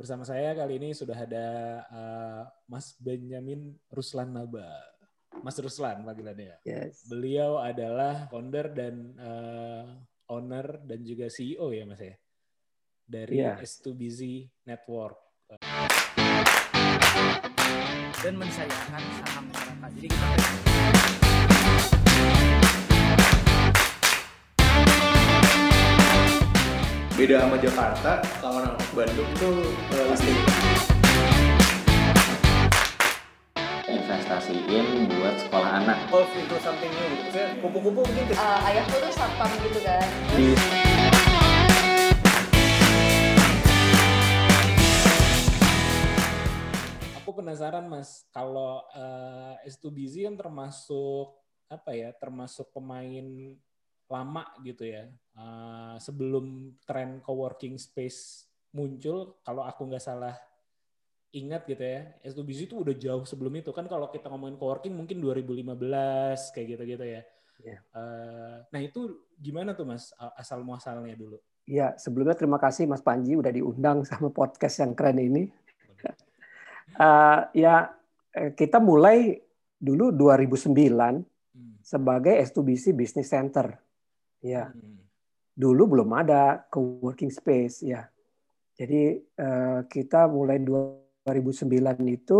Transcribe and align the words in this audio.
Bersama 0.00 0.24
saya 0.24 0.56
kali 0.56 0.80
ini 0.80 0.96
sudah 0.96 1.14
ada 1.14 1.46
uh, 1.92 2.42
Mas 2.64 2.96
Benjamin 2.96 3.76
Ruslan 3.92 4.32
Naba. 4.32 4.64
Mas 5.44 5.60
Ruslan 5.60 6.00
panggilannya. 6.00 6.64
Yes. 6.64 7.04
Beliau 7.08 7.60
adalah 7.60 8.28
founder 8.32 8.72
dan 8.72 9.12
uh, 9.20 9.84
owner 10.32 10.80
dan 10.88 11.04
juga 11.04 11.28
CEO 11.28 11.72
ya 11.76 11.84
Mas 11.84 12.00
ya 12.00 12.16
dari 13.04 13.44
yeah. 13.44 13.60
S2BZ 13.60 14.48
Network. 14.64 15.20
Dan 18.22 18.34
mensayangkan 18.38 19.02
saham 19.20 19.44
masyarakat. 19.50 19.90
Jadi 19.98 20.08
kita 20.08 20.91
beda 27.22 27.46
sama 27.46 27.54
Jakarta 27.54 28.18
kalau 28.42 28.58
orang 28.66 28.74
Bandung 28.98 29.30
tuh 29.38 29.62
uh, 29.94 30.10
listing 30.10 30.42
investasiin 33.86 35.06
buat 35.06 35.38
sekolah 35.38 35.70
anak. 35.86 36.02
Golf 36.10 36.26
itu 36.34 36.56
something 36.58 36.90
new 36.90 37.06
gitu. 37.14 37.30
Saya 37.30 37.54
kupu-kupu 37.62 38.02
mungkin 38.02 38.26
uh, 38.34 38.66
ayahku 38.66 38.98
tuh 38.98 39.12
satpam 39.14 39.54
gitu 39.62 39.78
kan. 39.86 40.02
Di... 40.34 40.46
Aku 47.22 47.30
penasaran 47.38 47.86
mas, 47.86 48.26
kalau 48.34 48.82
uh, 48.98 49.54
S2BZ 49.62 50.26
kan 50.26 50.34
termasuk 50.34 51.38
apa 51.70 51.94
ya, 51.94 52.10
termasuk 52.18 52.66
pemain 52.74 53.54
lama 54.12 54.44
gitu 54.60 54.84
ya. 54.84 55.08
Uh, 55.32 55.96
sebelum 55.96 56.76
tren 56.84 57.24
coworking 57.24 57.80
space 57.80 58.44
muncul, 58.76 59.40
kalau 59.40 59.64
aku 59.64 59.88
nggak 59.88 60.04
salah 60.04 60.36
ingat 61.32 61.64
gitu 61.64 61.80
ya, 61.80 62.12
S2BZ 62.20 62.68
itu 62.68 62.76
udah 62.76 62.92
jauh 62.92 63.24
sebelum 63.24 63.56
itu 63.56 63.72
kan 63.72 63.88
kalau 63.88 64.12
kita 64.12 64.28
ngomongin 64.28 64.60
coworking 64.60 64.92
mungkin 64.92 65.16
2015 65.24 66.52
kayak 66.52 66.66
gitu-gitu 66.76 67.04
ya. 67.08 67.22
Yeah. 67.62 67.80
Uh, 67.94 68.60
nah 68.68 68.80
itu 68.82 69.22
gimana 69.38 69.72
tuh 69.72 69.88
mas 69.88 70.12
asal 70.36 70.60
muasalnya 70.60 71.16
dulu? 71.16 71.40
Ya 71.62 71.94
sebelumnya 71.94 72.34
terima 72.34 72.58
kasih 72.58 72.90
Mas 72.90 73.00
Panji 73.00 73.38
udah 73.38 73.54
diundang 73.54 74.02
sama 74.08 74.28
podcast 74.28 74.82
yang 74.82 74.92
keren 74.92 75.16
ini. 75.16 75.48
uh, 77.00 77.48
ya 77.54 77.94
kita 78.32 78.82
mulai 78.82 79.38
dulu 79.78 80.10
2009 80.14 80.68
hmm. 80.68 81.74
sebagai 81.80 82.34
S2BC 82.50 82.92
Business 82.92 83.30
Center. 83.30 83.78
Ya, 84.42 84.74
hmm. 84.74 84.98
dulu 85.54 85.96
belum 85.96 86.10
ada 86.18 86.66
co-working 86.68 87.30
space 87.30 87.86
ya. 87.86 88.10
Jadi 88.74 89.22
uh, 89.38 89.86
kita 89.86 90.26
mulai 90.26 90.58
2009 90.58 91.70
itu 92.10 92.38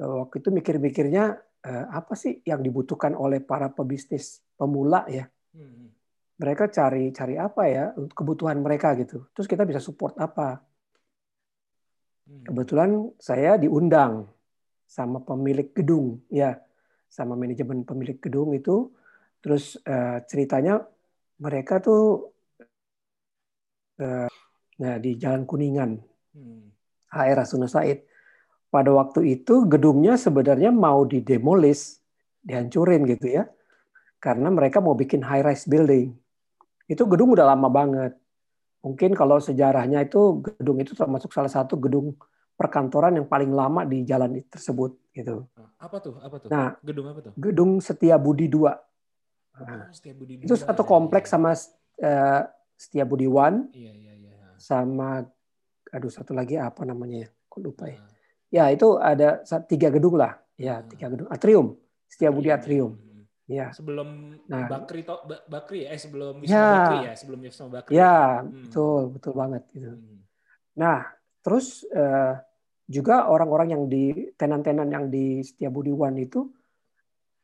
eh, 0.00 0.14
waktu 0.24 0.34
itu 0.42 0.48
mikir-mikirnya 0.50 1.24
eh, 1.62 1.86
apa 1.86 2.16
sih 2.18 2.42
yang 2.42 2.64
dibutuhkan 2.64 3.14
oleh 3.14 3.38
para 3.38 3.70
pebisnis 3.70 4.42
pemula 4.58 5.06
ya. 5.06 5.30
Hmm. 5.54 5.92
Mereka 6.40 6.72
cari 6.72 7.12
cari 7.12 7.36
apa 7.36 7.62
ya 7.68 7.84
kebutuhan 7.94 8.58
mereka 8.64 8.96
gitu. 8.96 9.28
Terus 9.36 9.46
kita 9.46 9.62
bisa 9.68 9.78
support 9.78 10.16
apa? 10.18 10.58
Hmm. 12.26 12.44
Kebetulan 12.48 12.90
saya 13.20 13.60
diundang 13.60 14.26
sama 14.90 15.22
pemilik 15.22 15.70
gedung 15.70 16.18
ya, 16.32 16.58
sama 17.06 17.38
manajemen 17.38 17.86
pemilik 17.86 18.18
gedung 18.18 18.56
itu. 18.56 18.90
Terus 19.40 19.80
eh, 19.82 20.18
ceritanya 20.28 20.84
mereka 21.40 21.80
tuh 21.80 22.32
nah 24.80 24.96
di 24.96 25.12
Jalan 25.20 25.44
Kuningan 25.44 26.00
Hmm. 26.30 26.70
HR 27.10 27.42
Rasuna 27.42 27.66
Said. 27.66 28.06
Pada 28.70 28.94
waktu 28.94 29.34
itu 29.34 29.66
gedungnya 29.66 30.14
sebenarnya 30.14 30.70
mau 30.70 31.02
didemolis, 31.02 31.98
dihancurin 32.46 33.02
gitu 33.10 33.34
ya. 33.34 33.50
Karena 34.22 34.46
mereka 34.52 34.78
mau 34.78 34.94
bikin 34.94 35.26
high 35.26 35.42
rise 35.42 35.66
building. 35.66 36.14
Itu 36.86 37.02
gedung 37.10 37.34
udah 37.34 37.50
lama 37.50 37.66
banget. 37.66 38.14
Mungkin 38.80 39.18
kalau 39.18 39.42
sejarahnya 39.42 40.06
itu 40.06 40.38
gedung 40.40 40.78
itu 40.78 40.94
termasuk 40.94 41.34
salah 41.34 41.50
satu 41.50 41.76
gedung 41.76 42.14
perkantoran 42.54 43.18
yang 43.18 43.26
paling 43.26 43.50
lama 43.50 43.82
di 43.82 44.06
jalan 44.06 44.38
tersebut 44.46 44.94
gitu. 45.10 45.50
Apa 45.80 45.96
tuh? 45.98 46.14
Apa 46.22 46.36
tuh? 46.38 46.48
Nah, 46.52 46.78
gedung 46.84 47.06
apa 47.10 47.18
tuh? 47.26 47.32
Gedung 47.34 47.82
Setia 47.82 48.16
Budi 48.20 48.46
2. 48.46 48.70
Nah, 49.58 49.88
oh, 49.88 49.92
Setia 49.92 50.14
Budi 50.14 50.38
2. 50.40 50.46
Itu 50.46 50.54
satu 50.54 50.86
kompleks 50.86 51.28
ya, 51.28 51.32
sama 51.34 51.50
uh, 51.52 52.42
Setia 52.78 53.04
Budi 53.04 53.26
One. 53.26 53.70
Iya, 53.74 53.92
iya, 53.92 54.12
iya. 54.14 54.34
Sama 54.60 55.26
aduh 55.90 56.10
satu 56.10 56.32
lagi 56.32 56.54
apa 56.54 56.86
namanya 56.86 57.26
ya 57.26 57.28
kok 57.50 57.60
lupa 57.60 57.90
ya 57.90 57.98
hmm. 57.98 58.10
ya 58.50 58.64
itu 58.70 58.88
ada 58.98 59.42
tiga 59.66 59.90
gedung 59.90 60.16
lah 60.16 60.38
ya 60.54 60.80
hmm. 60.80 60.88
tiga 60.94 61.06
gedung 61.10 61.28
atrium 61.28 61.66
Budi 62.30 62.50
atrium 62.54 62.94
hmm. 62.94 63.22
ya 63.50 63.74
sebelum 63.74 64.38
nah, 64.46 64.70
Bakri 64.70 65.02
to, 65.02 65.18
Bakri 65.50 65.90
eh 65.90 65.98
sebelum 65.98 66.46
Wisma 66.46 66.54
ya, 66.54 66.70
Bakri 66.70 66.98
ya 67.02 67.12
sebelum 67.18 67.38
Wisma 67.42 67.66
Bakri 67.66 67.92
ya 67.98 68.16
hmm. 68.42 68.70
betul 68.70 69.02
betul 69.18 69.32
banget 69.34 69.62
gitu 69.74 69.90
hmm. 69.90 70.18
nah 70.78 71.10
terus 71.42 71.82
uh, 71.90 72.38
juga 72.90 73.30
orang-orang 73.30 73.74
yang 73.74 73.84
di 73.86 74.34
tenan-tenan 74.34 74.90
yang 74.90 75.06
di 75.10 75.42
Budi 75.70 75.94
One 75.94 76.18
itu 76.22 76.46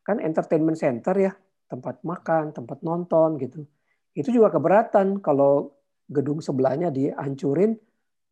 kan 0.03 0.23
entertainment 0.23 0.79
center 0.79 1.15
ya 1.19 1.31
tempat 1.67 2.01
makan 2.03 2.55
tempat 2.55 2.79
nonton 2.83 3.37
gitu 3.39 3.67
itu 4.17 4.33
juga 4.33 4.49
keberatan 4.49 5.21
kalau 5.21 5.77
gedung 6.09 6.41
sebelahnya 6.41 6.89
dihancurin 6.89 7.77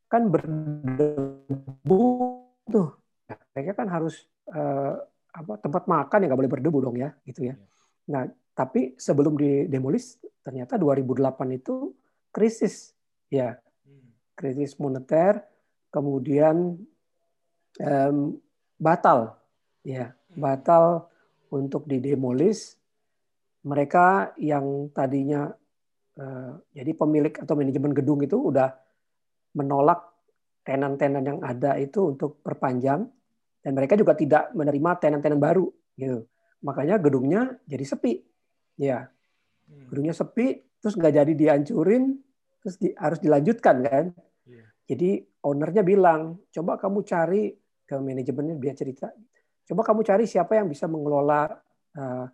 kan 0.09 0.31
berdebu 0.31 2.01
tuh. 2.71 2.89
Nah, 3.29 3.37
mereka 3.53 3.71
kan 3.83 3.87
harus 3.93 4.25
uh, 4.49 4.97
apa 5.35 5.53
tempat 5.59 5.85
makan 5.85 6.23
yang 6.23 6.29
nggak 6.31 6.41
boleh 6.41 6.53
berdebu 6.57 6.77
dong 6.81 6.97
ya, 6.97 7.11
gitu 7.27 7.51
ya. 7.51 7.53
Iya. 7.53 7.55
Nah, 8.09 8.23
tapi 8.55 8.95
sebelum 8.95 9.35
didemolis 9.35 10.17
ternyata 10.41 10.79
2008 10.79 11.59
itu 11.59 11.93
krisis 12.31 12.95
ya. 13.29 13.59
Hmm. 13.83 14.09
Krisis 14.37 14.79
moneter, 14.79 15.43
kemudian 15.91 16.79
um, 17.81 18.17
batal 18.79 19.35
ya, 19.83 20.13
hmm. 20.13 20.39
batal 20.39 21.09
untuk 21.51 21.85
didemolis. 21.89 22.79
Mereka 23.65 24.37
yang 24.37 24.93
tadinya 24.93 25.49
uh, 26.21 26.53
jadi 26.69 26.91
pemilik 26.93 27.33
atau 27.33 27.53
manajemen 27.57 27.91
gedung 27.97 28.21
itu 28.21 28.37
udah 28.37 28.69
menolak 29.57 30.05
tenan-tenan 30.65 31.23
yang 31.25 31.39
ada 31.41 31.77
itu 31.77 32.13
untuk 32.13 32.41
perpanjang 32.41 33.05
dan 33.61 33.71
mereka 33.73 33.97
juga 33.97 34.13
tidak 34.13 34.53
menerima 34.53 34.91
tenan-tenan 35.01 35.41
baru 35.41 35.65
gitu. 35.97 36.29
Makanya 36.61 37.01
gedungnya 37.01 37.57
jadi 37.65 37.85
sepi. 37.85 38.21
Ya. 38.77 39.09
Hmm. 39.65 39.89
Gedungnya 39.89 40.13
sepi 40.13 40.61
terus 40.77 40.93
nggak 40.93 41.13
jadi 41.25 41.33
dihancurin 41.33 42.21
terus 42.61 42.77
di, 42.77 42.93
harus 42.97 43.17
dilanjutkan 43.21 43.75
kan. 43.81 44.05
Yeah. 44.45 44.69
Jadi 44.85 45.09
ownernya 45.41 45.81
bilang, 45.81 46.45
"Coba 46.53 46.77
kamu 46.77 47.01
cari 47.05 47.53
ke 47.85 47.95
manajemennya 48.01 48.57
biar 48.57 48.75
cerita. 48.75 49.13
Coba 49.65 49.81
kamu 49.85 50.01
cari 50.01 50.25
siapa 50.25 50.57
yang 50.57 50.67
bisa 50.69 50.89
mengelola 50.89 51.45
uh, 51.97 52.25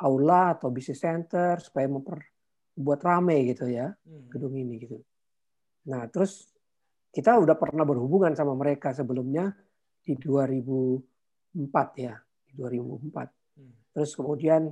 aula 0.00 0.56
atau 0.56 0.68
business 0.68 1.00
center 1.00 1.56
supaya 1.60 1.88
membuat 1.88 3.00
rame 3.00 3.52
gitu 3.52 3.68
ya 3.70 3.88
hmm. 3.92 4.28
gedung 4.28 4.52
ini 4.56 4.74
gitu. 4.82 5.00
Nah, 5.86 6.10
terus 6.10 6.50
kita 7.14 7.38
udah 7.38 7.56
pernah 7.56 7.86
berhubungan 7.86 8.34
sama 8.36 8.52
mereka 8.52 8.92
sebelumnya 8.92 9.54
di 10.04 10.14
2004 10.18 12.04
ya, 12.04 12.14
di 12.44 12.52
2004. 12.52 13.56
Hmm. 13.56 13.72
Terus 13.96 14.10
kemudian 14.12 14.68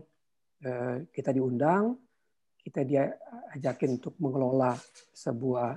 eh, 0.61 0.97
kita 1.09 1.31
diundang, 1.33 1.97
kita 2.61 2.85
dia 2.85 3.09
ajakin 3.57 3.97
untuk 3.97 4.15
mengelola 4.21 4.77
sebuah 5.17 5.73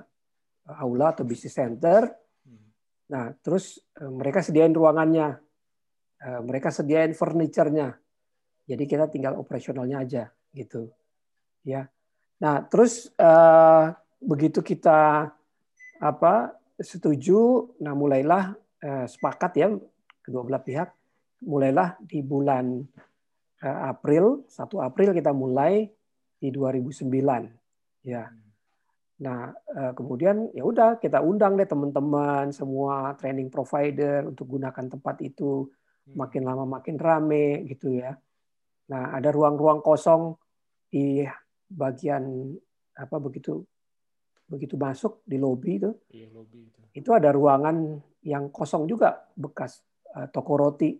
aula 0.76 1.16
atau 1.16 1.24
business 1.24 1.56
center. 1.56 2.04
Hmm. 2.44 2.68
Nah, 3.16 3.32
terus 3.40 3.80
eh, 3.96 4.10
mereka 4.12 4.44
sediain 4.44 4.74
ruangannya, 4.74 5.28
eh, 6.20 6.40
mereka 6.44 6.68
sediain 6.68 7.16
furniture-nya. 7.16 7.96
Jadi 8.68 8.84
kita 8.84 9.08
tinggal 9.08 9.40
operasionalnya 9.40 10.04
aja 10.04 10.24
gitu. 10.52 10.92
Ya. 11.64 11.88
Nah, 12.38 12.62
terus 12.68 13.10
begitu 14.20 14.60
kita 14.60 15.32
apa 15.98 16.54
setuju, 16.78 17.74
nah 17.82 17.92
mulailah 17.94 18.54
eh, 18.82 19.06
sepakat 19.10 19.52
ya 19.58 19.68
kedua 20.22 20.46
belah 20.46 20.62
pihak, 20.62 20.88
mulailah 21.42 21.98
di 21.98 22.22
bulan 22.22 22.78
eh, 23.62 23.78
April, 23.90 24.46
1 24.46 24.78
April 24.78 25.10
kita 25.10 25.34
mulai 25.34 25.90
di 26.38 26.48
2009. 26.54 28.06
Ya. 28.06 28.30
Nah, 29.18 29.50
kemudian 29.98 30.54
ya 30.54 30.62
udah 30.62 31.02
kita 31.02 31.18
undang 31.18 31.58
deh 31.58 31.66
teman-teman 31.66 32.54
semua 32.54 33.18
training 33.18 33.50
provider 33.50 34.30
untuk 34.30 34.46
gunakan 34.46 34.86
tempat 34.86 35.18
itu 35.26 35.66
hmm. 35.66 36.14
makin 36.14 36.46
lama 36.46 36.78
makin 36.78 36.94
rame 36.94 37.66
gitu 37.66 37.98
ya. 37.98 38.14
Nah, 38.88 39.12
ada 39.12 39.28
ruang-ruang 39.28 39.84
kosong 39.84 40.36
di 40.88 41.20
bagian 41.68 42.24
apa 42.96 43.16
begitu 43.20 43.60
begitu 44.48 44.80
masuk 44.80 45.20
di 45.28 45.36
lobi 45.36 45.76
itu, 45.76 45.92
Iya, 46.08 46.32
lobby 46.32 46.64
itu. 46.64 46.80
itu 46.96 47.10
ada 47.12 47.28
ruangan 47.28 48.00
yang 48.24 48.48
kosong 48.48 48.88
juga 48.88 49.28
bekas 49.36 49.84
eh, 50.16 50.24
toko 50.32 50.56
roti. 50.56 50.96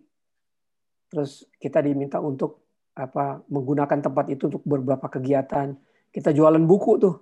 Terus 1.09 1.49
kita 1.57 1.81
diminta 1.81 2.21
untuk 2.21 2.61
apa 2.93 3.41
menggunakan 3.49 3.99
tempat 4.05 4.29
itu 4.29 4.53
untuk 4.53 4.61
beberapa 4.61 5.09
kegiatan. 5.09 5.73
Kita 6.13 6.29
jualan 6.29 6.61
buku 6.61 6.91
tuh, 7.01 7.15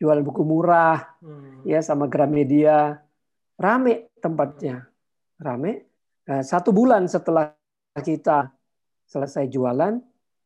jualan 0.00 0.24
buku 0.24 0.40
murah, 0.40 1.04
Hmm. 1.20 1.60
ya 1.68 1.84
sama 1.84 2.08
Gramedia. 2.08 2.96
Rame 3.60 4.08
tempatnya, 4.24 4.88
rame. 5.36 5.84
Nah, 6.24 6.40
satu 6.40 6.72
bulan 6.72 7.04
setelah 7.04 7.52
kita 7.98 8.48
selesai 9.08 9.48
jualan, 9.48 9.96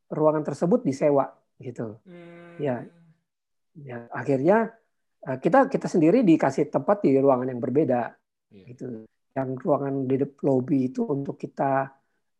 ruangan 0.08 0.44
tersebut 0.46 0.86
disewa 0.86 1.26
gitu. 1.58 1.98
Hmm. 2.06 2.56
Ya. 2.62 2.86
Ya, 3.72 4.04
akhirnya 4.12 4.70
eh, 5.24 5.38
kita 5.40 5.66
kita 5.66 5.88
sendiri 5.88 6.22
dikasih 6.22 6.68
tempat 6.70 7.02
di 7.02 7.16
ruangan 7.18 7.50
yang 7.50 7.60
berbeda 7.60 8.14
Iya. 8.52 8.64
gitu. 8.72 8.86
Yang 9.32 9.48
ruangan 9.64 9.94
di 10.04 10.16
lobby 10.44 10.92
itu 10.92 11.02
untuk 11.08 11.40
kita 11.40 11.88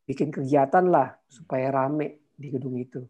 bikin 0.05 0.29
kegiatan 0.29 0.85
lah 0.93 1.17
supaya 1.25 1.73
rame 1.73 2.29
di 2.37 2.53
gedung 2.53 2.77
itu. 2.77 3.01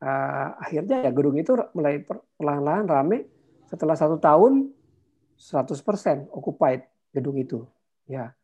Eh, 0.00 0.48
akhirnya 0.58 1.06
ya 1.06 1.10
gedung 1.14 1.38
itu 1.38 1.54
mulai 1.72 2.02
per- 2.02 2.24
perlahan-lahan 2.34 2.86
rame. 2.90 3.18
Setelah 3.70 3.94
satu 3.94 4.18
tahun 4.18 4.74
100% 5.38 6.26
occupied 6.34 6.82
gedung 7.14 7.38
itu. 7.38 7.62
Ya, 8.10 8.34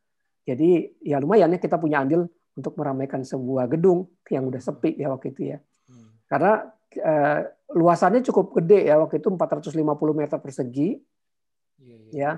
jadi 0.47 0.95
ya 1.03 1.19
lumayan 1.19 1.51
ya 1.51 1.59
kita 1.59 1.75
punya 1.75 2.07
andil 2.07 2.31
untuk 2.57 2.73
meramaikan 2.81 3.21
sebuah 3.21 3.69
gedung 3.69 4.09
yang 4.33 4.49
udah 4.49 4.61
sepi 4.61 4.97
ya 4.97 5.13
waktu 5.13 5.37
itu 5.37 5.53
ya. 5.53 5.59
Hmm. 5.89 6.09
Karena 6.27 6.53
eh, 6.97 7.41
luasannya 7.77 8.25
cukup 8.25 8.57
gede 8.61 8.89
ya 8.89 8.97
waktu 8.97 9.21
itu 9.21 9.29
450 9.29 9.77
meter 10.17 10.39
persegi 10.41 10.97
Iya, 11.83 11.97
iya. 12.11 12.11
ya. 12.13 12.31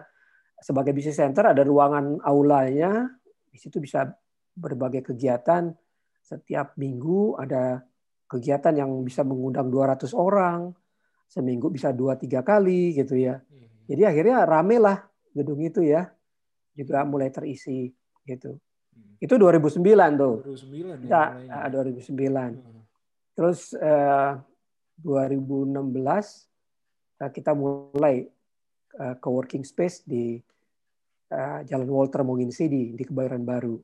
Sebagai 0.59 0.91
business 0.91 1.23
center 1.23 1.55
ada 1.55 1.63
ruangan 1.63 2.19
aulanya, 2.27 3.07
di 3.47 3.59
situ 3.63 3.79
bisa 3.79 4.11
berbagai 4.59 5.15
kegiatan 5.15 5.71
setiap 6.19 6.75
minggu 6.75 7.39
ada 7.39 7.87
kegiatan 8.27 8.75
yang 8.75 8.91
bisa 9.07 9.23
mengundang 9.23 9.71
200 9.71 10.13
orang, 10.13 10.75
seminggu 11.31 11.71
bisa 11.73 11.95
dua 11.95 12.19
tiga 12.19 12.43
kali 12.45 12.93
gitu 12.93 13.17
ya. 13.17 13.41
Iya. 13.49 13.69
Jadi 13.89 14.03
akhirnya 14.05 14.37
rame 14.45 14.77
lah 14.83 14.99
gedung 15.33 15.63
itu 15.63 15.81
ya, 15.87 16.11
juga 16.75 17.07
mulai 17.07 17.31
terisi 17.31 17.89
gitu. 18.27 18.59
Hmm. 19.19 19.27
Itu 19.27 19.35
2009 19.35 19.83
tuh, 20.15 20.47
2009 20.47 21.03
ya 21.03 21.03
kita 21.03 21.23
mulainya. 21.35 21.59
ah, 21.59 21.69
2009. 21.69 22.55
Hmm. 22.55 22.83
Terus 23.35 23.75
eh, 23.75 24.33
2016 25.03 26.47
eh, 27.23 27.31
kita 27.35 27.53
mulai 27.55 28.27
eh, 28.95 29.15
co-working 29.19 29.67
space 29.67 30.07
di 30.07 30.39
eh, 31.35 31.59
Jalan 31.67 31.91
Walter 31.91 32.23
Monginsey 32.23 32.71
di, 32.71 32.95
di 32.95 33.03
Kebayoran 33.03 33.43
Baru. 33.43 33.75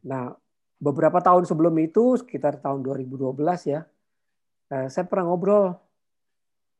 Nah, 0.00 0.32
beberapa 0.80 1.20
tahun 1.20 1.44
sebelum 1.44 1.76
itu, 1.80 2.16
sekitar 2.16 2.56
tahun 2.60 2.80
2012 2.80 3.36
ya, 3.68 3.84
eh, 4.72 4.88
saya 4.88 5.04
pernah 5.04 5.28
ngobrol, 5.28 5.76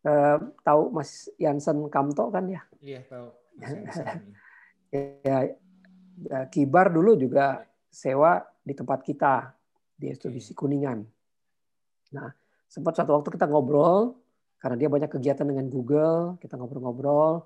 eh, 0.09 0.39
tahu 0.65 0.89
Mas 0.89 1.29
Yansen 1.37 1.85
Kamto 1.93 2.33
kan 2.33 2.49
ya? 2.49 2.65
Iya, 2.81 3.05
tahu. 3.05 3.29
Mas 3.61 3.71
Yansen. 3.77 4.07
ya, 5.25 5.39
ya, 6.25 6.41
Kibar 6.49 6.93
dulu 6.93 7.17
juga 7.17 7.65
sewa 7.91 8.39
di 8.63 8.73
tempat 8.73 9.03
kita 9.03 9.51
di 9.99 10.09
STBC 10.09 10.55
Kuningan. 10.55 11.03
Nah, 12.17 12.31
sempat 12.65 12.97
satu 12.97 13.19
waktu 13.19 13.35
kita 13.35 13.51
ngobrol 13.51 14.15
karena 14.63 14.77
dia 14.79 14.89
banyak 14.89 15.11
kegiatan 15.11 15.45
dengan 15.45 15.67
Google, 15.67 16.39
kita 16.39 16.55
ngobrol-ngobrol. 16.57 17.45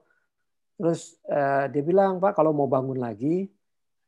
Terus 0.77 1.17
eh, 1.27 1.67
dia 1.73 1.83
bilang, 1.83 2.21
Pak, 2.21 2.37
kalau 2.37 2.53
mau 2.53 2.69
bangun 2.69 3.01
lagi, 3.01 3.49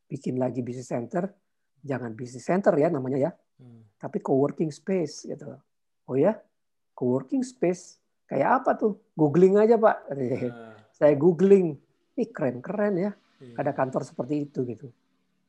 bikin 0.06 0.36
lagi 0.36 0.60
business 0.62 0.92
center, 0.92 1.26
jangan 1.82 2.12
business 2.14 2.46
center 2.46 2.74
ya 2.76 2.92
namanya 2.92 3.18
ya, 3.18 3.32
Hmm. 3.56 3.88
tapi 3.96 4.20
co-working 4.20 4.68
space 4.68 5.24
gitu. 5.24 5.56
Oh 6.04 6.16
ya, 6.18 6.36
co-working 6.92 7.40
space 7.40 7.96
kayak 8.28 8.62
apa 8.62 8.76
tuh? 8.76 9.00
Googling 9.16 9.56
aja 9.56 9.80
Pak. 9.80 9.96
Nah, 10.12 10.76
Saya 10.92 11.12
googling, 11.16 11.76
ih 12.16 12.28
keren-keren 12.32 12.94
ya 12.96 13.12
iya. 13.40 13.54
ada 13.56 13.72
kantor 13.72 14.04
seperti 14.04 14.48
itu 14.48 14.64
gitu. 14.64 14.88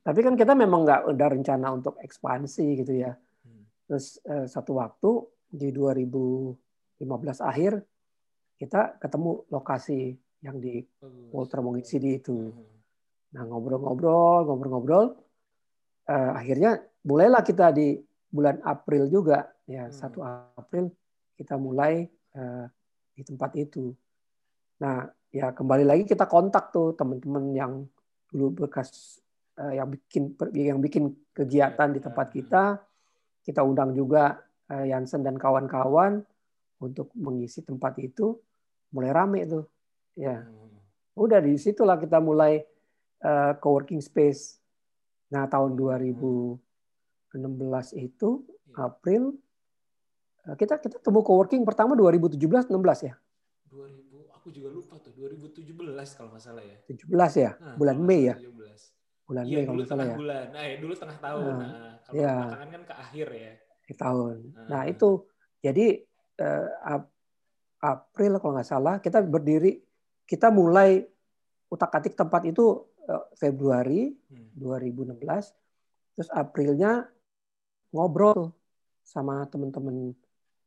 Tapi 0.08 0.24
kan 0.24 0.40
kita 0.40 0.56
memang 0.56 0.88
nggak 0.88 1.02
ada 1.12 1.28
rencana 1.36 1.68
untuk 1.76 2.00
ekspansi 2.00 2.80
gitu 2.80 2.96
ya. 2.96 3.12
Hmm. 3.12 3.64
Terus 3.92 4.24
eh, 4.24 4.48
satu 4.48 4.80
waktu 4.80 5.12
di 5.52 5.76
2015 5.76 7.04
akhir 7.44 7.84
kita 8.56 9.04
ketemu 9.04 9.44
lokasi 9.52 10.16
yang 10.40 10.64
di. 10.64 10.80
Walter 11.36 11.60
Mongit 11.60 11.92
City 11.92 12.24
itu. 12.24 12.56
Hmm. 12.56 12.64
Nah 13.36 13.44
ngobrol-ngobrol, 13.52 14.48
ngobrol-ngobrol, 14.48 15.06
eh, 16.08 16.32
akhirnya 16.40 16.80
mulailah 17.04 17.44
kita 17.44 17.76
di 17.76 18.00
bulan 18.32 18.64
April 18.64 19.12
juga 19.12 19.52
ya 19.68 19.92
Hmm. 19.92 19.92
satu 19.92 20.24
April 20.56 20.88
kita 21.36 21.60
mulai 21.60 22.08
eh, 22.32 22.66
di 23.12 23.28
tempat 23.28 23.60
itu. 23.60 23.92
Nah 24.80 25.04
ya 25.36 25.52
kembali 25.52 25.84
lagi 25.84 26.08
kita 26.08 26.32
kontak 26.32 26.72
tuh 26.72 26.96
teman-teman 26.96 27.52
yang 27.52 27.74
dulu 28.32 28.64
bekas 28.64 29.20
yang 29.58 29.90
bikin 29.90 30.24
yang 30.54 30.78
bikin 30.78 31.04
kegiatan 31.34 31.90
di 31.90 31.98
tempat 31.98 32.28
kita, 32.30 32.64
kita 33.42 33.62
undang 33.62 33.92
juga 33.92 34.38
eh, 34.68 34.92
Yansen 34.92 35.24
dan 35.24 35.36
kawan-kawan 35.36 36.22
untuk 36.78 37.10
mengisi 37.16 37.62
tempat 37.62 37.98
itu, 37.98 38.38
mulai 38.92 39.10
rame 39.10 39.42
tuh, 39.46 39.66
ya 40.14 40.44
Hmm. 40.44 40.78
udah 41.18 41.42
di 41.42 41.58
situlah 41.58 41.98
kita 41.98 42.20
mulai 42.20 42.62
eh, 43.18 43.54
co-working 43.58 43.98
space. 43.98 44.62
Nah, 45.28 45.50
tahun 45.50 45.74
2016 45.74 46.62
itu 47.98 48.46
April 48.78 49.34
eh, 50.46 50.56
kita 50.56 50.78
kita 50.78 51.02
temu 51.02 51.26
co-working 51.26 51.66
pertama 51.66 51.98
2017 51.98 52.70
16 52.70 53.10
ya. 53.10 53.18
2000, 53.68 54.32
aku 54.32 54.48
juga 54.54 54.70
lupa 54.70 54.96
tuh, 55.02 55.12
2017 55.12 56.14
kalau 56.14 56.30
nggak 56.32 56.44
salah 56.44 56.64
ya. 56.64 56.78
17 56.88 57.34
ya, 57.36 57.52
Nah, 57.58 57.76
bulan 57.76 57.98
Mei 58.00 58.32
ya. 58.32 58.36
salah 58.38 58.48
17. 58.48 58.57
Bulan 59.28 59.44
Iya, 59.44 59.54
Mei 59.54 59.66
kalau 59.68 59.78
nggak 59.78 59.90
salah 59.92 60.06
ya. 60.08 60.16
bulan. 60.16 60.46
Nah, 60.50 60.64
ya, 60.64 60.76
dulu 60.80 60.94
tengah 60.96 61.18
tahun. 61.20 61.44
Nah, 61.52 61.68
Nah, 61.68 61.94
kalau 62.00 62.16
iya. 62.16 62.34
belakangan 62.34 62.70
kan 62.72 62.82
ke 62.82 62.94
akhir 62.96 63.28
ya. 63.30 63.52
Di 63.84 63.94
tahun. 63.94 64.36
Nah, 64.66 64.82
Ah. 64.82 64.84
itu 64.86 65.10
jadi 65.60 65.86
eh, 66.38 66.68
Ap- 66.86 67.12
April 67.80 68.32
kalau 68.38 68.54
nggak 68.54 68.70
salah 68.70 68.96
kita 68.98 69.20
berdiri 69.20 69.82
kita 70.24 70.48
mulai 70.48 71.02
utak-atik 71.68 72.14
tempat 72.14 72.46
itu 72.46 72.88
eh, 73.04 73.24
Februari 73.36 74.16
Hmm. 74.28 74.48
2016. 74.54 75.52
Terus 76.14 76.30
Aprilnya 76.30 77.10
ngobrol 77.90 78.52
sama 79.02 79.44
teman-teman 79.46 80.14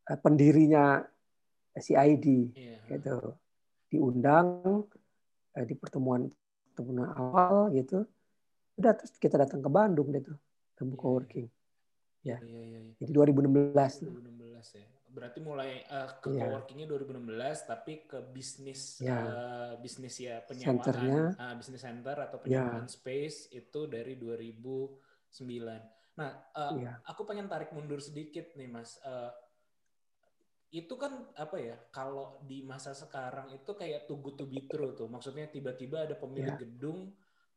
eh, 0.05 0.19
pendirinya 0.19 1.01
CID 1.73 2.51
Iya. 2.53 2.77
gitu. 2.91 3.17
Diundang 3.89 4.85
eh, 5.53 5.65
di 5.65 5.75
pertemuan 5.75 6.29
pertemuan 6.67 7.09
awal 7.11 7.71
gitu. 7.73 8.05
Udah 8.81 8.97
terus 8.97 9.13
kita 9.21 9.37
datang 9.37 9.61
ke 9.61 9.69
Bandung 9.69 10.09
deh 10.09 10.25
tuh, 10.25 10.41
temu 10.73 10.97
Iya. 10.97 11.01
coworking. 11.05 11.47
Iya, 12.21 12.37
iya, 12.41 12.61
iya. 12.65 12.81
Jadi 12.97 13.11
2016 13.13 13.93
tuh. 14.01 14.09
2016 14.09 14.67
ya. 14.73 14.87
Berarti 15.11 15.39
mulai 15.45 15.85
eh, 15.85 16.09
ke 16.17 16.29
Iya. 16.33 16.41
coworkingnya 16.49 16.87
2016, 16.89 17.59
tapi 17.69 17.93
ke 18.09 18.19
bisnis 18.33 18.97
Iya. 19.01 19.17
eh, 19.21 19.73
bisnis 19.85 20.17
ya 20.17 20.41
penyewaan, 20.41 20.81
Centernya. 20.81 21.21
ah, 21.37 21.53
bisnis 21.53 21.83
center 21.85 22.17
atau 22.17 22.41
Iya. 22.41 22.65
penyewaan 22.65 22.89
space 22.89 23.53
itu 23.53 23.81
dari 23.85 24.17
2009. 24.17 25.81
Nah, 26.17 26.31
eh, 26.57 26.73
Iya. 26.81 26.93
aku 27.05 27.29
pengen 27.29 27.53
tarik 27.53 27.77
mundur 27.77 28.01
sedikit 28.01 28.57
nih, 28.57 28.69
Mas. 28.69 28.97
Eh, 29.05 29.31
itu 30.71 30.95
kan 30.95 31.27
apa 31.35 31.57
ya? 31.59 31.77
Kalau 31.91 32.39
di 32.47 32.63
masa 32.63 32.95
sekarang 32.95 33.51
itu 33.51 33.75
kayak 33.75 34.07
good 34.07 34.39
to 34.39 34.47
be 34.47 34.65
true 34.65 34.95
tuh. 34.95 35.11
Maksudnya 35.11 35.51
tiba-tiba 35.51 36.07
ada 36.07 36.15
pemilik 36.15 36.55
Iya. 36.55 36.63
gedung 36.63 37.11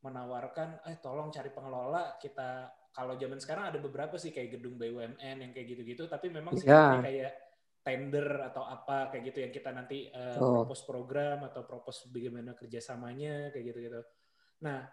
menawarkan, 0.04 0.84
eh 0.84 1.00
tolong 1.00 1.32
cari 1.32 1.48
pengelola 1.48 2.20
kita. 2.20 2.68
Kalau 2.92 3.16
zaman 3.16 3.40
sekarang 3.40 3.72
ada 3.72 3.78
beberapa 3.80 4.14
sih 4.20 4.30
kayak 4.30 4.60
gedung 4.60 4.76
BUMN 4.76 5.36
yang 5.40 5.50
kayak 5.56 5.66
gitu-gitu, 5.72 6.04
tapi 6.06 6.28
memang 6.28 6.54
sih 6.54 6.68
Iya. 6.68 7.00
kayak 7.00 7.32
tender 7.84 8.28
atau 8.48 8.64
apa 8.64 9.12
kayak 9.12 9.32
gitu 9.32 9.38
yang 9.44 9.52
kita 9.52 9.68
nanti 9.72 10.08
eh, 10.08 10.36
Betul. 10.36 10.62
propose 10.64 10.82
program 10.84 11.38
atau 11.44 11.64
propose 11.64 12.06
bagaimana 12.08 12.52
kerjasamanya 12.54 13.50
kayak 13.50 13.64
gitu-gitu. 13.72 14.00
Nah, 14.62 14.84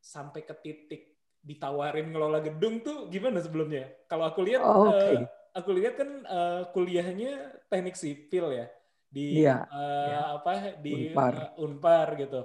sampai 0.00 0.42
ke 0.46 0.54
titik 0.62 1.02
ditawarin 1.40 2.10
ngelola 2.10 2.40
gedung 2.40 2.80
tuh 2.80 3.10
gimana 3.10 3.38
sebelumnya? 3.42 3.90
Kalau 4.06 4.24
aku 4.28 4.40
lihat, 4.46 4.62
Oh, 4.62 4.86
eh, 4.88 4.88
Oke. 4.88 5.14
aku 5.52 5.70
lihat 5.76 5.94
kan 5.98 6.10
eh, 6.24 6.62
kuliahnya 6.72 7.32
teknik 7.68 7.98
sipil 7.98 8.54
ya 8.54 8.66
di 9.10 9.42
Iya, 9.42 9.66
eh, 9.66 10.06
iya. 10.08 10.20
apa 10.38 10.50
di 10.80 10.92
Unpar. 11.12 11.32
eh, 11.34 11.50
Unpar 11.60 12.08
gitu. 12.16 12.40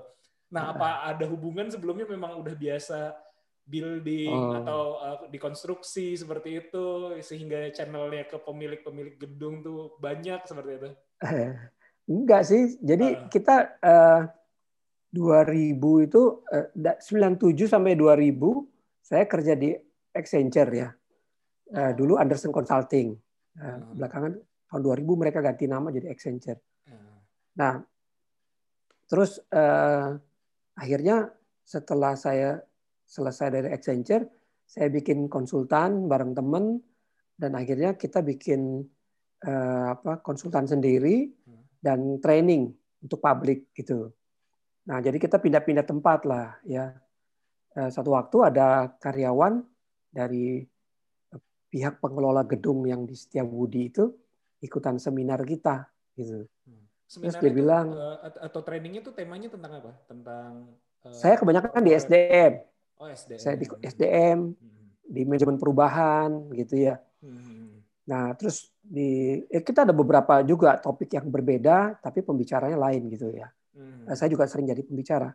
Nah, 0.53 0.69
Ah. 0.69 0.71
apa 0.77 0.89
ada 1.15 1.25
hubungan 1.25 1.67
sebelumnya 1.71 2.05
memang 2.05 2.37
udah 2.37 2.53
biasa 2.53 3.17
building 3.65 4.29
Oh. 4.29 4.53
atau 4.61 4.81
eh, 5.01 5.17
dikonstruksi 5.33 6.13
seperti 6.13 6.61
itu 6.61 7.17
sehingga 7.25 7.73
channelnya 7.73 8.29
ke 8.29 8.37
pemilik-pemilik 8.37 9.17
gedung 9.17 9.65
tuh 9.65 9.97
banyak 9.97 10.45
seperti 10.45 10.71
itu. 10.77 10.89
Enggak 12.05 12.45
sih. 12.45 12.77
Jadi 12.77 13.07
uh. 13.17 13.29
kita 13.33 13.81
uh, 13.81 14.21
2000 15.09 16.05
itu 16.05 16.21
uh, 16.45 16.67
97 17.01 17.65
sampai 17.65 17.97
2000 17.97 18.37
saya 19.01 19.25
kerja 19.25 19.57
di 19.57 19.73
Accenture 20.13 20.71
ya. 20.71 20.89
Uh, 21.73 21.91
dulu 21.97 22.21
Anderson 22.21 22.53
Consulting. 22.53 23.17
Uh, 23.57 23.97
belakangan 23.97 24.37
tahun 24.69 24.81
2000 25.01 25.09
mereka 25.17 25.41
ganti 25.41 25.65
nama 25.65 25.89
jadi 25.89 26.13
Accenture. 26.13 26.61
Nah, 27.55 27.79
terus 29.07 29.39
uh, 29.49 30.19
akhirnya 30.75 31.31
setelah 31.65 32.13
saya 32.13 32.61
selesai 33.05 33.47
dari 33.49 33.69
Accenture, 33.73 34.29
saya 34.65 34.89
bikin 34.89 35.29
konsultan 35.29 36.09
bareng 36.09 36.33
temen 36.33 36.81
dan 37.37 37.53
akhirnya 37.53 37.93
kita 37.97 38.21
bikin 38.25 38.85
uh, 39.45 39.85
apa 39.93 40.21
konsultan 40.25 40.65
sendiri 40.65 41.29
dan 41.79 42.17
training 42.17 42.73
untuk 43.03 43.21
publik 43.21 43.69
gitu. 43.77 44.09
Nah, 44.85 45.01
jadi 45.01 45.17
kita 45.17 45.37
pindah-pindah 45.41 45.85
tempat 45.85 46.25
lah 46.25 46.57
ya. 46.65 46.93
Uh, 47.75 47.91
satu 47.91 48.15
waktu 48.15 48.55
ada 48.55 48.87
karyawan 49.03 49.59
dari 50.07 50.63
pihak 51.67 51.99
pengelola 51.99 52.47
gedung 52.47 52.87
yang 52.87 53.03
di 53.03 53.19
Setiabudi 53.19 53.91
itu 53.91 54.07
ikutan 54.63 54.95
seminar 54.95 55.43
kita 55.43 55.83
gitu. 56.15 56.47
Seminar 57.05 57.37
Terus 57.37 57.43
dia 57.45 57.51
itu, 57.53 57.59
bilang 57.61 57.85
uh, 57.93 58.17
atau 58.41 58.61
trainingnya 58.65 59.01
itu 59.05 59.13
temanya 59.13 59.49
tentang 59.53 59.71
apa? 59.77 59.91
Tentang 60.09 60.51
uh, 61.05 61.13
saya 61.13 61.37
kebanyakan 61.37 61.81
di 61.85 61.91
SDM. 61.93 62.53
Oh 62.97 63.07
SDM. 63.07 63.39
Saya 63.39 63.55
di 63.61 63.65
SDM 63.69 64.39
hmm. 64.57 64.85
di 65.05 65.21
manajemen 65.21 65.57
perubahan 65.61 66.49
gitu 66.57 66.81
ya. 66.81 66.97
Hmm. 67.21 67.77
Nah 68.09 68.33
terus 68.33 68.73
di 68.81 69.37
eh, 69.45 69.61
kita 69.61 69.85
ada 69.85 69.93
beberapa 69.93 70.41
juga 70.41 70.81
topik 70.81 71.13
yang 71.13 71.29
berbeda 71.29 72.01
tapi 72.01 72.25
pembicaranya 72.25 72.77
lain 72.77 73.05
gitu 73.13 73.29
ya. 73.29 73.53
Hmm. 73.77 74.09
Saya 74.17 74.33
juga 74.33 74.49
sering 74.49 74.65
jadi 74.65 74.81
pembicara. 74.81 75.29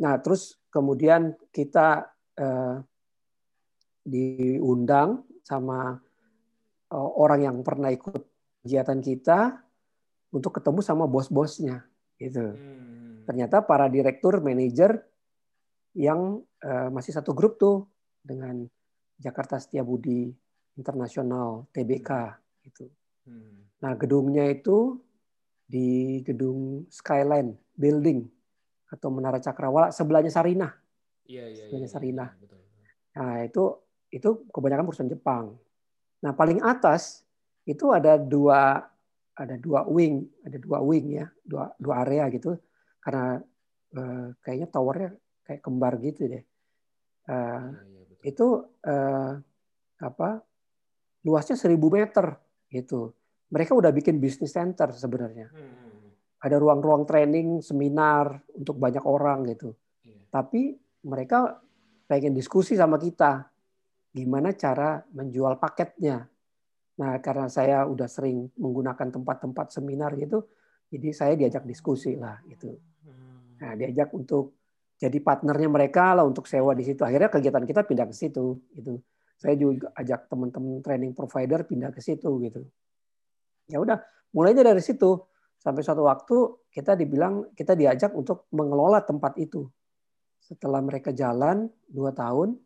Nah 0.00 0.16
terus 0.24 0.56
kemudian 0.72 1.36
kita 1.52 2.08
uh, 2.40 2.80
diundang 4.08 5.28
sama 5.44 6.00
uh, 6.88 7.10
orang 7.20 7.44
yang 7.44 7.56
pernah 7.60 7.92
ikut 7.92 8.24
kegiatan 8.64 9.00
kita 9.04 9.60
untuk 10.30 10.56
ketemu 10.58 10.80
sama 10.82 11.04
bos-bosnya 11.10 11.86
gitu. 12.18 12.54
Hmm. 12.54 13.26
Ternyata 13.26 13.62
para 13.62 13.86
direktur, 13.86 14.42
manajer 14.42 15.02
yang 15.94 16.42
uh, 16.62 16.88
masih 16.90 17.14
satu 17.14 17.34
grup 17.34 17.58
tuh 17.58 17.86
dengan 18.22 18.66
Jakarta 19.18 19.58
Setiabudi 19.58 20.30
Internasional 20.78 21.66
TBK 21.74 22.10
gitu. 22.66 22.86
Hmm. 23.26 23.68
Nah, 23.80 23.92
gedungnya 23.96 24.48
itu 24.48 25.00
di 25.70 26.20
gedung 26.26 26.86
Skyline 26.90 27.54
Building 27.78 28.26
atau 28.90 29.08
Menara 29.08 29.38
Cakrawala 29.38 29.94
sebelahnya 29.94 30.30
Sarinah. 30.34 30.72
Iya, 31.30 31.46
iya, 31.46 31.64
sebelahnya 31.66 31.88
iya, 31.88 31.94
Sarinah. 31.94 32.30
Iya, 32.34 32.40
betul. 32.42 32.60
Nah, 33.10 33.34
itu 33.46 33.64
itu 34.10 34.28
kebanyakan 34.50 34.84
perusahaan 34.86 35.10
Jepang. 35.10 35.54
Nah, 36.20 36.32
paling 36.34 36.58
atas 36.60 37.22
itu 37.62 37.94
ada 37.94 38.18
dua 38.18 38.89
ada 39.40 39.56
dua 39.56 39.88
wing, 39.88 40.20
ada 40.44 40.60
dua 40.60 40.84
wing 40.84 41.16
ya, 41.16 41.26
dua 41.40 41.72
dua 41.80 42.04
area 42.04 42.28
gitu. 42.28 42.52
Karena 43.00 43.40
uh, 43.96 44.26
kayaknya 44.44 44.68
towernya 44.68 45.10
kayak 45.48 45.60
kembar 45.64 45.96
gitu 46.04 46.28
deh. 46.28 46.44
Uh, 47.24 47.72
ya, 47.72 48.04
ya, 48.04 48.20
itu 48.28 48.46
uh, 48.84 49.32
apa? 50.04 50.30
Luasnya 51.24 51.56
seribu 51.56 51.88
meter 51.88 52.36
gitu. 52.68 53.16
Mereka 53.50 53.72
udah 53.76 53.90
bikin 53.92 54.20
bisnis 54.20 54.52
center 54.52 54.92
sebenarnya. 54.92 55.48
Hmm, 55.52 55.68
hmm, 55.68 55.90
hmm. 55.90 56.10
Ada 56.40 56.56
ruang-ruang 56.56 57.04
training, 57.04 57.60
seminar 57.60 58.40
untuk 58.56 58.78
banyak 58.80 59.04
orang 59.04 59.44
gitu. 59.52 59.76
Ya. 60.04 60.16
Tapi 60.32 60.78
mereka 61.04 61.60
pengen 62.08 62.32
diskusi 62.32 62.76
sama 62.76 62.96
kita 62.96 63.48
gimana 64.10 64.54
cara 64.54 65.02
menjual 65.12 65.60
paketnya 65.60 66.29
Nah, 66.98 67.22
karena 67.22 67.46
saya 67.46 67.86
udah 67.86 68.08
sering 68.10 68.50
menggunakan 68.58 69.08
tempat-tempat 69.14 69.70
seminar 69.70 70.18
gitu, 70.18 70.44
jadi 70.90 71.08
saya 71.14 71.32
diajak 71.38 71.62
diskusi 71.62 72.18
lah 72.18 72.42
gitu. 72.50 72.74
Nah, 73.60 73.72
diajak 73.76 74.10
untuk 74.16 74.58
jadi 75.00 75.16
partnernya 75.16 75.68
mereka 75.72 76.12
lah 76.12 76.26
untuk 76.28 76.44
sewa 76.44 76.76
di 76.76 76.84
situ. 76.84 77.00
Akhirnya 77.06 77.32
kegiatan 77.32 77.64
kita 77.64 77.88
pindah 77.88 78.06
ke 78.10 78.14
situ 78.16 78.60
gitu. 78.76 79.00
Saya 79.40 79.56
juga 79.56 79.88
ajak 79.96 80.28
teman-teman 80.28 80.84
training 80.84 81.16
provider 81.16 81.64
pindah 81.64 81.88
ke 81.88 82.04
situ 82.04 82.28
gitu. 82.44 82.60
Ya 83.72 83.80
udah, 83.80 84.02
mulainya 84.36 84.60
dari 84.60 84.84
situ 84.84 85.24
sampai 85.56 85.80
suatu 85.80 86.04
waktu 86.04 86.36
kita 86.68 86.96
dibilang 87.00 87.48
kita 87.56 87.72
diajak 87.72 88.12
untuk 88.12 88.44
mengelola 88.52 89.00
tempat 89.00 89.40
itu. 89.40 89.64
Setelah 90.40 90.84
mereka 90.84 91.16
jalan 91.16 91.68
dua 91.88 92.12
tahun, 92.12 92.60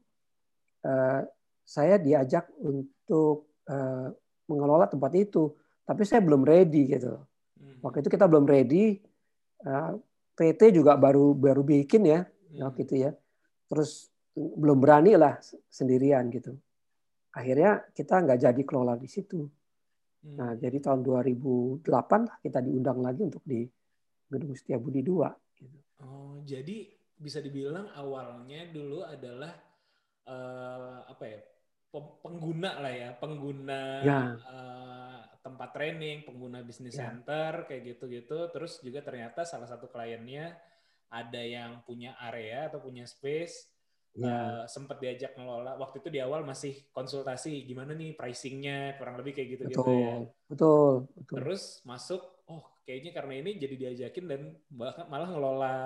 eh, 0.82 1.22
saya 1.62 1.96
diajak 2.02 2.50
untuk 2.58 3.53
eh, 3.68 4.08
mengelola 4.48 4.86
tempat 4.88 5.12
itu. 5.16 5.52
Tapi 5.84 6.02
saya 6.04 6.24
belum 6.24 6.44
ready 6.44 6.88
gitu. 6.88 7.20
Hmm. 7.60 7.78
Waktu 7.84 8.04
itu 8.04 8.10
kita 8.12 8.24
belum 8.28 8.44
ready. 8.48 9.00
Eh, 9.64 9.92
PT 10.34 10.74
juga 10.74 10.98
baru 10.98 11.30
baru 11.30 11.62
bikin 11.62 12.10
ya 12.10 12.26
hmm. 12.26 12.66
waktu 12.66 12.80
itu 12.84 12.94
ya. 13.06 13.10
Terus 13.70 14.10
belum 14.34 14.82
berani 14.82 15.14
lah 15.14 15.38
sendirian 15.70 16.26
gitu. 16.34 16.58
Akhirnya 17.34 17.86
kita 17.94 18.18
nggak 18.22 18.40
jadi 18.50 18.62
kelola 18.66 18.98
di 18.98 19.06
situ. 19.06 19.46
Hmm. 20.24 20.34
Nah 20.34 20.50
jadi 20.58 20.76
tahun 20.82 21.06
2008 21.06 21.86
kita 22.42 22.58
diundang 22.64 22.98
lagi 22.98 23.22
untuk 23.22 23.42
di 23.46 23.62
Gedung 24.26 24.58
Setiabudi 24.58 25.06
2. 25.06 25.60
Gitu. 25.62 25.78
Oh 26.02 26.42
jadi 26.42 26.90
bisa 27.14 27.38
dibilang 27.38 27.86
awalnya 27.94 28.66
dulu 28.74 29.06
adalah 29.06 29.54
uh, 30.26 31.06
apa 31.06 31.24
ya 31.30 31.40
pengguna 32.00 32.80
lah 32.82 32.94
ya, 32.94 33.10
pengguna 33.18 33.82
ya. 34.02 34.20
Uh, 34.42 35.20
tempat 35.44 35.76
training, 35.76 36.24
pengguna 36.24 36.64
bisnis 36.64 36.96
ya. 36.96 37.12
center 37.12 37.68
kayak 37.68 37.94
gitu-gitu. 37.94 38.48
Terus 38.50 38.80
juga 38.80 39.04
ternyata 39.04 39.44
salah 39.44 39.68
satu 39.68 39.92
kliennya 39.92 40.56
ada 41.12 41.42
yang 41.42 41.84
punya 41.84 42.16
area 42.18 42.72
atau 42.72 42.80
punya 42.80 43.04
space. 43.04 43.70
Ya. 44.14 44.30
Uh, 44.30 44.64
sempat 44.70 45.02
diajak 45.02 45.34
ngelola. 45.34 45.74
Waktu 45.74 45.98
itu 45.98 46.08
di 46.08 46.22
awal 46.22 46.46
masih 46.46 46.86
konsultasi 46.94 47.66
gimana 47.66 47.98
nih 47.98 48.14
pricingnya 48.14 48.94
kurang 48.94 49.18
lebih 49.18 49.34
kayak 49.34 49.58
gitu-gitu 49.58 49.82
betul, 49.82 49.98
ya. 49.98 50.14
Betul, 50.46 50.92
betul. 51.18 51.34
Terus 51.42 51.62
masuk, 51.82 52.22
oh 52.46 52.62
kayaknya 52.86 53.10
karena 53.10 53.34
ini 53.42 53.50
jadi 53.58 53.74
diajakin 53.74 54.24
dan 54.30 54.40
bahkan 54.70 55.10
malah 55.10 55.28
ngelola 55.28 55.76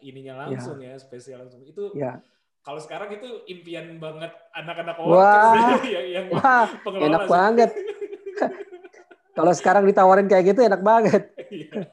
ininya 0.00 0.48
langsung 0.48 0.80
ya, 0.80 0.96
ya 0.96 1.00
spesial 1.00 1.44
langsung. 1.44 1.60
Itu 1.60 1.92
ya 1.92 2.24
kalau 2.64 2.80
sekarang 2.80 3.12
itu 3.12 3.44
impian 3.52 4.00
banget 4.00 4.32
anak-anak 4.54 4.96
Wah, 5.02 5.76
yang, 5.94 6.06
yang 6.06 6.26
wah 6.30 6.70
enak 6.86 7.22
sih. 7.26 7.30
banget. 7.30 7.70
Kalau 9.36 9.50
sekarang 9.50 9.82
ditawarin 9.82 10.30
kayak 10.30 10.54
gitu 10.54 10.62
enak 10.62 10.78
banget. 10.78 11.26
Iya. 11.50 11.90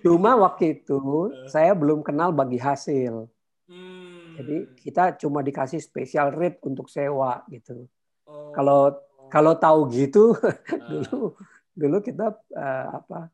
Cuma 0.00 0.40
waktu 0.40 0.80
itu 0.80 1.28
saya 1.44 1.76
belum 1.76 2.00
kenal 2.00 2.32
bagi 2.32 2.56
hasil. 2.56 3.28
Hmm. 3.68 4.32
Jadi 4.40 4.56
kita 4.80 5.20
cuma 5.20 5.44
dikasih 5.44 5.84
special 5.84 6.32
rate 6.32 6.64
untuk 6.64 6.88
sewa 6.88 7.44
gitu. 7.52 7.84
Oh. 8.24 8.56
Kalau 8.56 8.96
kalau 9.28 9.52
tahu 9.60 9.92
gitu 9.92 10.32
dulu 10.88 11.36
dulu 11.76 11.96
kita 12.00 12.32
uh, 12.56 12.86
apa 13.04 13.28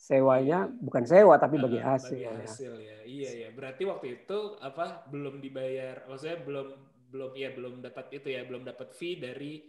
sewanya 0.00 0.72
bukan 0.72 1.04
sewa 1.04 1.36
tapi 1.36 1.60
bagi 1.60 1.84
hasil. 1.84 2.16
Bagi 2.16 2.24
ya. 2.24 2.40
hasil 2.40 2.72
ya. 2.80 2.98
Iya 3.04 3.30
ya. 3.36 3.48
Berarti 3.52 3.84
waktu 3.84 4.06
itu 4.24 4.56
apa 4.64 5.04
belum 5.12 5.44
dibayar 5.44 6.08
maksudnya 6.08 6.40
belum 6.40 6.93
belum 7.14 7.32
ya 7.38 7.54
belum 7.54 7.78
dapat 7.78 8.10
itu 8.10 8.34
ya, 8.34 8.42
belum 8.42 8.66
dapat 8.66 8.90
fee 8.90 9.22
dari 9.22 9.62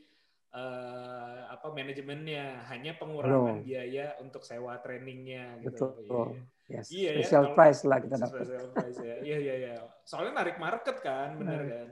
uh, 0.57 1.45
apa 1.53 1.67
manajemennya, 1.69 2.65
hanya 2.73 2.97
pengurangan 2.97 3.61
belum. 3.61 3.67
biaya 3.69 4.17
untuk 4.17 4.41
sewa 4.41 4.81
trainingnya 4.81 5.61
gitu. 5.61 5.93
Betul. 5.93 6.27
Iya, 6.33 6.41
iya. 6.41 6.43
Yes. 6.65 6.87
iya 6.89 7.11
special 7.21 7.45
ya, 7.45 7.53
price 7.53 7.81
lah 7.85 7.97
kita 8.01 8.15
dapat. 8.17 8.41
Special 8.41 8.67
price 8.73 8.99
ya. 9.05 9.15
Iya 9.21 9.37
iya 9.37 9.55
iya. 9.61 9.75
Soalnya 10.09 10.33
narik 10.41 10.57
market 10.57 10.97
kan, 11.05 11.37
benar 11.37 11.61
nah. 11.61 11.69
kan. 11.69 11.87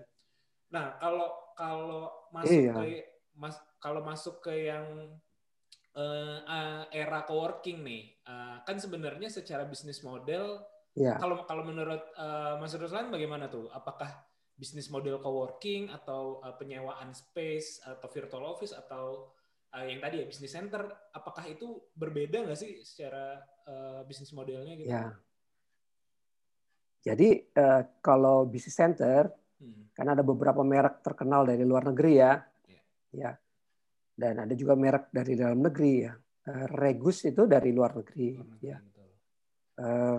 Nah, 0.73 0.85
kalau 0.97 1.27
kalau 1.53 2.05
masuk 2.33 2.57
iya. 2.57 2.73
ke 2.73 2.85
mas 3.37 3.57
kalau 3.77 4.01
masuk 4.01 4.41
ke 4.41 4.73
yang 4.73 5.13
uh, 5.93 6.81
era 6.89 7.21
coworking 7.29 7.85
nih, 7.85 8.17
uh, 8.25 8.65
kan 8.65 8.81
sebenarnya 8.81 9.29
secara 9.29 9.69
bisnis 9.69 10.01
model, 10.01 10.65
yeah. 10.97 11.17
kalau 11.21 11.45
kalau 11.45 11.61
menurut 11.65 12.01
uh, 12.17 12.57
Mas 12.57 12.73
Ruslan 12.73 13.13
bagaimana 13.13 13.49
tuh? 13.49 13.69
Apakah 13.69 14.09
bisnis 14.53 14.87
model 14.93 15.17
coworking 15.17 15.89
atau 15.89 16.39
uh, 16.45 16.53
penyewaan 16.55 17.11
space 17.11 17.81
atau 17.81 18.07
virtual 18.07 18.45
office 18.45 18.71
atau 18.71 19.33
uh, 19.73 19.85
yang 19.85 19.99
tadi 19.99 20.21
ya 20.21 20.25
bisnis 20.29 20.53
center, 20.53 20.85
apakah 21.11 21.43
itu 21.49 21.81
berbeda 21.97 22.45
nggak 22.45 22.59
sih 22.59 22.79
secara 22.85 23.41
uh, 23.65 24.01
bisnis 24.05 24.31
modelnya 24.31 24.73
gitu? 24.77 24.89
Yeah. 24.93 25.11
Jadi 27.03 27.29
uh, 27.59 27.81
kalau 27.99 28.47
bisnis 28.47 28.77
center, 28.77 29.27
hmm. 29.59 29.91
kan 29.91 30.07
ada 30.07 30.23
beberapa 30.23 30.63
merek 30.63 31.03
terkenal 31.03 31.43
dari 31.43 31.65
luar 31.67 31.91
negeri 31.91 32.13
ya, 32.15 32.39
yeah. 32.69 32.83
ya 33.11 33.31
dan 34.13 34.45
ada 34.45 34.53
juga 34.53 34.77
merek 34.77 35.09
dari 35.09 35.33
dalam 35.33 35.59
negeri 35.59 35.93
ya. 36.05 36.13
Regus 36.75 37.23
itu 37.23 37.47
dari 37.47 37.71
luar 37.71 37.95
negeri 38.03 38.35
hmm, 38.35 38.59
ya. 38.59 38.77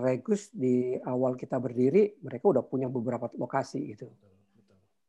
Regus 0.03 0.51
di 0.51 0.99
awal 0.99 1.39
kita 1.39 1.55
berdiri 1.63 2.19
mereka 2.19 2.51
udah 2.51 2.63
punya 2.67 2.91
beberapa 2.91 3.31
lokasi 3.39 3.95
gitu. 3.95 4.11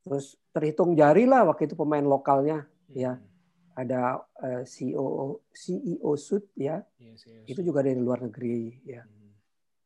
Terus 0.06 0.38
terhitung 0.54 0.94
jari 0.94 1.26
lah 1.26 1.42
waktu 1.50 1.66
itu 1.66 1.74
pemain 1.74 2.06
lokalnya 2.06 2.62
ya 2.94 3.18
ada 3.74 4.22
uh, 4.22 4.62
CEO 4.62 5.42
CEO 5.50 6.10
Sud 6.16 6.48
ya 6.56 6.80
iya, 6.96 7.12
itu 7.44 7.60
juga 7.60 7.82
dari 7.82 7.98
luar 7.98 8.22
negeri 8.22 8.86
ya. 8.86 9.02
Hmm. 9.02 9.34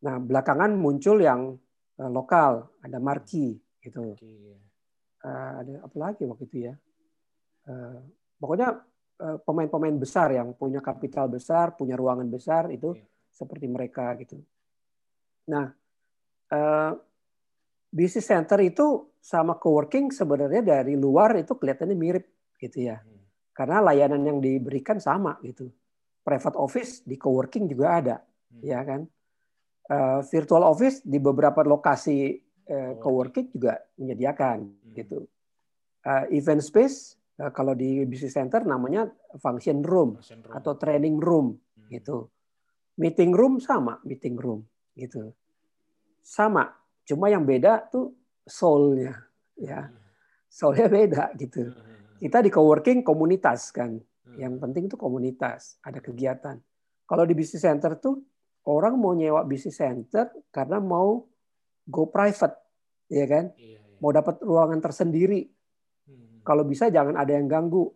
Nah 0.05 0.15
belakangan 0.21 0.77
muncul 0.77 1.25
yang 1.25 1.57
uh, 1.97 2.11
lokal 2.13 2.69
ada 2.85 3.01
Marki 3.01 3.57
gitu. 3.81 4.15
Uh, 5.25 5.53
ada 5.65 5.89
apa 5.89 5.97
lagi 5.97 6.29
waktu 6.29 6.45
itu 6.53 6.59
ya? 6.69 6.75
Uh, 7.65 8.05
pokoknya 8.37 8.85
pemain-pemain 9.21 10.01
besar 10.01 10.33
yang 10.33 10.57
punya 10.57 10.81
kapital 10.81 11.29
besar, 11.29 11.77
punya 11.77 11.93
ruangan 11.93 12.25
besar 12.25 12.73
itu 12.73 12.97
iya. 12.97 13.05
Seperti 13.33 13.67
mereka 13.71 14.13
gitu. 14.19 14.39
Nah, 15.51 15.67
uh, 16.55 16.93
business 17.91 18.31
center 18.31 18.59
itu 18.63 19.11
sama 19.21 19.59
coworking 19.59 20.15
sebenarnya 20.15 20.63
dari 20.63 20.95
luar 20.97 21.37
itu 21.37 21.59
kelihatannya 21.59 21.97
mirip 21.99 22.25
gitu 22.57 22.89
ya. 22.89 22.97
Hmm. 23.03 23.21
Karena 23.53 23.83
layanan 23.85 24.23
yang 24.25 24.39
diberikan 24.39 25.03
sama 25.03 25.37
gitu. 25.45 25.69
Private 26.21 26.57
office 26.57 27.03
di 27.05 27.19
coworking 27.19 27.67
juga 27.69 27.87
ada, 27.99 28.17
hmm. 28.21 28.63
ya 28.63 28.81
kan. 28.87 29.03
Uh, 29.91 30.23
virtual 30.31 30.63
office 30.63 31.03
di 31.03 31.19
beberapa 31.19 31.67
lokasi 31.67 32.39
uh, 32.71 32.95
coworking 33.03 33.51
juga 33.51 33.75
menyediakan 33.99 34.59
hmm. 34.63 34.95
gitu. 34.95 35.27
Uh, 36.01 36.25
event 36.33 36.63
space 36.65 37.19
uh, 37.43 37.51
kalau 37.53 37.77
di 37.77 38.07
business 38.07 38.39
center 38.39 38.65
namanya 38.65 39.11
function 39.43 39.83
room, 39.85 40.17
function 40.17 40.41
room. 40.47 40.55
atau 40.55 40.73
training 40.79 41.19
room 41.19 41.59
hmm. 41.59 41.91
gitu. 41.91 42.31
Meeting 42.99 43.33
room 43.33 43.63
sama, 43.63 43.99
meeting 44.03 44.37
room 44.37 44.67
gitu. 44.99 45.33
Sama 46.21 46.71
cuma 47.07 47.27
yang 47.31 47.43
beda 47.43 47.91
tuh 47.91 48.15
soulnya 48.47 49.15
ya. 49.59 49.89
Soulnya 50.51 50.91
beda 50.91 51.33
gitu. 51.39 51.71
Kita 52.21 52.43
di 52.43 52.51
coworking 52.51 53.07
komunitas 53.07 53.71
kan. 53.71 53.97
Yang 54.37 54.55
penting 54.63 54.83
itu 54.87 54.97
komunitas 54.99 55.79
ada 55.83 55.99
kegiatan. 55.99 56.59
Kalau 57.07 57.25
di 57.27 57.35
business 57.35 57.67
center 57.67 57.99
tuh 57.99 58.23
orang 58.71 58.95
mau 58.95 59.15
nyewa 59.15 59.43
business 59.43 59.81
center 59.81 60.31
karena 60.55 60.79
mau 60.79 61.27
go 61.87 62.07
private 62.11 62.57
ya 63.11 63.27
kan? 63.27 63.51
Iya, 63.59 63.79
iya. 63.79 63.99
mau 63.99 64.11
dapat 64.11 64.43
ruangan 64.43 64.81
tersendiri. 64.83 65.47
Hmm. 66.01 66.41
kalau 66.43 66.65
bisa 66.65 66.91
jangan 66.91 67.15
ada 67.15 67.33
yang 67.35 67.47
ganggu. 67.47 67.91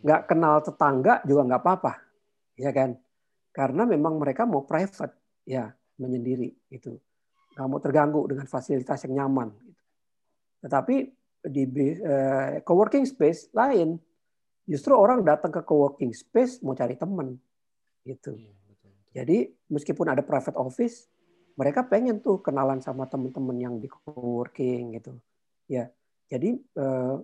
Nggak 0.00 0.32
kenal 0.32 0.64
tetangga 0.64 1.20
juga 1.28 1.42
nggak 1.44 1.62
apa-apa 1.64 2.10
ya 2.60 2.70
kan 2.76 2.92
karena 3.50 3.82
memang 3.86 4.18
mereka 4.18 4.46
mau 4.46 4.62
private 4.62 5.42
ya 5.46 5.70
menyendiri 5.98 6.50
itu 6.70 6.94
nggak 7.54 7.66
mau 7.66 7.80
terganggu 7.82 8.20
dengan 8.30 8.46
fasilitas 8.46 9.04
yang 9.04 9.24
nyaman. 9.24 9.50
Gitu. 9.58 9.82
Tetapi 10.64 10.96
di 11.50 11.64
uh, 12.04 12.62
coworking 12.62 13.04
space 13.08 13.50
lain, 13.56 13.98
justru 14.68 14.94
orang 14.94 15.24
datang 15.26 15.50
ke 15.50 15.60
coworking 15.64 16.14
space 16.14 16.62
mau 16.62 16.76
cari 16.76 16.94
teman, 16.94 17.34
gitu. 18.06 18.36
Iya, 18.36 18.52
Jadi 19.10 19.50
meskipun 19.72 20.14
ada 20.14 20.22
private 20.22 20.54
office, 20.54 21.10
mereka 21.58 21.82
pengen 21.84 22.22
tuh 22.22 22.38
kenalan 22.38 22.78
sama 22.78 23.10
teman-teman 23.10 23.56
yang 23.58 23.74
di 23.82 23.90
coworking 23.90 24.94
gitu. 25.00 25.18
Ya, 25.66 25.90
jadi 26.30 26.54
uh, 26.78 27.18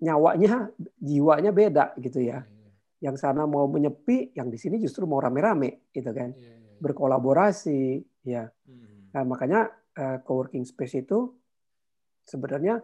nyawanya, 0.00 0.72
jiwanya 0.96 1.52
beda 1.52 1.92
gitu 2.00 2.24
ya. 2.24 2.44
Iya, 2.96 3.04
iya. 3.04 3.12
Yang 3.12 3.16
sana 3.20 3.44
mau 3.44 3.68
menyepi, 3.68 4.32
yang 4.36 4.48
di 4.48 4.56
sini 4.56 4.80
justru 4.80 5.04
mau 5.04 5.20
rame-rame 5.20 5.92
gitu 5.92 6.10
kan, 6.12 6.32
berkolaborasi, 6.80 8.00
ya. 8.24 8.48
Hmm. 8.48 9.12
Nah, 9.12 9.22
makanya 9.24 9.68
uh, 9.96 10.18
co-working 10.24 10.64
space 10.64 11.04
itu 11.04 11.32
sebenarnya 12.24 12.80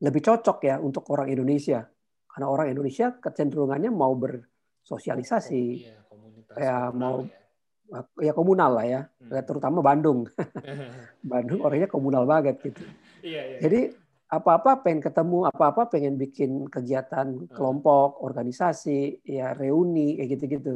lebih 0.00 0.20
cocok 0.20 0.58
ya 0.64 0.76
untuk 0.80 1.08
orang 1.12 1.32
Indonesia. 1.32 1.84
Karena 2.28 2.46
orang 2.52 2.68
Indonesia 2.68 3.16
kecenderungannya 3.16 3.88
mau 3.88 4.12
bersosialisasi, 4.12 5.64
oh, 6.12 6.20
iya, 6.52 6.60
ya 6.60 6.76
mau 6.92 7.24
ya. 7.24 8.04
ya 8.20 8.32
komunal 8.36 8.70
lah 8.76 8.86
ya, 8.86 9.00
hmm. 9.08 9.40
terutama 9.48 9.80
Bandung. 9.80 10.28
Bandung 11.32 11.60
orangnya 11.64 11.88
komunal 11.88 12.28
banget 12.28 12.60
gitu. 12.60 12.84
Iya, 13.24 13.56
iya. 13.56 13.58
Jadi 13.64 13.80
apa-apa 14.26 14.82
pengen 14.82 14.98
ketemu, 14.98 15.46
apa-apa 15.46 15.86
pengen 15.86 16.18
bikin 16.18 16.66
kegiatan 16.66 17.46
hmm. 17.46 17.54
kelompok, 17.54 18.18
organisasi, 18.22 19.22
ya 19.22 19.54
reuni 19.54 20.18
kayak 20.18 20.30
gitu-gitu, 20.34 20.74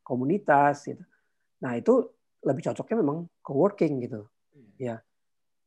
komunitas 0.00 0.88
gitu. 0.88 1.04
Nah 1.60 1.76
itu 1.76 2.08
lebih 2.40 2.62
cocoknya 2.72 2.96
memang 3.04 3.28
co-working 3.44 4.00
gitu. 4.00 4.24
Ya. 4.80 5.04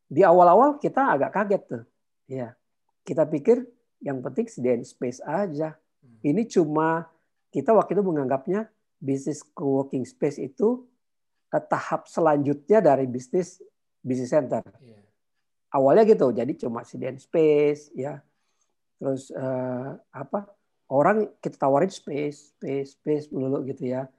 Di 0.10 0.26
awal-awal 0.26 0.82
kita 0.82 1.18
agak 1.18 1.34
kaget 1.34 1.64
tuh. 1.70 1.84
Ya. 2.26 2.58
Kita 3.06 3.30
pikir 3.30 3.62
yang 4.02 4.26
penting 4.26 4.50
sediain 4.50 4.82
space 4.82 5.22
aja. 5.22 5.78
Hmm. 6.02 6.18
Ini 6.26 6.50
cuma 6.50 7.06
kita 7.54 7.78
waktu 7.78 7.94
itu 7.94 8.04
menganggapnya 8.06 8.70
bisnis 8.98 9.46
co-working 9.54 10.06
space 10.06 10.42
itu 10.42 10.86
eh, 11.54 11.62
tahap 11.62 12.10
selanjutnya 12.10 12.82
dari 12.82 13.06
bisnis 13.06 13.62
bisnis 14.02 14.34
center. 14.34 14.66
Yeah. 14.82 15.09
Awalnya 15.70 16.04
gitu, 16.10 16.34
jadi 16.34 16.50
cuma 16.58 16.82
sediain 16.82 17.18
space, 17.22 17.94
ya. 17.94 18.22
Terus 18.98 19.30
uh, 19.34 19.96
apa? 20.10 20.50
Orang 20.90 21.38
kita 21.38 21.70
tawarin 21.70 21.94
space, 21.94 22.58
space, 22.58 22.98
space 22.98 23.26
melulu 23.30 23.62
gitu 23.70 23.94
ya. 23.94 24.10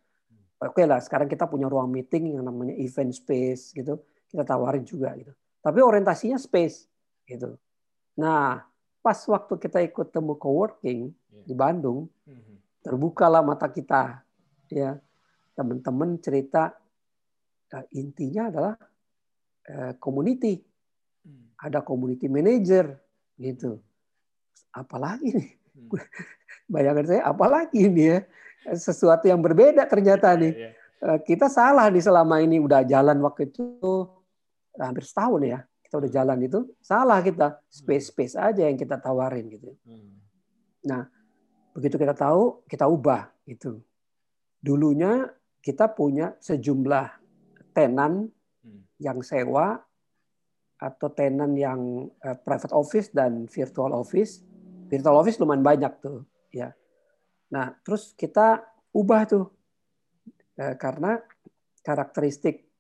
Oke 0.63 0.87
lah, 0.87 1.03
sekarang 1.03 1.27
kita 1.27 1.51
punya 1.51 1.67
ruang 1.67 1.91
meeting 1.91 2.39
yang 2.39 2.47
namanya 2.47 2.77
event 2.79 3.11
space 3.11 3.75
gitu 3.75 3.99
kita 4.31 4.47
tawarin 4.47 4.87
juga 4.87 5.11
gitu. 5.19 5.35
Tapi 5.61 5.79
orientasinya 5.83 6.39
space 6.39 6.87
gitu. 7.27 7.59
Nah, 8.23 8.63
pas 9.03 9.19
waktu 9.27 9.59
kita 9.59 9.83
ikut 9.83 10.15
temu 10.15 10.39
coworking 10.39 11.11
yeah. 11.11 11.45
di 11.45 11.55
Bandung, 11.59 12.07
mm-hmm. 12.25 12.57
terbukalah 12.87 13.43
mata 13.43 13.67
kita 13.69 14.23
ya. 14.71 14.97
Teman-teman 15.59 16.17
cerita 16.23 16.73
uh, 17.75 17.85
intinya 17.93 18.49
adalah 18.49 18.75
uh, 19.69 19.93
community. 19.99 20.63
Ada 21.61 21.85
community 21.85 22.27
manager 22.27 22.97
gitu. 23.37 23.81
Apalagi 24.73 25.37
nih? 25.37 25.51
Mm. 25.77 25.89
Bayangan 26.73 27.05
saya 27.05 27.23
apalagi 27.29 27.87
ini 27.87 28.17
ya? 28.17 28.19
Sesuatu 28.77 29.29
yang 29.29 29.41
berbeda 29.41 29.85
ternyata 29.89 30.33
nih. 30.37 30.53
Yeah, 30.53 30.73
yeah. 31.01 31.19
Kita 31.25 31.49
salah 31.49 31.89
nih 31.89 32.05
selama 32.05 32.45
ini 32.45 32.61
udah 32.61 32.85
jalan 32.85 33.21
waktu 33.25 33.49
itu 33.49 34.05
hampir 34.79 35.05
setahun 35.05 35.43
ya 35.43 35.61
kita 35.91 35.99
udah 35.99 36.11
jalan 36.23 36.39
itu 36.47 36.59
salah 36.79 37.19
kita 37.19 37.59
space 37.67 38.15
space 38.15 38.39
aja 38.39 38.63
yang 38.63 38.79
kita 38.79 38.95
tawarin 39.03 39.51
gitu 39.51 39.75
nah 40.87 41.11
begitu 41.75 41.99
kita 41.99 42.15
tahu 42.15 42.63
kita 42.71 42.87
ubah 42.87 43.27
itu 43.51 43.83
dulunya 44.63 45.27
kita 45.59 45.91
punya 45.91 46.39
sejumlah 46.39 47.11
tenan 47.75 48.31
yang 49.03 49.19
sewa 49.27 49.83
atau 50.81 51.13
tenan 51.13 51.53
yang 51.55 52.09
uh, 52.25 52.37
private 52.41 52.73
office 52.73 53.13
dan 53.13 53.45
virtual 53.47 53.93
office 53.93 54.41
virtual 54.89 55.21
office 55.21 55.37
lumayan 55.37 55.61
banyak 55.61 55.93
tuh 56.01 56.25
ya 56.51 56.73
nah 57.53 57.77
terus 57.85 58.17
kita 58.17 58.65
ubah 58.97 59.23
tuh 59.29 59.45
uh, 60.57 60.75
karena 60.81 61.21
karakteristik 61.81 62.71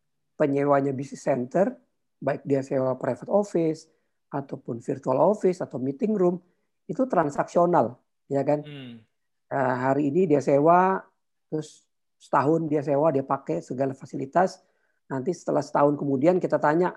penyewanya 0.40 0.96
bisnis 0.96 1.20
center, 1.20 1.76
baik 2.16 2.48
dia 2.48 2.64
sewa 2.64 2.96
private 2.96 3.28
office 3.28 3.84
ataupun 4.32 4.80
virtual 4.80 5.20
office 5.20 5.60
atau 5.60 5.76
meeting 5.76 6.16
room, 6.16 6.40
itu 6.88 7.04
transaksional, 7.04 8.00
ya 8.32 8.40
kan? 8.40 8.64
Hmm. 8.64 9.04
Uh, 9.50 9.74
hari 9.76 10.08
ini 10.08 10.24
dia 10.24 10.40
sewa, 10.40 11.04
terus 11.52 11.84
setahun 12.16 12.64
dia 12.72 12.80
sewa, 12.80 13.12
dia 13.12 13.20
pakai 13.20 13.60
segala 13.60 13.92
fasilitas. 13.92 14.64
Nanti 15.12 15.34
setelah 15.36 15.60
setahun 15.60 15.98
kemudian 16.00 16.40
kita 16.40 16.56
tanya, 16.56 16.94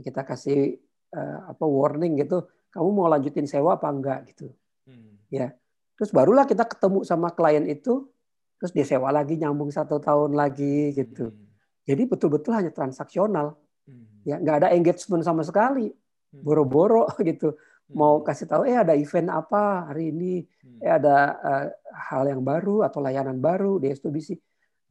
kita 0.00 0.26
kasih 0.26 0.80
uh, 1.14 1.54
apa 1.54 1.64
warning 1.66 2.18
gitu, 2.18 2.46
kamu 2.74 2.88
mau 2.90 3.06
lanjutin 3.06 3.46
sewa 3.46 3.78
apa 3.78 3.86
enggak 3.90 4.34
gitu, 4.34 4.50
hmm. 4.90 5.30
ya. 5.30 5.54
Terus 5.94 6.10
barulah 6.10 6.42
kita 6.42 6.66
ketemu 6.66 7.06
sama 7.06 7.30
klien 7.30 7.62
itu, 7.70 8.10
terus 8.58 8.74
dia 8.74 8.82
sewa 8.82 9.14
lagi 9.14 9.38
nyambung 9.38 9.70
satu 9.70 10.02
tahun 10.02 10.34
lagi 10.34 10.90
gitu. 10.90 11.30
Hmm 11.30 11.44
jadi 11.84 12.02
betul-betul 12.08 12.56
hanya 12.56 12.72
transaksional. 12.72 13.60
Hmm. 13.84 14.24
Ya, 14.24 14.40
nggak 14.40 14.56
ada 14.64 14.68
engagement 14.72 15.20
sama 15.20 15.44
sekali. 15.44 15.92
Hmm. 15.92 16.40
Boro-boro 16.40 17.06
gitu. 17.28 17.54
Mau 17.92 18.20
hmm. 18.20 18.24
kasih 18.24 18.48
tahu 18.48 18.64
eh 18.64 18.76
ada 18.80 18.96
event 18.96 19.28
apa 19.28 19.92
hari 19.92 20.08
ini, 20.08 20.48
eh 20.80 20.92
ada 20.92 21.36
uh, 21.36 21.66
hal 21.92 22.24
yang 22.32 22.40
baru 22.40 22.80
atau 22.88 23.04
layanan 23.04 23.36
baru 23.36 23.76
di 23.76 23.92
STBC. 23.92 24.40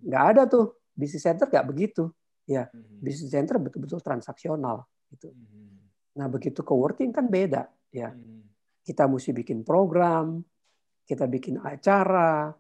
Nggak 0.05 0.23
ada 0.37 0.41
tuh. 0.45 0.77
Business 0.93 1.25
center 1.25 1.49
nggak 1.49 1.65
begitu. 1.65 2.13
Ya, 2.45 2.69
business 3.01 3.33
center 3.33 3.57
betul-betul 3.57 4.03
transaksional 4.03 4.85
gitu. 5.13 5.30
Nah, 6.17 6.28
begitu 6.30 6.65
coworking 6.65 7.13
kan 7.13 7.30
beda, 7.30 7.69
ya. 7.93 8.10
Kita 8.84 9.08
mesti 9.08 9.32
bikin 9.32 9.62
program, 9.63 10.41
kita 11.08 11.30
bikin 11.30 11.62
acara, 11.62 12.52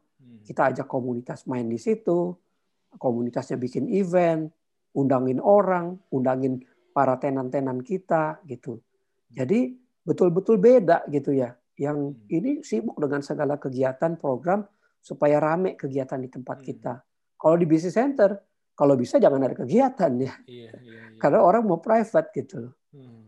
kita 0.43 0.71
ajak 0.71 0.87
komunitas 0.87 1.49
main 1.49 1.67
di 1.67 1.81
situ, 1.81 2.33
komunitasnya 2.95 3.57
bikin 3.57 3.89
event, 3.89 4.47
undangin 4.93 5.41
orang, 5.41 5.97
undangin 6.13 6.61
para 6.93 7.17
tenan-tenan 7.17 7.81
kita 7.81 8.39
gitu. 8.45 8.79
Jadi 9.33 9.73
betul-betul 10.05 10.61
beda 10.61 11.09
gitu 11.09 11.33
ya. 11.33 11.57
Yang 11.73 11.97
Hmm. 12.13 12.29
ini 12.29 12.51
sibuk 12.61 13.01
dengan 13.01 13.25
segala 13.25 13.57
kegiatan 13.57 14.13
program 14.13 14.61
supaya 15.01 15.41
rame 15.41 15.73
kegiatan 15.73 16.21
di 16.21 16.29
tempat 16.29 16.61
Hmm. 16.61 16.67
kita. 16.69 16.93
Kalau 17.33 17.57
di 17.57 17.65
business 17.65 17.97
center, 17.97 18.37
kalau 18.73 18.97
bisa 18.97 19.21
jangan 19.21 19.41
ada 19.45 19.53
kegiatan 19.53 20.11
ya. 20.17 20.33
Iya, 20.49 20.71
iya, 20.81 21.01
iya. 21.13 21.19
Karena 21.21 21.45
orang 21.45 21.63
mau 21.65 21.77
private 21.77 22.29
gitu. 22.33 22.73
Hmm. 22.93 23.25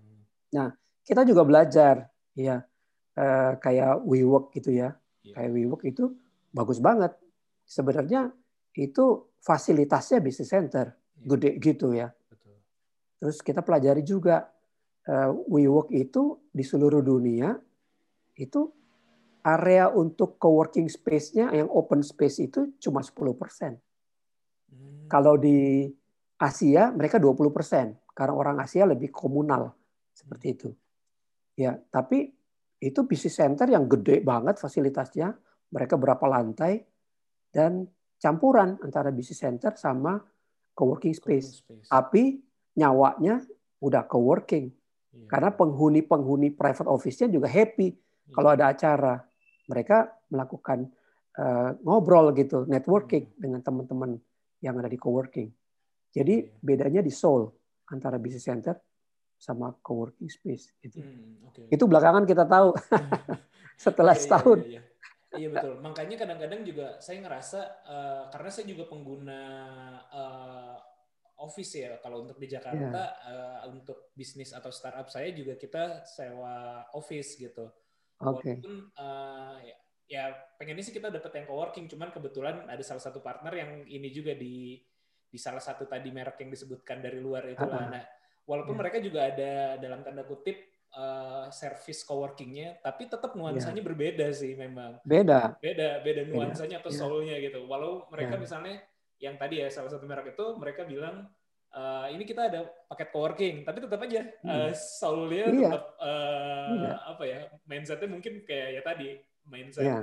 Kita 1.06 1.22
juga 1.22 1.46
belajar 1.46 2.10
ya 2.34 2.66
eh, 3.14 3.54
kayak 3.62 4.02
WeWork 4.02 4.50
gitu 4.58 4.74
ya. 4.74 4.98
Iya. 5.22 5.34
Kayak 5.38 5.52
WeWork 5.54 5.84
itu 5.86 6.04
bagus 6.50 6.82
banget. 6.82 7.14
Sebenarnya 7.66 8.34
itu 8.76 9.30
fasilitasnya 9.42 10.20
business 10.22 10.52
center, 10.52 10.94
Iya, 10.94 11.26
gede 11.30 11.50
gitu 11.62 11.94
ya. 11.94 12.10
Betul. 12.10 12.58
Terus 13.22 13.38
kita 13.46 13.62
pelajari 13.62 14.02
juga 14.02 14.50
eh, 15.06 15.30
WeWork 15.30 15.94
itu 15.94 16.42
di 16.50 16.66
seluruh 16.66 17.06
dunia 17.06 17.54
itu 18.36 18.62
area 19.46 19.94
untuk 19.94 20.42
coworking 20.42 20.90
space-nya 20.90 21.54
yang 21.54 21.70
open 21.70 22.02
space 22.02 22.42
itu 22.42 22.74
cuma 22.82 23.06
10%. 23.06 23.78
Hmm. 25.06 25.10
Kalau 25.10 25.38
di 25.38 25.86
Asia 26.36 26.92
mereka 26.92 27.22
20% 27.22 28.12
karena 28.12 28.34
orang 28.34 28.58
Asia 28.60 28.84
lebih 28.84 29.14
komunal 29.14 29.72
seperti 30.12 30.48
itu. 30.52 30.70
Ya, 31.56 31.80
tapi 31.88 32.28
itu 32.82 33.00
business 33.08 33.40
center 33.40 33.70
yang 33.72 33.88
gede 33.88 34.20
banget 34.20 34.60
fasilitasnya, 34.60 35.32
mereka 35.72 35.96
berapa 35.96 36.26
lantai 36.28 36.84
dan 37.54 37.88
campuran 38.20 38.76
antara 38.84 39.16
business 39.16 39.40
center 39.40 39.72
sama 39.80 40.20
coworking 40.76 41.16
space. 41.16 41.64
space. 41.64 41.88
Tapi 41.88 42.44
nyawanya 42.76 43.40
udah 43.80 44.04
coworking 44.10 44.68
Iya. 45.16 45.28
karena 45.32 45.50
penghuni-penghuni 45.56 46.52
private 46.52 46.92
office-nya 46.92 47.32
juga 47.32 47.48
happy 47.48 47.88
Iya. 47.96 48.34
kalau 48.36 48.50
ada 48.52 48.68
acara. 48.68 49.16
Mereka 49.72 50.28
melakukan 50.32 50.92
eh, 51.36 51.72
ngobrol 51.84 52.32
gitu, 52.32 52.64
networking 52.64 53.28
Hmm. 53.28 53.40
dengan 53.44 53.60
teman-teman 53.60 54.16
yang 54.64 54.76
ada 54.80 54.88
di 54.88 55.00
coworking. 55.00 55.50
Jadi 56.16 56.36
Iya. 56.48 56.60
bedanya 56.64 57.02
di 57.04 57.12
Seoul 57.12 57.52
antara 57.92 58.16
business 58.16 58.48
center 58.48 58.76
sama 59.36 59.76
coworking 59.84 60.32
space 60.32 60.72
gitu. 60.80 61.04
Hmm, 61.04 61.44
oke. 61.52 61.68
Itu 61.68 61.84
belakangan 61.92 62.24
kita 62.24 62.48
tahu 62.48 62.72
setelah 63.76 64.16
Iya, 64.16 64.20
iya, 64.20 64.24
setahun. 64.24 64.60
Iya, 64.64 64.70
iya. 64.72 64.82
Iya, 65.36 65.48
betul. 65.52 65.74
Makanya 65.84 66.16
kadang-kadang 66.16 66.62
juga 66.64 66.88
saya 67.04 67.20
ngerasa 67.20 67.60
eh, 67.84 68.24
karena 68.32 68.50
saya 68.50 68.66
juga 68.72 68.84
pengguna 68.88 69.40
eh, 70.08 70.78
office 71.36 71.76
ya 71.76 72.00
kalau 72.00 72.24
untuk 72.24 72.40
di 72.40 72.48
Jakarta 72.48 73.04
Iya. 73.20 73.32
eh, 73.36 73.60
untuk 73.68 74.16
bisnis 74.16 74.56
atau 74.56 74.72
startup 74.72 75.12
saya 75.12 75.36
juga 75.36 75.60
kita 75.60 76.08
sewa 76.08 76.88
office 76.96 77.36
gitu. 77.36 77.68
Oke. 78.24 78.64
Walaupun 78.64 78.76
eh, 78.96 79.56
ya, 79.68 79.76
ya 80.06 80.30
pengennya 80.58 80.84
sih 80.86 80.94
kita 80.94 81.10
dapat 81.10 81.32
yang 81.34 81.46
coworking, 81.46 81.86
cuman 81.90 82.14
kebetulan 82.14 82.70
ada 82.70 82.84
salah 82.86 83.02
satu 83.02 83.20
partner 83.20 83.54
yang 83.54 83.72
ini 83.86 84.10
juga 84.10 84.34
di 84.34 84.78
di 85.26 85.38
salah 85.42 85.60
satu 85.60 85.84
tadi 85.84 86.14
merek 86.14 86.40
yang 86.40 86.54
disebutkan 86.54 87.02
dari 87.04 87.20
luar 87.20 87.44
itu 87.50 87.60
lah. 87.60 87.84
Ah, 87.84 88.00
Nah, 88.00 88.04
walaupun 88.46 88.78
Iya. 88.78 88.82
mereka 88.86 88.98
juga 89.04 89.20
ada 89.28 89.52
dalam 89.78 90.00
tanda 90.02 90.24
kutip 90.24 90.58
eh, 90.96 91.48
service 91.52 92.08
coworkingnya, 92.08 92.80
tapi 92.80 93.12
tetap 93.12 93.36
nuansanya 93.36 93.84
Iya. 93.84 93.88
berbeda 93.92 94.32
sih 94.32 94.56
memang. 94.56 94.96
Beda. 95.04 95.60
Beda, 95.60 96.00
beda 96.00 96.24
nuansanya 96.24 96.80
atau 96.80 96.88
Iya. 96.88 97.00
soulnya 97.04 97.36
gitu. 97.36 97.68
Walau 97.68 98.08
mereka 98.08 98.40
Iya. 98.40 98.44
misalnya 98.48 98.76
yang 99.20 99.36
tadi 99.36 99.60
ya 99.60 99.68
salah 99.68 99.92
satu 99.92 100.08
merek 100.08 100.32
itu 100.32 100.46
mereka 100.56 100.88
bilang 100.88 101.28
"Eh, 101.68 102.08
ini 102.16 102.24
kita 102.24 102.48
ada 102.48 102.64
paket 102.88 103.12
coworking, 103.12 103.56
tapi 103.68 103.84
tetap 103.84 104.00
aja 104.00 104.24
Hmm. 104.40 104.72
soulnya 104.72 105.52
Iya. 105.52 105.68
tetap 105.68 105.84
eh, 106.00 106.72
Iya. 106.80 106.94
apa 107.12 107.24
ya 107.28 107.40
mindsetnya 107.68 108.08
mungkin 108.08 108.34
kayak 108.48 108.70
ya 108.72 108.82
tadi 108.82 109.20
mindset 109.48 109.86
Ya. 109.86 110.00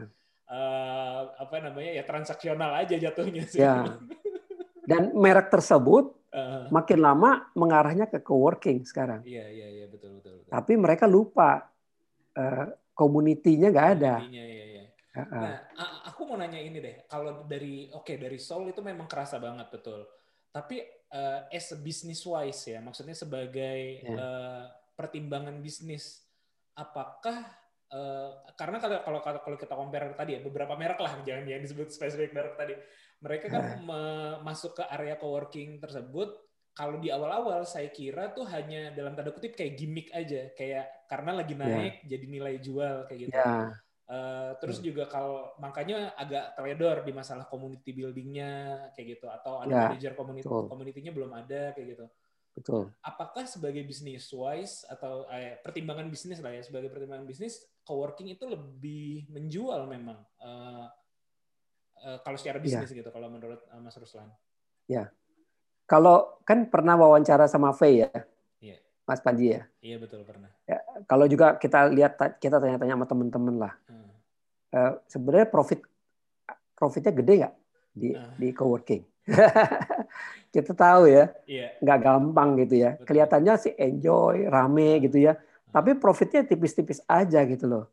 eh, 0.49 1.21
apa 1.39 1.55
namanya 1.59 1.93
ya 1.97 2.05
transaksional 2.05 2.77
aja 2.77 2.97
jatuhnya 2.99 3.45
sih. 3.47 3.63
Ya. 3.63 3.87
Dan 4.91 5.15
merek 5.15 5.49
tersebut 5.49 6.19
Eh, 6.33 6.65
makin 6.73 6.97
lama 7.05 7.45
mengarahnya 7.53 8.09
ke 8.09 8.17
coworking 8.17 8.89
sekarang. 8.89 9.21
iya 9.23 9.45
iya 9.53 9.69
iya 9.69 9.85
betul 9.85 10.17
betul. 10.17 10.41
betul. 10.41 10.49
Tapi 10.49 10.73
mereka 10.81 11.05
lupa 11.05 11.69
eh, 12.33 12.73
community-nya 12.97 13.69
nggak 13.69 13.89
ada. 14.01 14.25
Iya, 14.25 14.45
iya. 14.49 14.85
Heeh. 15.13 15.45
Nah, 15.45 15.61
aku 16.09 16.25
mau 16.25 16.41
nanya 16.41 16.57
ini 16.57 16.81
deh. 16.81 17.05
Kalau 17.05 17.45
dari 17.45 17.93
oke 17.93 18.17
dari 18.17 18.41
Soul 18.41 18.73
itu 18.73 18.81
memang 18.81 19.05
kerasa 19.05 19.37
banget 19.37 19.69
betul. 19.69 20.09
Tapi 20.49 20.81
eh, 21.13 21.41
as 21.53 21.69
a 21.73 21.79
business 21.79 22.25
wise 22.25 22.65
ya, 22.73 22.81
maksudnya 22.81 23.13
sebagai 23.13 24.01
Ya. 24.01 24.17
eh, 24.17 24.65
pertimbangan 24.97 25.61
bisnis, 25.61 26.25
apakah 26.73 27.45
eh, 27.93 28.31
karena 28.57 28.77
kalau 28.81 28.99
kalau 29.05 29.21
kalau 29.45 29.57
kita 29.61 29.75
compare 29.77 30.17
tadi 30.17 30.37
ya 30.37 30.41
beberapa 30.41 30.75
merek 30.81 30.99
lah 31.01 31.13
jangan 31.27 31.45
yang 31.45 31.61
disebut 31.65 31.89
spesifik 31.93 32.33
merek 32.33 32.55
tadi, 32.57 32.75
mereka 33.21 33.47
kan 33.53 33.65
me- 33.79 34.39
masuk 34.43 34.81
ke 34.81 34.85
area 34.89 35.15
coworking 35.21 35.79
tersebut. 35.83 36.35
Kalau 36.73 36.97
di 36.97 37.13
awal-awal 37.13 37.69
saya 37.69 37.93
kira 37.93 38.33
tuh 38.33 38.49
hanya 38.49 38.97
dalam 38.97 39.13
tanda 39.13 39.29
kutip 39.37 39.53
kayak 39.53 39.77
gimmick 39.77 40.09
aja, 40.17 40.49
kayak 40.57 41.05
karena 41.05 41.37
lagi 41.37 41.53
naik 41.53 42.09
jadi 42.09 42.25
nilai 42.25 42.57
jual 42.65 43.05
kayak 43.09 43.21
gitu. 43.29 43.37
Ya, 43.37 43.77
Eh, 44.13 44.51
terus 44.61 44.77
juga 44.85 45.09
kalau 45.09 45.57
makanya 45.57 46.13
agak 46.21 46.53
teledor 46.59 47.01
di 47.01 47.17
masalah 47.17 47.49
community 47.49 47.97
buildingnya 47.97 48.53
kayak 48.93 49.17
gitu 49.17 49.27
atau 49.31 49.65
ada 49.65 49.73
Ya, 49.73 49.89
manajer 49.89 50.13
community 50.13 50.45
betul. 50.45 50.69
community-nya 50.69 51.13
belum 51.17 51.33
ada 51.33 51.73
kayak 51.73 51.87
gitu. 51.97 52.07
betul. 52.53 52.83
Apakah 53.01 53.49
sebagai 53.49 53.81
bisnis 53.89 54.29
wise 54.37 54.85
atau 54.85 55.25
eh, 55.33 55.57
pertimbangan 55.65 56.13
bisnis 56.13 56.45
lah 56.45 56.53
ya 56.53 56.61
sebagai 56.61 56.93
pertimbangan 56.93 57.25
bisnis 57.25 57.72
coworking 57.83 58.31
itu 58.31 58.45
lebih 58.47 59.27
menjual 59.29 59.87
memang 59.87 60.19
eh, 60.39 60.87
eh, 62.03 62.19
kalau 62.23 62.39
secara 62.39 62.59
Iya. 62.59 62.65
bisnis 62.83 62.91
gitu 62.95 63.11
kalau 63.11 63.29
menurut 63.29 63.61
eh, 63.63 63.81
Mas 63.81 63.97
Ruslan. 63.97 64.31
Kalau 65.83 66.41
kan 66.49 66.71
pernah 66.73 66.97
wawancara 66.97 67.45
sama 67.45 67.75
Faye 67.77 68.07
ya, 68.07 68.11
Iya. 68.63 68.77
Mas 69.05 69.21
Panji 69.21 69.53
ya. 69.53 69.67
Iya 69.83 69.97
betul 70.01 70.25
pernah. 70.25 70.49
Kalau 71.05 71.27
juga 71.27 71.59
kita 71.59 71.91
lihat 71.91 72.17
kita 72.39 72.57
tanya-tanya 72.63 72.97
sama 72.97 73.05
teman-teman 73.05 73.55
lah. 73.61 73.73
Hmm. 73.91 74.09
Eh, 74.73 74.93
sebenarnya 75.11 75.51
profit 75.51 75.83
profitnya 76.73 77.13
gede 77.13 77.33
nggak 77.45 77.55
di 77.93 78.09
Ah. 78.17 78.33
di 78.41 78.49
coworking? 78.57 79.03
kita 80.55 80.73
tahu 80.73 81.09
ya, 81.13 81.29
Iya. 81.45 81.77
nggak 81.83 81.99
gampang 82.01 82.51
gitu 82.65 82.75
ya. 82.79 82.91
Betul. 82.97 83.07
Kelihatannya 83.13 83.55
sih 83.61 83.73
enjoy, 83.77 84.49
rame 84.49 85.01
gitu 85.03 85.19
ya. 85.19 85.37
Tapi 85.73 85.97
profitnya 85.97 86.45
tipis-tipis 86.45 87.01
aja 87.09 87.41
gitu 87.49 87.65
loh. 87.65 87.85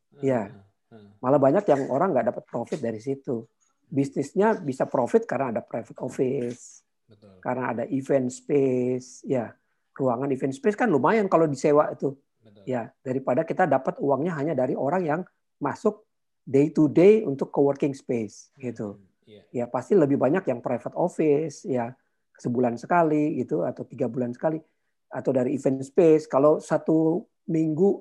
Hmm. 0.91 1.15
Malah 1.23 1.39
banyak 1.39 1.63
yang 1.63 1.87
orang 1.87 2.11
nggak 2.11 2.27
dapat 2.35 2.43
profit 2.43 2.79
dari 2.83 2.99
situ. 2.99 3.47
Bisnisnya 3.89 4.59
bisa 4.59 4.85
profit 4.85 5.25
karena 5.25 5.55
ada 5.55 5.61
private 5.65 5.97
office, 6.03 6.85
Betul. 7.09 7.41
karena 7.41 7.73
ada 7.73 7.83
event 7.89 8.29
space, 8.29 9.25
ya 9.25 9.49
ruangan 9.97 10.29
event 10.29 10.53
space 10.53 10.77
kan 10.77 10.93
lumayan 10.93 11.25
kalau 11.25 11.49
disewa 11.49 11.89
itu, 11.89 12.13
Betul. 12.43 12.63
ya 12.69 12.85
daripada 13.01 13.41
kita 13.41 13.65
dapat 13.65 13.97
uangnya 13.97 14.37
hanya 14.37 14.53
dari 14.53 14.77
orang 14.77 15.01
yang 15.03 15.21
masuk 15.57 16.05
day 16.45 16.69
to 16.69 16.85
day 16.85 17.25
untuk 17.25 17.49
coworking 17.49 17.97
space 17.97 18.53
gitu. 18.61 18.93
Hmm. 18.93 19.09
Iya. 19.25 19.41
Ya 19.49 19.65
pasti 19.65 19.93
lebih 19.97 20.21
banyak 20.21 20.45
yang 20.45 20.61
private 20.61 20.93
office, 20.93 21.65
ya 21.65 21.89
sebulan 22.37 22.77
sekali 22.77 23.41
gitu 23.41 23.65
atau 23.65 23.85
tiga 23.89 24.05
bulan 24.05 24.33
sekali, 24.37 24.61
atau 25.09 25.33
dari 25.33 25.57
event 25.57 25.81
space. 25.81 26.29
Kalau 26.29 26.61
satu 26.61 27.25
minggu 27.49 27.99